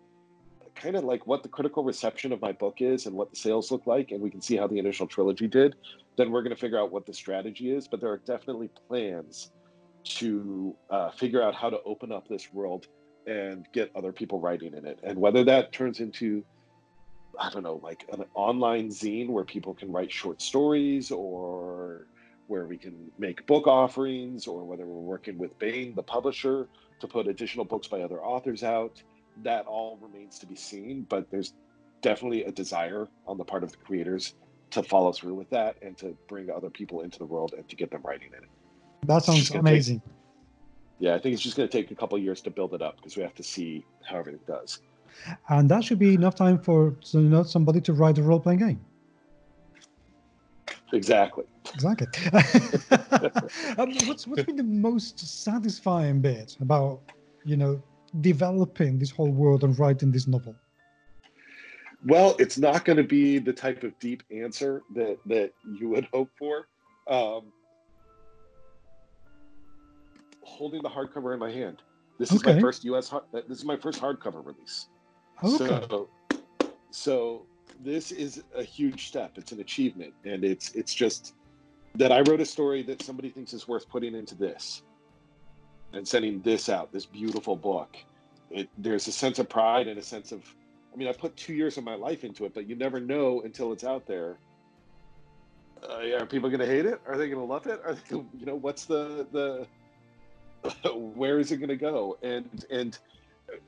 kind 0.75 0.95
of 0.95 1.03
like 1.03 1.25
what 1.25 1.43
the 1.43 1.49
critical 1.49 1.83
reception 1.83 2.31
of 2.31 2.41
my 2.41 2.51
book 2.51 2.81
is 2.81 3.05
and 3.05 3.15
what 3.15 3.29
the 3.29 3.35
sales 3.35 3.71
look 3.71 3.87
like, 3.87 4.11
and 4.11 4.21
we 4.21 4.29
can 4.29 4.41
see 4.41 4.55
how 4.55 4.67
the 4.67 4.77
initial 4.77 5.07
trilogy 5.07 5.47
did, 5.47 5.75
then 6.17 6.31
we're 6.31 6.43
going 6.43 6.53
to 6.53 6.59
figure 6.59 6.79
out 6.79 6.91
what 6.91 7.05
the 7.05 7.13
strategy 7.13 7.71
is. 7.71 7.87
But 7.87 7.99
there 7.99 8.11
are 8.11 8.21
definitely 8.25 8.69
plans 8.87 9.51
to 10.03 10.75
uh, 10.89 11.11
figure 11.11 11.41
out 11.41 11.55
how 11.55 11.69
to 11.69 11.79
open 11.85 12.11
up 12.11 12.27
this 12.27 12.53
world 12.53 12.87
and 13.27 13.67
get 13.73 13.91
other 13.95 14.11
people 14.11 14.39
writing 14.39 14.73
in 14.73 14.85
it. 14.85 14.99
And 15.03 15.19
whether 15.19 15.43
that 15.43 15.71
turns 15.71 15.99
into, 15.99 16.43
I 17.39 17.49
don't 17.49 17.63
know, 17.63 17.79
like 17.83 18.05
an 18.11 18.23
online 18.33 18.89
zine 18.89 19.29
where 19.29 19.43
people 19.43 19.73
can 19.73 19.91
write 19.91 20.11
short 20.11 20.41
stories 20.41 21.11
or 21.11 22.07
where 22.47 22.65
we 22.65 22.77
can 22.77 23.11
make 23.19 23.45
book 23.45 23.67
offerings 23.67 24.47
or 24.47 24.63
whether 24.63 24.85
we're 24.85 25.01
working 25.01 25.37
with 25.37 25.59
Baen, 25.59 25.93
the 25.93 26.03
publisher, 26.03 26.67
to 26.99 27.07
put 27.07 27.27
additional 27.27 27.65
books 27.65 27.87
by 27.87 28.01
other 28.01 28.23
authors 28.23 28.63
out 28.63 29.03
that 29.43 29.65
all 29.67 29.99
remains 30.01 30.39
to 30.39 30.45
be 30.47 30.55
seen, 30.55 31.05
but 31.09 31.29
there's 31.29 31.53
definitely 32.01 32.43
a 32.45 32.51
desire 32.51 33.07
on 33.27 33.37
the 33.37 33.43
part 33.43 33.63
of 33.63 33.71
the 33.71 33.77
creators 33.77 34.33
to 34.71 34.83
follow 34.83 35.11
through 35.11 35.33
with 35.33 35.49
that 35.49 35.75
and 35.81 35.97
to 35.97 36.17
bring 36.27 36.49
other 36.49 36.69
people 36.69 37.01
into 37.01 37.19
the 37.19 37.25
world 37.25 37.53
and 37.55 37.67
to 37.69 37.75
get 37.75 37.91
them 37.91 38.01
writing 38.03 38.29
in 38.29 38.43
it. 38.43 38.49
That 39.05 39.23
sounds 39.23 39.51
amazing. 39.51 39.99
Take, 39.99 40.16
yeah, 40.99 41.15
I 41.15 41.19
think 41.19 41.33
it's 41.33 41.43
just 41.43 41.57
going 41.57 41.69
to 41.69 41.77
take 41.77 41.91
a 41.91 41.95
couple 41.95 42.17
years 42.17 42.41
to 42.41 42.49
build 42.49 42.73
it 42.73 42.81
up 42.81 42.97
because 42.97 43.15
we 43.15 43.23
have 43.23 43.35
to 43.35 43.43
see 43.43 43.85
how 44.03 44.17
everything 44.17 44.41
does. 44.47 44.81
And 45.49 45.69
that 45.69 45.83
should 45.83 45.99
be 45.99 46.13
enough 46.13 46.35
time 46.35 46.59
for 46.59 46.95
you 47.11 47.21
know 47.21 47.43
somebody 47.43 47.81
to 47.81 47.93
write 47.93 48.17
a 48.17 48.23
role 48.23 48.39
playing 48.39 48.59
game. 48.59 48.85
Exactly. 50.93 51.43
Exactly. 51.73 52.07
um, 53.77 53.93
what's 54.05 54.25
what's 54.27 54.43
been 54.43 54.55
the 54.55 54.63
most 54.63 55.19
satisfying 55.43 56.21
bit 56.21 56.55
about 56.61 57.01
you 57.43 57.57
know 57.57 57.81
developing 58.21 58.97
this 58.97 59.11
whole 59.11 59.31
world 59.31 59.63
and 59.63 59.77
writing 59.77 60.11
this 60.11 60.27
novel? 60.27 60.55
Well, 62.05 62.35
it's 62.39 62.57
not 62.57 62.85
going 62.85 62.97
to 62.97 63.03
be 63.03 63.39
the 63.39 63.53
type 63.53 63.83
of 63.83 63.97
deep 63.99 64.23
answer 64.31 64.83
that 64.95 65.17
that 65.25 65.51
you 65.79 65.89
would 65.89 66.07
hope 66.13 66.29
for. 66.37 66.67
Um, 67.07 67.51
holding 70.47 70.81
the 70.81 70.89
hardcover 70.89 71.33
in 71.33 71.39
my 71.39 71.51
hand. 71.51 71.81
This 72.17 72.31
is 72.31 72.43
my 72.43 72.59
first 72.59 72.83
U.S. 72.85 73.09
Hard, 73.09 73.25
This 73.31 73.59
is 73.59 73.65
my 73.65 73.77
first 73.77 74.01
hardcover 74.01 74.43
release. 74.43 74.87
Okay. 75.43 75.85
So, 75.89 76.09
so 76.89 77.45
this 77.83 78.11
is 78.11 78.43
a 78.55 78.63
huge 78.63 79.07
step. 79.07 79.33
It's 79.37 79.51
an 79.51 79.59
achievement, 79.59 80.13
and 80.25 80.43
it's 80.43 80.71
it's 80.71 80.95
just 80.95 81.35
that 81.95 82.11
I 82.11 82.21
wrote 82.21 82.41
a 82.41 82.45
story 82.45 82.81
that 82.83 83.03
somebody 83.03 83.29
thinks 83.29 83.53
is 83.53 83.67
worth 83.67 83.87
putting 83.89 84.15
into 84.15 84.35
this 84.35 84.83
and 85.93 86.07
sending 86.07 86.41
this 86.41 86.69
out, 86.69 86.91
this 86.91 87.05
beautiful 87.05 87.55
book. 87.55 87.97
It, 88.49 88.69
there's 88.77 89.07
a 89.07 89.11
sense 89.11 89.39
of 89.39 89.49
pride 89.49 89.87
and 89.87 89.99
a 89.99 90.01
sense 90.01 90.31
of, 90.31 90.43
I 90.93 90.95
mean, 90.95 91.07
I 91.07 91.13
put 91.13 91.35
two 91.35 91.53
years 91.53 91.77
of 91.77 91.83
my 91.83 91.95
life 91.95 92.23
into 92.23 92.45
it, 92.45 92.53
but 92.53 92.67
you 92.67 92.75
never 92.75 92.99
know 92.99 93.41
until 93.41 93.73
it's 93.73 93.83
out 93.83 94.05
there. 94.05 94.37
Uh, 95.83 96.19
are 96.19 96.25
people 96.25 96.49
going 96.49 96.59
to 96.59 96.67
hate 96.67 96.85
it? 96.85 96.99
Are 97.07 97.17
they 97.17 97.29
going 97.29 97.39
to 97.39 97.51
love 97.51 97.67
it? 97.67 97.81
Are 97.85 97.93
they, 97.93 98.15
you 98.15 98.45
know, 98.45 98.55
what's 98.55 98.85
the 98.85 99.27
the 99.31 99.67
where 100.95 101.39
is 101.39 101.51
it 101.51 101.57
going 101.57 101.69
to 101.69 101.75
go? 101.75 102.17
And 102.21 102.65
and 102.69 102.97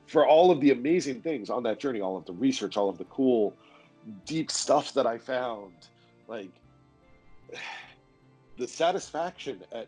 for 0.08 0.28
all 0.28 0.52
of 0.52 0.60
the 0.62 0.72
amazing 0.72 1.22
things 1.22 1.50
on 1.50 1.64
that 1.64 1.80
journey, 1.80 2.02
all 2.02 2.18
of 2.18 2.26
the 2.26 2.34
research, 2.34 2.78
all 2.78 2.90
of 2.90 2.98
the 2.98 3.06
cool 3.06 3.56
deep 4.26 4.52
stuff 4.52 4.94
that 4.94 5.08
I 5.08 5.18
found. 5.18 5.74
Like 6.28 6.52
the 8.58 8.68
satisfaction 8.68 9.62
at 9.72 9.88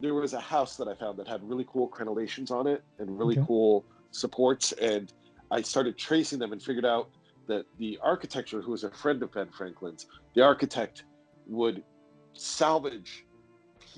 there 0.00 0.14
was 0.14 0.32
a 0.32 0.40
house 0.40 0.76
that 0.76 0.88
I 0.88 0.94
found 0.94 1.18
that 1.18 1.26
had 1.26 1.42
really 1.48 1.66
cool 1.68 1.88
crenellations 1.88 2.50
on 2.50 2.66
it 2.66 2.84
and 2.98 3.18
really 3.18 3.36
Okay. 3.36 3.46
cool 3.46 3.84
supports. 4.12 4.72
And 4.72 5.12
I 5.50 5.62
started 5.62 5.98
tracing 5.98 6.38
them 6.38 6.52
and 6.52 6.62
figured 6.62 6.86
out 6.86 7.10
that 7.48 7.64
the 7.78 7.98
architecture, 8.02 8.60
who 8.60 8.72
was 8.72 8.84
a 8.84 8.90
friend 8.90 9.22
of 9.22 9.32
Ben 9.32 9.48
Franklin's, 9.50 10.06
the 10.34 10.42
architect 10.42 11.04
would 11.46 11.82
salvage 12.34 13.24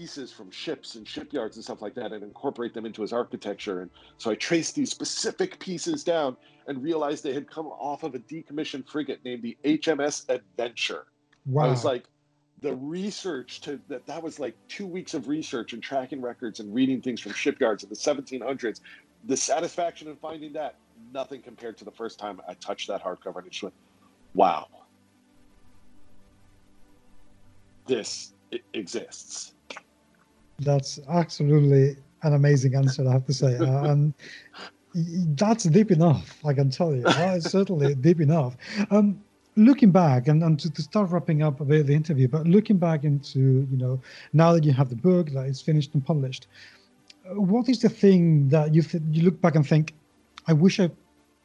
pieces 0.01 0.33
from 0.33 0.51
ships 0.51 0.95
and 0.95 1.07
shipyards 1.07 1.57
and 1.57 1.63
stuff 1.63 1.83
like 1.83 1.95
that 1.95 2.11
and 2.11 2.23
incorporate 2.23 2.73
them 2.73 2.87
into 2.87 3.03
his 3.03 3.13
architecture. 3.13 3.83
And 3.83 3.91
so 4.17 4.31
I 4.31 4.35
traced 4.35 4.75
these 4.75 4.91
specific 4.91 5.59
pieces 5.59 6.03
down 6.03 6.39
and 6.67 6.83
realized 6.83 7.23
they 7.23 7.35
had 7.35 7.51
come 7.51 7.67
off 7.67 8.03
of 8.03 8.15
a 8.15 8.19
decommissioned 8.21 8.89
frigate 8.89 9.23
named 9.27 9.43
the 9.43 9.59
HMS 9.63 10.27
Adventure. 10.31 11.05
Wow. 11.45 11.67
I 11.67 11.69
was 11.69 11.85
like, 11.85 12.05
the 12.63 12.75
research 12.77 13.61
to 13.63 13.79
that 13.89 14.07
that 14.07 14.23
was 14.23 14.39
like 14.39 14.55
two 14.69 14.87
weeks 14.87 15.13
of 15.13 15.29
research 15.29 15.75
and 15.75 15.83
tracking 15.83 16.23
records 16.23 16.61
and 16.61 16.75
reading 16.75 17.03
things 17.03 17.21
from 17.21 17.33
shipyards 17.33 17.83
in 17.83 17.91
the 17.91 17.95
1700s. 17.95 18.81
The 19.27 19.37
satisfaction 19.37 20.09
in 20.09 20.17
finding 20.17 20.55
that 20.55 20.77
nothing 21.13 21.43
compared 21.43 21.77
to 21.77 21.85
the 21.85 21.91
first 21.91 22.19
time 22.19 22.41
I 22.49 22.55
touched 22.55 22.89
that 22.89 23.05
hardcover 23.05 23.37
and 23.37 23.47
it 23.49 23.51
just 23.51 23.65
went, 23.65 23.75
wow, 24.33 24.67
this 27.87 28.33
exists. 28.73 29.53
That's 30.61 31.01
absolutely 31.09 31.97
an 32.23 32.35
amazing 32.35 32.75
answer, 32.75 33.09
I 33.09 33.13
have 33.13 33.27
to 33.27 33.33
say. 33.33 33.57
Uh, 33.57 33.85
and 33.85 34.15
that's 35.37 35.65
deep 35.65 35.91
enough, 35.91 36.39
I 36.45 36.53
can 36.53 36.71
tell 36.71 36.95
you. 36.95 37.03
That 37.03 37.39
is 37.39 37.45
certainly 37.45 37.95
deep 37.95 38.21
enough. 38.21 38.57
Um, 38.91 39.23
looking 39.57 39.91
back, 39.91 40.29
and, 40.29 40.43
and 40.43 40.59
to, 40.61 40.71
to 40.71 40.83
start 40.83 41.11
wrapping 41.11 41.43
up 41.43 41.67
bit 41.67 41.87
the 41.87 41.95
interview, 41.95 42.29
but 42.29 42.47
looking 42.47 42.79
back 42.79 43.05
into, 43.05 43.67
you 43.71 43.77
know, 43.77 44.01
now 44.33 44.53
that 44.53 44.65
you 44.65 44.73
have 44.73 44.89
the 44.89 44.97
book 44.97 45.31
that 45.31 45.47
is 45.47 45.61
finished 45.61 45.95
and 45.95 46.05
published, 46.05 46.47
what 47.33 47.69
is 47.69 47.81
the 47.81 47.89
thing 47.89 48.49
that 48.49 48.75
you 48.75 48.83
th- 48.83 49.03
you 49.11 49.23
look 49.23 49.41
back 49.41 49.55
and 49.55 49.67
think, 49.67 49.95
I 50.47 50.53
wish 50.53 50.81
I, 50.81 50.91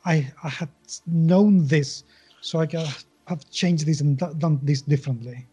I, 0.05 0.32
I 0.43 0.49
had 0.49 0.70
known 1.05 1.68
this 1.68 2.03
so 2.41 2.59
I 2.59 2.66
could 2.66 2.88
have 3.28 3.49
changed 3.49 3.86
this 3.86 4.01
and 4.01 4.18
done 4.18 4.59
this 4.63 4.82
differently? 4.82 5.47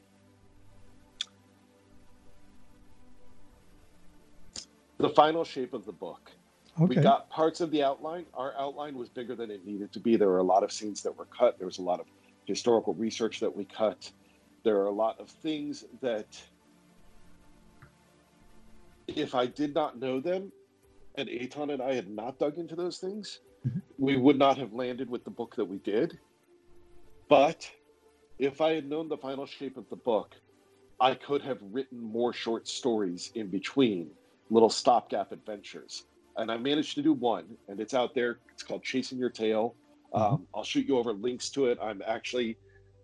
The 5.03 5.09
final 5.09 5.45
shape 5.45 5.75
of 5.75 5.85
the 5.85 5.93
book. 5.93 6.31
Okay. 6.81 6.87
We 6.87 7.03
got 7.03 7.29
parts 7.29 7.61
of 7.61 7.71
the 7.73 7.83
outline. 7.83 8.25
Our 8.35 8.55
outline 8.57 8.97
was 8.97 9.09
bigger 9.09 9.35
than 9.35 9.51
it 9.51 9.67
needed 9.67 9.93
to 9.93 10.01
be. 10.01 10.17
There 10.17 10.29
were 10.29 10.39
a 10.39 10.45
lot 10.45 10.63
of 10.63 10.71
scenes 10.73 11.03
that 11.03 11.17
were 11.19 11.27
cut. 11.27 11.59
There 11.59 11.67
was 11.67 11.79
a 11.79 11.83
lot 11.83 11.99
of 11.99 12.07
historical 12.47 12.95
research 12.95 13.41
that 13.41 13.55
we 13.55 13.65
cut. 13.65 14.11
There 14.63 14.77
are 14.79 14.87
a 14.87 14.93
lot 14.93 15.19
of 15.21 15.29
things 15.29 15.85
that, 16.01 16.41
if 19.09 19.35
I 19.35 19.47
did 19.47 19.75
not 19.75 19.99
know 19.99 20.21
them, 20.21 20.53
and 21.17 21.29
Eytan 21.29 21.73
and 21.73 21.83
I 21.83 21.95
had 21.95 22.09
not 22.09 22.39
dug 22.39 22.57
into 22.57 22.77
those 22.77 22.99
things, 22.99 23.41
Mhm. 23.67 23.83
we 23.99 24.17
would 24.17 24.39
not 24.39 24.57
have 24.57 24.73
landed 24.73 25.11
with 25.11 25.25
the 25.25 25.31
book 25.31 25.57
that 25.57 25.65
we 25.65 25.79
did. 25.79 26.19
But 27.29 27.71
if 28.39 28.61
I 28.61 28.73
had 28.73 28.89
known 28.89 29.09
the 29.09 29.19
final 29.19 29.47
shape 29.47 29.77
of 29.77 29.89
the 29.91 29.97
book, 29.97 30.37
I 31.01 31.15
could 31.17 31.43
have 31.43 31.59
written 31.61 32.01
more 32.01 32.33
short 32.33 32.69
stories 32.69 33.33
in 33.35 33.49
between, 33.49 34.17
little 34.51 34.71
stopgap 34.71 35.33
adventures 35.33 36.05
and 36.37 36.51
I 36.51 36.57
managed 36.57 36.95
to 36.95 37.03
do 37.03 37.13
one, 37.13 37.45
and 37.69 37.79
it's 37.79 37.93
out 37.93 38.15
there. 38.15 38.39
It's 38.55 38.63
called 38.63 38.83
Chasing 38.83 39.19
Your 39.19 39.29
Tail. 39.29 39.75
Um, 40.15 40.47
I'll 40.55 40.65
shoot 40.65 40.87
you 40.89 40.97
over 40.97 41.13
links 41.13 41.51
to 41.51 41.67
it. 41.67 41.79
I'm 41.81 42.03
actually, 42.07 42.57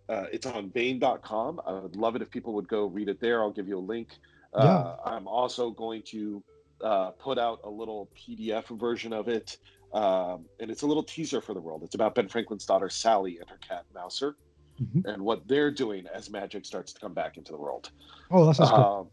uh, 0.09 0.25
it's 0.33 0.47
on 0.47 0.69
Baen.com. 0.69 1.61
I 1.67 1.73
would 1.73 1.95
love 1.95 2.17
it 2.17 2.23
if 2.23 2.31
people 2.31 2.55
would 2.55 2.69
go 2.69 2.87
read 2.87 3.11
it 3.11 3.21
there. 3.21 3.43
I'll 3.43 3.51
give 3.51 3.69
you 3.69 3.79
a 3.79 3.81
link. 3.81 4.09
Uh, 4.55 4.97
I'm 5.05 5.29
also 5.29 5.71
going 5.71 6.03
to 6.07 6.43
uh, 6.83 7.11
put 7.11 7.39
out 7.39 7.61
a 7.65 7.69
little 7.69 8.09
PDF 8.17 8.67
version 8.79 9.13
of 9.13 9.29
it, 9.29 9.59
um, 9.93 10.47
and 10.59 10.71
it's 10.71 10.81
a 10.83 10.87
little 10.87 11.03
teaser 11.03 11.43
for 11.43 11.53
the 11.53 11.61
world. 11.61 11.83
It's 11.83 11.95
about 11.95 12.15
Ben 12.15 12.29
Franklin's 12.29 12.65
daughter 12.65 12.89
Sally 12.89 13.39
and 13.41 13.49
her 13.51 13.59
cat 13.59 13.85
Mouser, 13.95 14.37
Mhm. 14.81 15.05
and 15.05 15.23
what 15.23 15.47
they're 15.47 15.71
doing 15.71 16.07
as 16.15 16.31
magic 16.31 16.65
starts 16.65 16.95
to 16.95 17.01
come 17.01 17.13
back 17.13 17.37
into 17.37 17.53
the 17.53 17.59
world. 17.59 17.91
Oh, 18.31 18.47
that 18.47 18.55
sounds 18.55 18.71
good. 18.71 18.79
Um, 18.81 19.09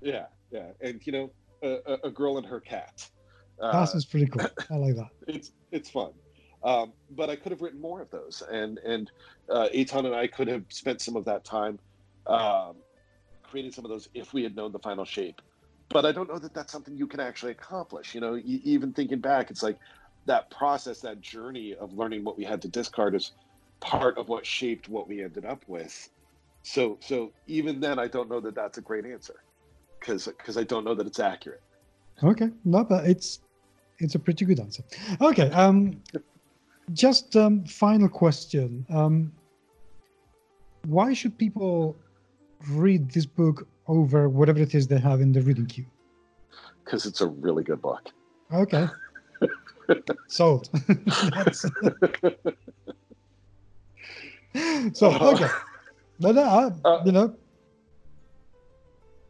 yeah, 0.00 0.26
yeah, 0.50 0.70
and 0.80 1.06
you 1.06 1.12
know, 1.12 1.30
a, 1.62 1.98
a- 2.04 2.10
girl 2.10 2.38
and 2.38 2.46
her 2.46 2.60
cat. 2.60 2.92
Uh, 3.60 3.72
That 3.72 3.88
sounds 3.88 4.06
pretty 4.06 4.26
cool. 4.26 4.46
I 4.70 4.76
like 4.76 4.96
that. 4.96 5.08
it's 5.26 5.52
it's 5.72 5.90
fun. 5.90 6.12
Um, 6.62 6.94
but 7.10 7.30
I 7.30 7.36
could 7.36 7.52
have 7.52 7.60
written 7.60 7.80
more 7.80 8.00
of 8.00 8.10
those, 8.10 8.42
and 8.50 8.78
and 8.78 9.10
uh, 9.50 9.68
Eytan 9.74 10.06
and 10.06 10.14
I 10.14 10.26
could 10.26 10.48
have 10.48 10.64
spent 10.70 11.00
some 11.00 11.16
of 11.16 11.24
that 11.26 11.44
time 11.44 11.78
um, 12.26 12.76
creating 13.44 13.72
some 13.72 13.84
of 13.84 13.90
those 13.90 14.08
if 14.14 14.32
we 14.32 14.42
had 14.42 14.56
known 14.56 14.72
the 14.72 14.78
final 14.78 15.04
shape. 15.04 15.40
But 15.90 16.04
I 16.04 16.12
don't 16.12 16.28
know 16.28 16.38
that 16.38 16.54
that's 16.54 16.72
something 16.72 16.96
you 16.96 17.06
can 17.06 17.20
actually 17.20 17.52
accomplish. 17.52 18.14
You 18.14 18.20
know, 18.20 18.40
even 18.44 18.92
thinking 18.92 19.20
back, 19.20 19.50
it's 19.50 19.62
like 19.62 19.78
that 20.26 20.50
process, 20.50 21.00
that 21.00 21.20
journey 21.20 21.74
of 21.78 21.92
learning 21.92 22.24
what 22.24 22.36
we 22.36 22.44
had 22.44 22.62
to 22.62 22.68
discard 22.68 23.14
is 23.14 23.32
part 23.80 24.18
of 24.18 24.28
what 24.28 24.44
shaped 24.44 24.88
what 24.88 25.08
we 25.08 25.22
ended 25.22 25.44
up 25.44 25.62
with. 25.68 26.08
So 26.64 26.98
so 27.00 27.32
even 27.46 27.80
then, 27.80 27.98
I 28.00 28.08
don't 28.08 28.28
know 28.28 28.40
that 28.40 28.56
that's 28.56 28.78
a 28.78 28.82
great 28.82 29.06
answer 29.06 29.34
because 29.98 30.26
because 30.26 30.56
I 30.56 30.64
don't 30.64 30.84
know 30.84 30.94
that 30.94 31.06
it's 31.06 31.20
accurate. 31.20 31.62
Okay, 32.22 32.50
no, 32.64 32.84
but 32.84 33.06
it's 33.06 33.40
it's 33.98 34.14
a 34.14 34.18
pretty 34.18 34.44
good 34.44 34.60
answer. 34.60 34.82
Okay, 35.20 35.50
um, 35.50 36.00
just 36.92 37.36
um, 37.36 37.64
final 37.64 38.08
question. 38.08 38.86
Um, 38.90 39.32
why 40.86 41.12
should 41.12 41.36
people 41.36 41.96
read 42.70 43.10
this 43.10 43.26
book 43.26 43.66
over 43.88 44.28
whatever 44.28 44.60
it 44.60 44.74
is 44.74 44.86
they 44.86 44.98
have 44.98 45.20
in 45.20 45.32
the 45.32 45.42
reading 45.42 45.66
queue? 45.66 45.86
Because 46.84 47.06
it's 47.06 47.20
a 47.20 47.26
really 47.26 47.64
good 47.64 47.82
book. 47.82 48.10
Okay, 48.52 48.86
sold. 50.28 50.70
So 54.94 55.12
okay, 55.12 55.48
no, 56.18 56.32
no, 56.32 56.72
Uh, 56.84 57.02
you 57.04 57.12
know, 57.12 57.36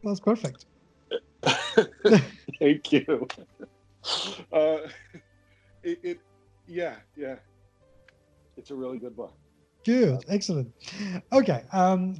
that's 0.07 0.19
perfect. 0.19 0.65
Thank 2.59 2.91
you. 2.91 3.27
Uh, 4.51 4.77
it, 5.83 5.99
it, 6.03 6.19
yeah, 6.67 6.95
yeah. 7.15 7.35
It's 8.55 8.71
a 8.71 8.75
really 8.75 8.97
good 8.97 9.15
book. 9.15 9.33
Good, 9.85 10.25
excellent. 10.27 10.73
Okay, 11.31 11.63
um, 11.71 12.15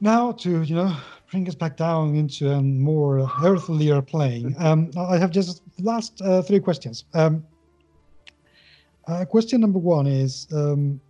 now 0.00 0.32
to 0.32 0.62
you 0.62 0.74
know 0.74 0.96
bring 1.30 1.48
us 1.48 1.54
back 1.54 1.76
down 1.76 2.14
into 2.14 2.50
a 2.50 2.62
more 2.62 3.28
earthlier 3.42 4.00
plane. 4.00 4.54
Um, 4.64 4.90
I 4.96 5.18
have 5.18 5.30
just 5.30 5.62
last 5.80 6.20
uh, 6.22 6.42
three 6.42 6.60
questions. 6.60 7.04
Um, 7.14 7.44
uh, 9.06 9.24
question 9.24 9.60
number 9.60 9.78
one 9.78 10.06
is, 10.06 10.46
um, 10.52 11.00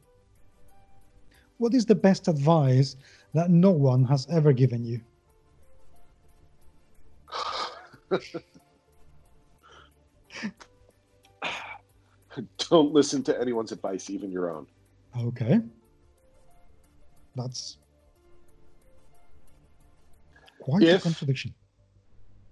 what 1.58 1.74
is 1.74 1.86
the 1.86 1.94
best 1.94 2.26
advice 2.26 2.96
that 3.34 3.50
no 3.50 3.70
one 3.70 4.04
has 4.04 4.26
ever 4.30 4.52
given 4.52 4.84
you? 4.84 5.00
Don't 12.70 12.92
listen 12.92 13.22
to 13.24 13.40
anyone's 13.40 13.72
advice, 13.72 14.10
even 14.10 14.30
your 14.30 14.50
own. 14.50 14.66
Okay, 15.18 15.60
that's 17.36 17.78
quite 20.60 20.82
a 20.82 20.98
contradiction. 20.98 21.54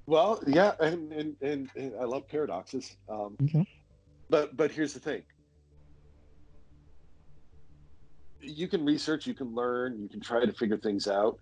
Well, 0.07 0.41
yeah, 0.47 0.73
and 0.81 1.13
and, 1.13 1.37
and, 1.41 1.69
and 1.77 1.93
I 2.01 2.05
love 2.05 2.29
paradoxes. 2.29 2.97
Um, 3.09 3.37
Okay. 3.43 3.67
but 4.29 4.57
but 4.57 4.71
here's 4.71 4.93
the 4.95 5.01
thing. 5.01 5.23
You 8.41 8.69
can 8.69 8.85
research, 8.85 9.27
you 9.27 9.35
can 9.35 9.55
learn, 9.55 10.01
you 10.01 10.09
can 10.09 10.21
try 10.21 10.45
to 10.45 10.53
figure 10.53 10.77
things 10.77 11.07
out. 11.07 11.39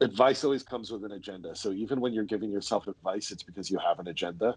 Advice 0.00 0.44
always 0.44 0.62
comes 0.62 0.90
with 0.90 1.04
an 1.04 1.12
agenda. 1.12 1.54
So 1.54 1.72
even 1.72 2.00
when 2.00 2.12
you're 2.14 2.24
giving 2.24 2.50
yourself 2.50 2.86
advice, 2.86 3.30
it's 3.30 3.42
because 3.42 3.70
you 3.70 3.78
have 3.78 3.98
an 3.98 4.08
agenda. 4.08 4.56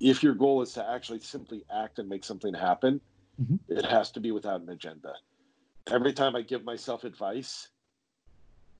If 0.00 0.22
your 0.22 0.34
goal 0.34 0.62
is 0.62 0.72
to 0.74 0.88
actually 0.88 1.18
simply 1.20 1.64
act 1.70 1.98
and 1.98 2.08
make 2.08 2.24
something 2.24 2.54
happen, 2.54 3.00
Mhm. 3.40 3.58
it 3.68 3.84
has 3.84 4.12
to 4.12 4.20
be 4.20 4.30
without 4.30 4.60
an 4.60 4.68
agenda. 4.68 5.14
Every 5.88 6.12
time 6.12 6.36
I 6.36 6.42
give 6.42 6.64
myself 6.64 7.02
advice, 7.02 7.68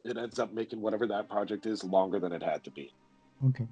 it 0.05 0.17
ends 0.17 0.39
up 0.39 0.53
making 0.53 0.81
whatever 0.81 1.07
that 1.09 1.29
project 1.29 1.67
is 1.67 1.83
longer 1.83 2.21
than 2.21 2.33
it 2.33 2.43
had 2.43 2.63
to 2.65 2.71
be. 2.71 2.93
Okay. 3.47 3.67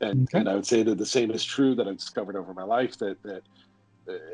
And, 0.00 0.22
Okay. 0.22 0.38
and 0.38 0.48
I 0.48 0.54
would 0.54 0.66
say 0.66 0.82
that 0.82 0.96
the 0.96 1.06
same 1.06 1.30
is 1.30 1.44
true 1.44 1.74
that 1.74 1.86
I've 1.86 1.98
discovered 1.98 2.36
over 2.36 2.54
my 2.54 2.64
life 2.64 2.96
that, 2.98 3.22
that 3.22 3.42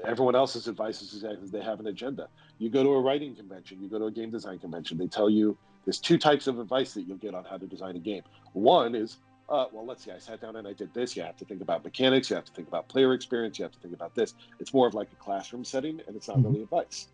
everyone 0.05 0.35
else's 0.35 0.69
advice 0.69 1.03
is 1.03 1.15
exactly 1.15 1.49
they 1.49 1.63
have 1.63 1.81
an 1.81 1.89
agenda. 1.89 2.29
You 2.59 2.71
go 2.71 2.83
to 2.83 2.91
a 2.91 3.01
writing 3.01 3.35
convention, 3.35 3.81
you 3.81 3.89
go 3.89 3.99
to 3.99 4.07
a 4.07 4.11
game 4.11 4.31
design 4.31 4.59
convention, 4.59 4.97
they 4.97 5.09
tell 5.09 5.31
you 5.31 5.59
there's 5.91 5.99
two 5.99 6.19
types 6.19 6.47
of 6.47 6.61
advice 6.61 6.95
that 6.95 7.03
you'll 7.03 7.17
get 7.17 7.35
on 7.35 7.43
how 7.45 7.57
to 7.59 7.67
design 7.67 7.97
a 7.97 7.99
game. 7.99 8.23
One 8.53 8.95
is, 8.95 9.19
uh, 9.49 9.65
well, 9.73 9.85
let's 9.85 10.05
see, 10.05 10.13
I 10.13 10.19
sat 10.19 10.41
down 10.41 10.55
and 10.55 10.69
I 10.69 10.73
did 10.73 10.95
this. 10.95 11.17
You 11.17 11.25
have 11.25 11.37
to 11.39 11.45
think 11.45 11.63
about 11.63 11.83
mechanics, 11.83 12.31
you 12.31 12.37
have 12.37 12.45
to 12.45 12.53
think 12.55 12.69
about 12.69 12.89
player 12.89 13.13
experience, 13.13 13.59
you 13.59 13.65
have 13.65 13.73
to 13.73 13.81
think 13.81 13.95
about 13.95 14.15
this. 14.15 14.33
It's 14.61 14.73
more 14.73 14.87
of 14.87 14.95
like 14.95 15.09
a 15.13 15.17
classroom 15.17 15.65
setting 15.65 15.99
and 16.07 16.15
it's 16.15 16.29
not 16.29 16.37
Mhm. 16.39 16.45
really 16.45 16.63
advice. 16.63 17.09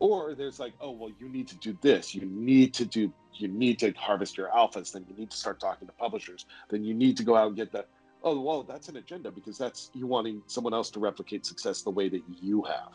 or 0.00 0.36
there's 0.36 0.60
like 0.60 0.74
oh 0.80 0.92
well 0.92 1.10
you 1.18 1.28
need 1.28 1.48
to 1.48 1.56
do 1.58 1.76
this 1.82 2.14
you 2.14 2.24
need 2.24 2.72
to 2.72 2.84
do 2.86 3.12
you 3.32 3.48
need 3.48 3.80
to 3.80 3.90
harvest 3.98 4.38
your 4.38 4.48
alphas 4.50 4.92
then 4.92 5.04
you 5.08 5.14
need 5.16 5.28
to 5.28 5.36
start 5.36 5.58
talking 5.58 5.88
to 5.88 5.94
publishers 5.94 6.46
then 6.70 6.84
you 6.84 6.94
need 6.94 7.16
to 7.16 7.24
go 7.24 7.34
out 7.34 7.48
and 7.48 7.56
get 7.56 7.72
that 7.72 7.86
oh 8.22 8.38
well 8.40 8.62
that's 8.62 8.88
an 8.88 8.96
agenda 8.98 9.32
because 9.32 9.58
that's 9.58 9.90
you 9.94 10.06
wanting 10.06 10.40
someone 10.46 10.72
else 10.72 10.88
to 10.88 11.00
replicate 11.00 11.44
success 11.44 11.82
the 11.82 11.90
way 11.90 12.08
that 12.08 12.22
you 12.28 12.62
have 12.62 12.94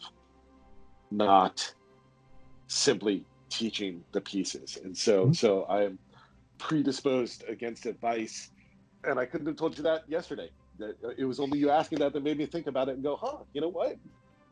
not 1.11 1.75
simply 2.69 3.25
teaching 3.53 4.03
the 4.11 4.21
pieces 4.21 4.79
and 4.83 4.97
so 4.97 5.23
mm-hmm. 5.23 5.33
so 5.33 5.65
i'm 5.69 5.97
predisposed 6.57 7.43
against 7.47 7.85
advice 7.85 8.49
and 9.03 9.19
i 9.19 9.25
couldn't 9.25 9.47
have 9.47 9.55
told 9.55 9.77
you 9.77 9.83
that 9.83 10.03
yesterday 10.07 10.49
that 10.79 10.95
uh, 11.03 11.09
it 11.17 11.25
was 11.25 11.39
only 11.39 11.59
you 11.59 11.69
asking 11.69 11.99
that 11.99 12.13
that 12.13 12.23
made 12.23 12.37
me 12.37 12.45
think 12.45 12.67
about 12.67 12.89
it 12.89 12.95
and 12.95 13.03
go 13.03 13.15
huh 13.15 13.37
you 13.53 13.61
know 13.61 13.69
what 13.69 13.97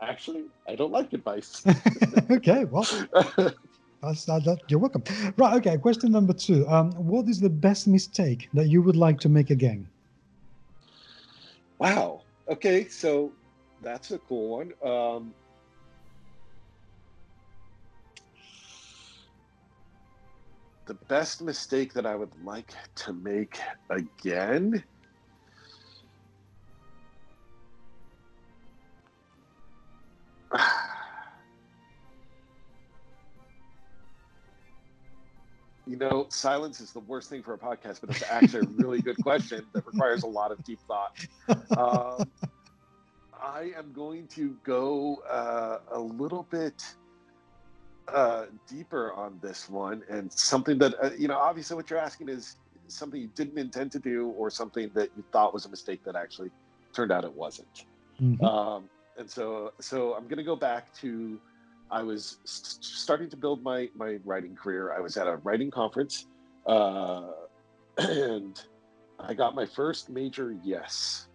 actually, 0.01 0.45
I 0.67 0.75
don't 0.75 0.91
like 0.91 1.13
advice. 1.13 1.63
okay, 2.31 2.65
well, 2.65 2.83
that's, 4.01 4.25
that, 4.25 4.43
that, 4.45 4.59
you're 4.67 4.79
welcome. 4.79 5.03
Right, 5.37 5.55
okay, 5.57 5.77
question 5.77 6.11
number 6.11 6.33
two. 6.33 6.67
Um, 6.67 6.91
what 6.93 7.27
is 7.27 7.39
the 7.39 7.49
best 7.49 7.87
mistake 7.87 8.49
that 8.53 8.67
you 8.67 8.81
would 8.81 8.95
like 8.95 9.19
to 9.21 9.29
make 9.29 9.49
again? 9.49 9.87
Wow. 11.77 12.21
Okay, 12.49 12.87
so 12.87 13.31
that's 13.81 14.11
a 14.11 14.17
cool 14.19 14.57
one. 14.57 14.73
Um, 14.83 15.33
the 20.91 21.05
best 21.07 21.41
mistake 21.41 21.93
that 21.93 22.05
I 22.05 22.17
would 22.17 22.33
like 22.43 22.73
to 22.95 23.13
make 23.13 23.57
again 23.89 24.83
you 35.87 35.95
know, 35.95 36.27
silence 36.29 36.81
is 36.81 36.91
the 36.91 36.99
worst 36.99 37.29
thing 37.29 37.41
for 37.41 37.53
a 37.53 37.57
podcast, 37.57 38.01
but 38.01 38.09
it's 38.09 38.29
actually 38.29 38.67
a 38.67 38.69
really 38.83 39.01
good 39.01 39.15
question 39.23 39.65
that 39.73 39.85
requires 39.85 40.23
a 40.23 40.27
lot 40.27 40.51
of 40.51 40.61
deep 40.65 40.81
thought. 40.89 41.17
Um, 41.77 42.29
I 43.41 43.71
am 43.77 43.93
going 43.93 44.27
to 44.35 44.57
go 44.65 45.23
uh, 45.29 45.77
a 45.93 45.99
little 46.01 46.49
bit 46.51 46.83
uh, 48.07 48.45
deeper 48.67 49.13
on 49.13 49.39
this 49.41 49.69
one, 49.69 50.03
and 50.09 50.31
something 50.31 50.77
that 50.79 50.95
uh, 51.01 51.11
you 51.17 51.27
know, 51.27 51.37
obviously, 51.37 51.75
what 51.75 51.89
you're 51.89 51.99
asking 51.99 52.29
is 52.29 52.57
something 52.87 53.21
you 53.21 53.29
didn't 53.35 53.57
intend 53.57 53.91
to 53.93 53.99
do, 53.99 54.29
or 54.37 54.49
something 54.49 54.89
that 54.93 55.09
you 55.15 55.23
thought 55.31 55.53
was 55.53 55.65
a 55.65 55.69
mistake 55.69 56.03
that 56.03 56.15
actually 56.15 56.49
turned 56.93 57.11
out 57.11 57.23
it 57.23 57.33
wasn't. 57.33 57.85
Mm-hmm. 58.21 58.43
Um, 58.43 58.89
and 59.17 59.29
so 59.29 59.73
so 59.79 60.13
I'm 60.13 60.27
gonna 60.27 60.43
go 60.43 60.55
back 60.55 60.93
to 60.95 61.39
I 61.89 62.03
was 62.03 62.37
starting 62.45 63.29
to 63.29 63.37
build 63.37 63.63
my 63.63 63.89
my 63.95 64.19
writing 64.25 64.55
career. 64.55 64.93
I 64.93 64.99
was 64.99 65.17
at 65.17 65.27
a 65.27 65.37
writing 65.37 65.71
conference, 65.71 66.27
uh, 66.65 67.31
and 67.97 68.61
I 69.19 69.33
got 69.33 69.55
my 69.55 69.65
first 69.65 70.09
major 70.09 70.55
yes. 70.63 71.27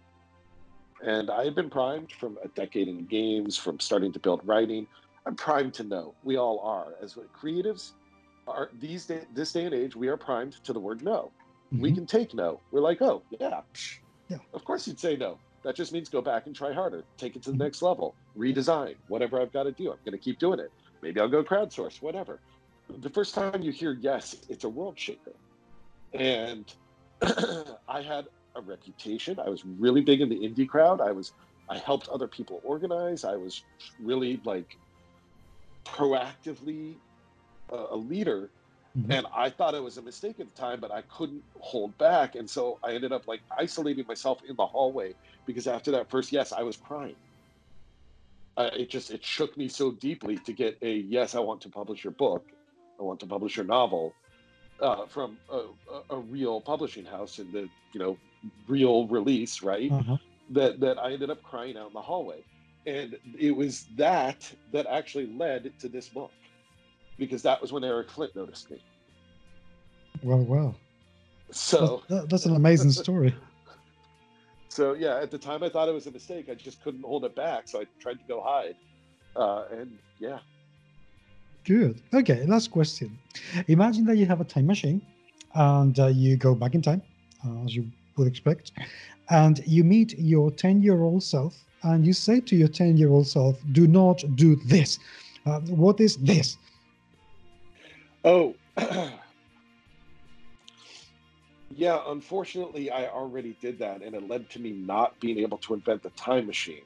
And 1.03 1.29
I 1.29 1.43
had 1.45 1.53
been 1.53 1.69
primed 1.69 2.11
from 2.11 2.39
a 2.43 2.47
decade 2.49 2.87
in 2.87 3.05
games, 3.05 3.55
from 3.55 3.79
starting 3.79 4.11
to 4.13 4.19
build 4.19 4.41
writing. 4.43 4.87
I'm 5.27 5.35
primed 5.35 5.73
to 5.75 5.83
know. 5.83 6.15
We 6.23 6.37
all 6.37 6.61
are 6.61 6.93
as 7.01 7.17
creatives. 7.37 7.91
Are 8.47 8.69
these 8.79 9.05
day, 9.05 9.23
this 9.33 9.51
day 9.51 9.65
and 9.65 9.73
age, 9.73 9.93
we 9.93 10.07
are 10.07 10.15
primed 10.15 10.63
to 10.63 10.71
the 10.71 10.79
word 10.79 11.03
no. 11.03 11.31
Mm-hmm. 11.73 11.81
We 11.81 11.91
can 11.91 12.05
take 12.05 12.33
no. 12.33 12.61
We're 12.71 12.79
like, 12.79 13.01
oh 13.01 13.21
yeah, 13.37 13.59
psh, 13.73 13.97
yeah. 14.29 14.37
Of 14.53 14.63
course 14.63 14.87
you'd 14.87 15.01
say 15.01 15.17
no. 15.17 15.37
That 15.63 15.75
just 15.75 15.91
means 15.91 16.07
go 16.07 16.21
back 16.21 16.45
and 16.45 16.55
try 16.55 16.71
harder, 16.71 17.03
take 17.17 17.35
it 17.35 17.43
to 17.43 17.49
the 17.49 17.55
mm-hmm. 17.55 17.63
next 17.63 17.81
level, 17.81 18.15
redesign, 18.37 18.95
whatever 19.09 19.41
I've 19.41 19.51
got 19.51 19.63
to 19.63 19.73
do. 19.73 19.91
I'm 19.91 19.97
going 20.05 20.13
to 20.13 20.17
keep 20.17 20.39
doing 20.39 20.61
it. 20.61 20.71
Maybe 21.01 21.19
I'll 21.19 21.27
go 21.27 21.43
crowdsource, 21.43 22.01
whatever. 22.01 22.39
The 22.99 23.09
first 23.09 23.35
time 23.35 23.61
you 23.61 23.73
hear 23.73 23.97
yes, 23.99 24.37
it's 24.47 24.63
a 24.63 24.69
world 24.69 24.97
shaker. 24.97 25.33
And 26.13 26.73
I 27.21 28.01
had 28.01 28.27
a 28.55 28.61
reputation. 28.61 29.39
I 29.45 29.49
was 29.49 29.65
really 29.65 29.99
big 29.99 30.21
in 30.21 30.29
the 30.29 30.37
indie 30.37 30.69
crowd. 30.69 31.01
I 31.01 31.11
was 31.11 31.33
I 31.69 31.77
helped 31.77 32.07
other 32.07 32.29
people 32.29 32.61
organize. 32.63 33.25
I 33.25 33.35
was 33.35 33.63
really 33.99 34.39
like 34.45 34.77
proactively 35.87 36.95
uh, 37.71 37.87
a 37.91 37.95
leader 37.95 38.49
Mm-hmm. 38.97 39.11
And 39.11 39.27
I 39.33 39.49
thought 39.49 39.75
it 39.75 39.83
was 39.83 39.97
a 39.97 40.01
mistake 40.01 40.39
at 40.39 40.53
the 40.53 40.59
time, 40.59 40.79
but 40.79 40.91
I 40.91 41.01
couldn't 41.03 41.43
hold 41.59 41.97
back. 41.97 42.35
And 42.35 42.49
so 42.49 42.79
I 42.83 42.93
ended 42.93 43.11
up 43.11 43.27
like 43.27 43.41
isolating 43.55 44.05
myself 44.07 44.41
in 44.47 44.55
the 44.55 44.65
hallway 44.65 45.13
because 45.45 45.67
after 45.67 45.91
that 45.91 46.09
first 46.09 46.31
yes, 46.31 46.51
I 46.51 46.63
was 46.63 46.77
crying. 46.77 47.15
Uh, 48.55 48.71
it 48.75 48.89
just 48.89 49.11
it 49.11 49.23
shook 49.23 49.55
me 49.55 49.67
so 49.67 49.91
deeply 49.91 50.37
to 50.37 50.51
get 50.51 50.77
a 50.81 50.91
yes, 50.91 51.35
I 51.35 51.39
want 51.39 51.61
to 51.61 51.69
publish 51.69 52.03
your 52.03 52.13
book, 52.13 52.47
I 52.99 53.03
want 53.03 53.19
to 53.19 53.27
publish 53.27 53.55
your 53.55 53.65
novel 53.67 54.15
uh, 54.81 55.05
from 55.05 55.37
a, 55.51 55.65
a, 56.09 56.17
real 56.17 56.59
publishing 56.59 57.05
house 57.05 57.37
in 57.37 57.51
the 57.51 57.69
you 57.93 57.99
know 57.99 58.17
real 58.67 59.05
release, 59.07 59.61
right? 59.61 59.91
Uh-huh. 59.91 60.17
That 60.49 60.79
that 60.79 60.97
I 60.97 61.13
ended 61.13 61.29
up 61.29 61.43
crying 61.43 61.77
out 61.77 61.87
in 61.87 61.93
the 61.93 62.01
hallway, 62.01 62.43
and 62.85 63.17
it 63.37 63.51
was 63.51 63.85
that 63.95 64.51
that 64.71 64.85
actually 64.87 65.27
led 65.27 65.73
to 65.79 65.89
this 65.89 66.07
book 66.07 66.31
because 67.17 67.41
that 67.41 67.61
was 67.61 67.71
when 67.71 67.83
Eric 67.83 68.09
Flint 68.09 68.35
noticed 68.35 68.69
me. 68.69 68.81
Well, 70.23 70.39
well. 70.39 70.75
So 71.51 72.03
that's, 72.09 72.27
that's 72.27 72.45
an 72.45 72.55
amazing 72.55 72.91
story. 72.91 73.33
so 74.69 74.93
yeah, 74.93 75.19
at 75.19 75.31
the 75.31 75.37
time 75.37 75.63
I 75.63 75.69
thought 75.69 75.89
it 75.89 75.93
was 75.93 76.07
a 76.07 76.11
mistake. 76.11 76.49
I 76.49 76.55
just 76.55 76.83
couldn't 76.83 77.03
hold 77.03 77.25
it 77.25 77.35
back, 77.35 77.67
so 77.67 77.81
I 77.81 77.85
tried 77.99 78.19
to 78.19 78.25
go 78.27 78.41
hide, 78.41 78.75
uh, 79.35 79.65
and 79.71 79.97
yeah. 80.19 80.39
Good. 81.63 82.01
Okay, 82.13 82.45
last 82.45 82.71
question. 82.71 83.17
Imagine 83.67 84.05
that 84.05 84.17
you 84.17 84.25
have 84.25 84.39
a 84.39 84.45
time 84.45 84.67
machine, 84.67 85.01
and 85.55 85.97
uh, 85.99 86.07
you 86.07 86.37
go 86.37 86.55
back 86.55 86.75
in 86.75 86.81
time, 86.81 87.01
uh, 87.45 87.65
as 87.65 87.75
you 87.75 87.89
would 88.17 88.27
expect, 88.27 88.71
and 89.29 89.61
you 89.65 89.83
meet 89.83 90.17
your 90.17 90.51
ten-year-old 90.51 91.23
self, 91.23 91.55
and 91.83 92.05
you 92.05 92.13
say 92.13 92.39
to 92.41 92.55
your 92.55 92.67
ten-year-old 92.67 93.27
self, 93.27 93.59
"Do 93.71 93.87
not 93.87 94.23
do 94.35 94.55
this." 94.55 94.99
Uh, 95.45 95.59
what 95.61 95.99
is 95.99 96.17
this? 96.17 96.57
Oh, 98.25 98.55
yeah. 101.75 102.01
Unfortunately, 102.07 102.91
I 102.91 103.07
already 103.07 103.55
did 103.61 103.79
that, 103.79 104.01
and 104.01 104.15
it 104.15 104.27
led 104.27 104.49
to 104.51 104.59
me 104.59 104.71
not 104.71 105.19
being 105.19 105.39
able 105.39 105.57
to 105.59 105.73
invent 105.73 106.03
the 106.03 106.09
time 106.11 106.47
machine. 106.47 106.83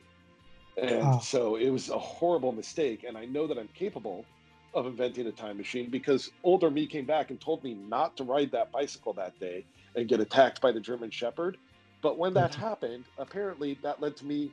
And 0.78 1.02
oh. 1.04 1.20
so 1.22 1.56
it 1.56 1.70
was 1.70 1.90
a 1.90 1.98
horrible 1.98 2.52
mistake. 2.52 3.04
And 3.08 3.18
I 3.18 3.26
know 3.26 3.48
that 3.48 3.58
I'm 3.58 3.70
capable 3.70 4.26
of 4.74 4.86
inventing 4.86 5.28
a 5.28 5.32
time 5.32 5.58
machine 5.58 5.90
because 5.90 6.32
older 6.44 6.70
me 6.70 6.88
came 6.88 7.06
back 7.06 7.30
and 7.30 7.40
told 7.40 7.64
me 7.64 7.74
not 7.74 8.16
to 8.18 8.24
ride 8.24 8.52
that 8.52 8.72
bicycle 8.72 9.14
that 9.14 9.38
day 9.40 9.66
and 9.96 10.08
get 10.08 10.20
attacked 10.20 10.62
by 10.62 10.72
the 10.72 10.80
German 10.80 11.12
Shepherd. 11.12 11.58
But 12.02 12.18
when 12.18 12.34
that 12.36 12.56
happened, 12.56 13.06
apparently 13.18 13.78
that 13.84 14.02
led 14.02 14.16
to 14.18 14.26
me 14.26 14.52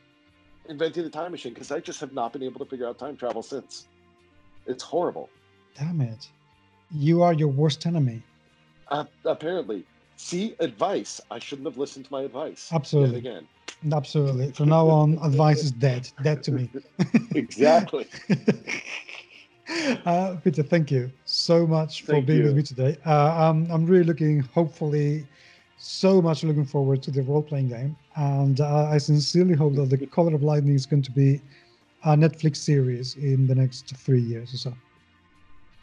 inventing 0.68 1.04
the 1.04 1.10
time 1.10 1.32
machine 1.32 1.54
because 1.54 1.70
I 1.70 1.80
just 1.80 2.00
have 2.00 2.12
not 2.12 2.32
been 2.32 2.42
able 2.42 2.58
to 2.58 2.66
figure 2.66 2.86
out 2.86 2.98
time 2.98 3.16
travel 3.16 3.42
since. 3.42 3.86
It's 4.66 4.82
horrible. 4.82 5.30
Damn 5.74 6.00
it 6.00 6.28
you 6.90 7.22
are 7.22 7.32
your 7.32 7.48
worst 7.48 7.86
enemy. 7.86 8.22
Uh, 8.88 9.04
apparently. 9.24 9.84
See, 10.16 10.54
advice. 10.58 11.20
I 11.30 11.38
shouldn't 11.38 11.66
have 11.66 11.78
listened 11.78 12.06
to 12.06 12.12
my 12.12 12.22
advice. 12.22 12.70
Absolutely. 12.72 13.18
again. 13.18 13.46
Absolutely. 13.92 14.50
From 14.52 14.70
now 14.70 14.88
on, 14.88 15.18
advice 15.22 15.62
is 15.62 15.70
dead. 15.70 16.10
Dead 16.22 16.42
to 16.44 16.52
me. 16.52 16.70
exactly. 17.34 18.06
uh, 20.04 20.36
Peter, 20.42 20.62
thank 20.62 20.90
you 20.90 21.10
so 21.24 21.66
much 21.66 22.02
for 22.02 22.20
being 22.20 22.40
you. 22.40 22.44
with 22.46 22.56
me 22.56 22.62
today. 22.62 22.96
Uh, 23.06 23.50
I'm, 23.50 23.70
I'm 23.70 23.86
really 23.86 24.04
looking, 24.04 24.40
hopefully, 24.40 25.26
so 25.76 26.20
much 26.20 26.42
looking 26.42 26.64
forward 26.64 27.02
to 27.04 27.10
the 27.12 27.22
role 27.22 27.42
playing 27.42 27.68
game. 27.68 27.96
And 28.18 28.60
uh, 28.60 28.88
I 28.90 28.98
sincerely 28.98 29.54
hope 29.54 29.76
that 29.76 29.90
The 29.90 30.06
Caller 30.06 30.34
of 30.34 30.42
Lightning 30.42 30.74
is 30.74 30.86
going 30.86 31.02
to 31.02 31.12
be 31.12 31.40
a 32.04 32.16
Netflix 32.16 32.56
series 32.56 33.14
in 33.14 33.46
the 33.46 33.54
next 33.54 33.96
three 33.96 34.20
years 34.20 34.52
or 34.52 34.56
so. 34.56 34.74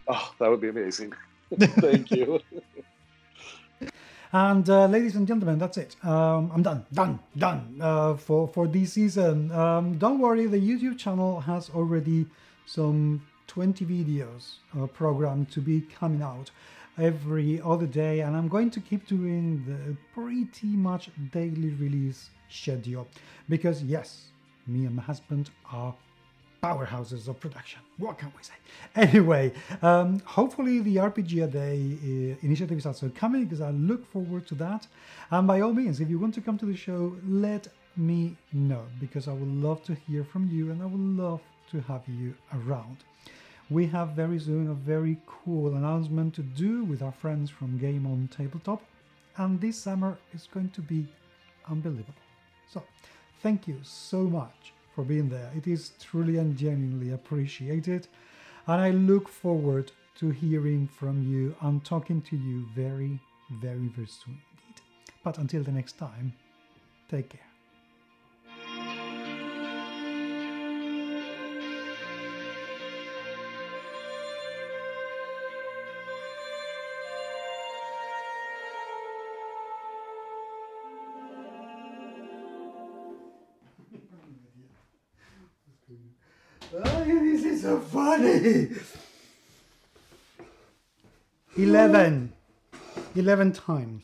Oh, 0.09 0.33
that 0.39 0.49
would 0.49 0.59
be 0.59 0.67
amazing. 0.67 1.13
Thank 1.59 2.11
you. 2.11 2.39
And 4.33 4.69
uh, 4.69 4.87
ladies 4.87 5.15
and 5.15 5.25
gentlemen, 5.25 5.57
that's 5.59 5.77
it. 5.77 5.95
Um, 6.03 6.51
I'm 6.53 6.61
done, 6.61 6.85
done, 6.91 7.19
done 7.37 7.77
uh, 7.79 8.15
for 8.15 8.49
for 8.49 8.67
this 8.67 8.91
season. 8.91 9.49
Um, 9.51 9.97
don't 9.97 10.19
worry, 10.19 10.45
the 10.45 10.57
YouTube 10.57 10.97
channel 10.97 11.39
has 11.39 11.69
already 11.69 12.25
some 12.65 13.21
20 13.47 13.85
videos 13.85 14.55
uh, 14.77 14.87
programmed 14.87 15.51
to 15.51 15.61
be 15.61 15.79
coming 15.99 16.21
out 16.21 16.51
every 16.97 17.61
other 17.61 17.85
day, 17.85 18.21
and 18.21 18.35
I'm 18.35 18.47
going 18.47 18.71
to 18.71 18.79
keep 18.79 19.07
doing 19.07 19.63
the 19.67 19.95
pretty 20.13 20.67
much 20.67 21.09
daily 21.31 21.69
release 21.71 22.29
schedule 22.49 23.07
because 23.49 23.83
yes, 23.83 24.27
me 24.67 24.85
and 24.85 24.95
my 24.95 25.03
husband 25.03 25.49
are 25.71 25.93
powerhouses 26.63 27.27
of 27.27 27.39
production. 27.39 27.79
What 27.97 28.17
can 28.17 28.31
we 28.35 28.43
say? 28.43 28.53
Anyway, 28.95 29.53
um, 29.81 30.19
hopefully 30.25 30.79
the 30.79 30.95
RPG 30.95 31.43
a 31.43 31.47
Day 31.47 31.77
uh, 31.77 32.47
initiative 32.47 32.77
is 32.77 32.85
also 32.85 33.09
coming 33.09 33.43
because 33.43 33.61
I 33.61 33.71
look 33.71 34.09
forward 34.11 34.47
to 34.47 34.55
that. 34.55 34.87
And 35.31 35.45
by 35.47 35.61
all 35.61 35.73
means, 35.73 35.99
if 35.99 36.09
you 36.09 36.17
want 36.17 36.33
to 36.35 36.41
come 36.41 36.57
to 36.57 36.65
the 36.65 36.75
show, 36.75 37.15
let 37.27 37.67
me 37.97 38.35
know 38.53 38.83
because 38.99 39.27
I 39.27 39.33
would 39.33 39.53
love 39.67 39.83
to 39.85 39.93
hear 40.07 40.23
from 40.23 40.49
you 40.51 40.71
and 40.71 40.81
I 40.81 40.85
would 40.85 41.07
love 41.23 41.41
to 41.71 41.81
have 41.81 42.03
you 42.07 42.33
around. 42.53 42.97
We 43.69 43.87
have 43.87 44.09
very 44.09 44.39
soon 44.39 44.69
a 44.69 44.73
very 44.73 45.17
cool 45.25 45.75
announcement 45.75 46.33
to 46.35 46.43
do 46.43 46.83
with 46.83 47.01
our 47.01 47.11
friends 47.11 47.49
from 47.49 47.77
Game 47.77 48.05
on 48.05 48.29
Tabletop, 48.35 48.81
and 49.37 49.59
this 49.59 49.77
summer 49.77 50.17
is 50.33 50.47
going 50.53 50.69
to 50.69 50.81
be 50.81 51.07
unbelievable. 51.69 52.13
So, 52.71 52.83
thank 53.41 53.67
you 53.67 53.79
so 53.81 54.23
much 54.23 54.73
for 54.93 55.03
being 55.03 55.29
there. 55.29 55.51
It 55.55 55.67
is 55.67 55.91
truly 55.99 56.37
and 56.37 56.55
genuinely 56.55 57.11
appreciated, 57.11 58.07
and 58.67 58.81
I 58.81 58.91
look 58.91 59.27
forward 59.27 59.91
to 60.19 60.29
hearing 60.29 60.87
from 60.87 61.23
you 61.23 61.55
and 61.61 61.83
talking 61.83 62.21
to 62.21 62.37
you 62.37 62.65
very, 62.75 63.19
very, 63.61 63.87
very 63.87 64.07
soon 64.07 64.39
indeed. 64.51 64.81
But 65.23 65.37
until 65.39 65.63
the 65.63 65.71
next 65.71 65.97
time, 65.97 66.33
take 67.09 67.29
care. 67.29 67.54
So 87.65 87.79
funny. 87.79 88.69
11. 91.57 92.31
11 93.15 93.51
times. 93.53 94.03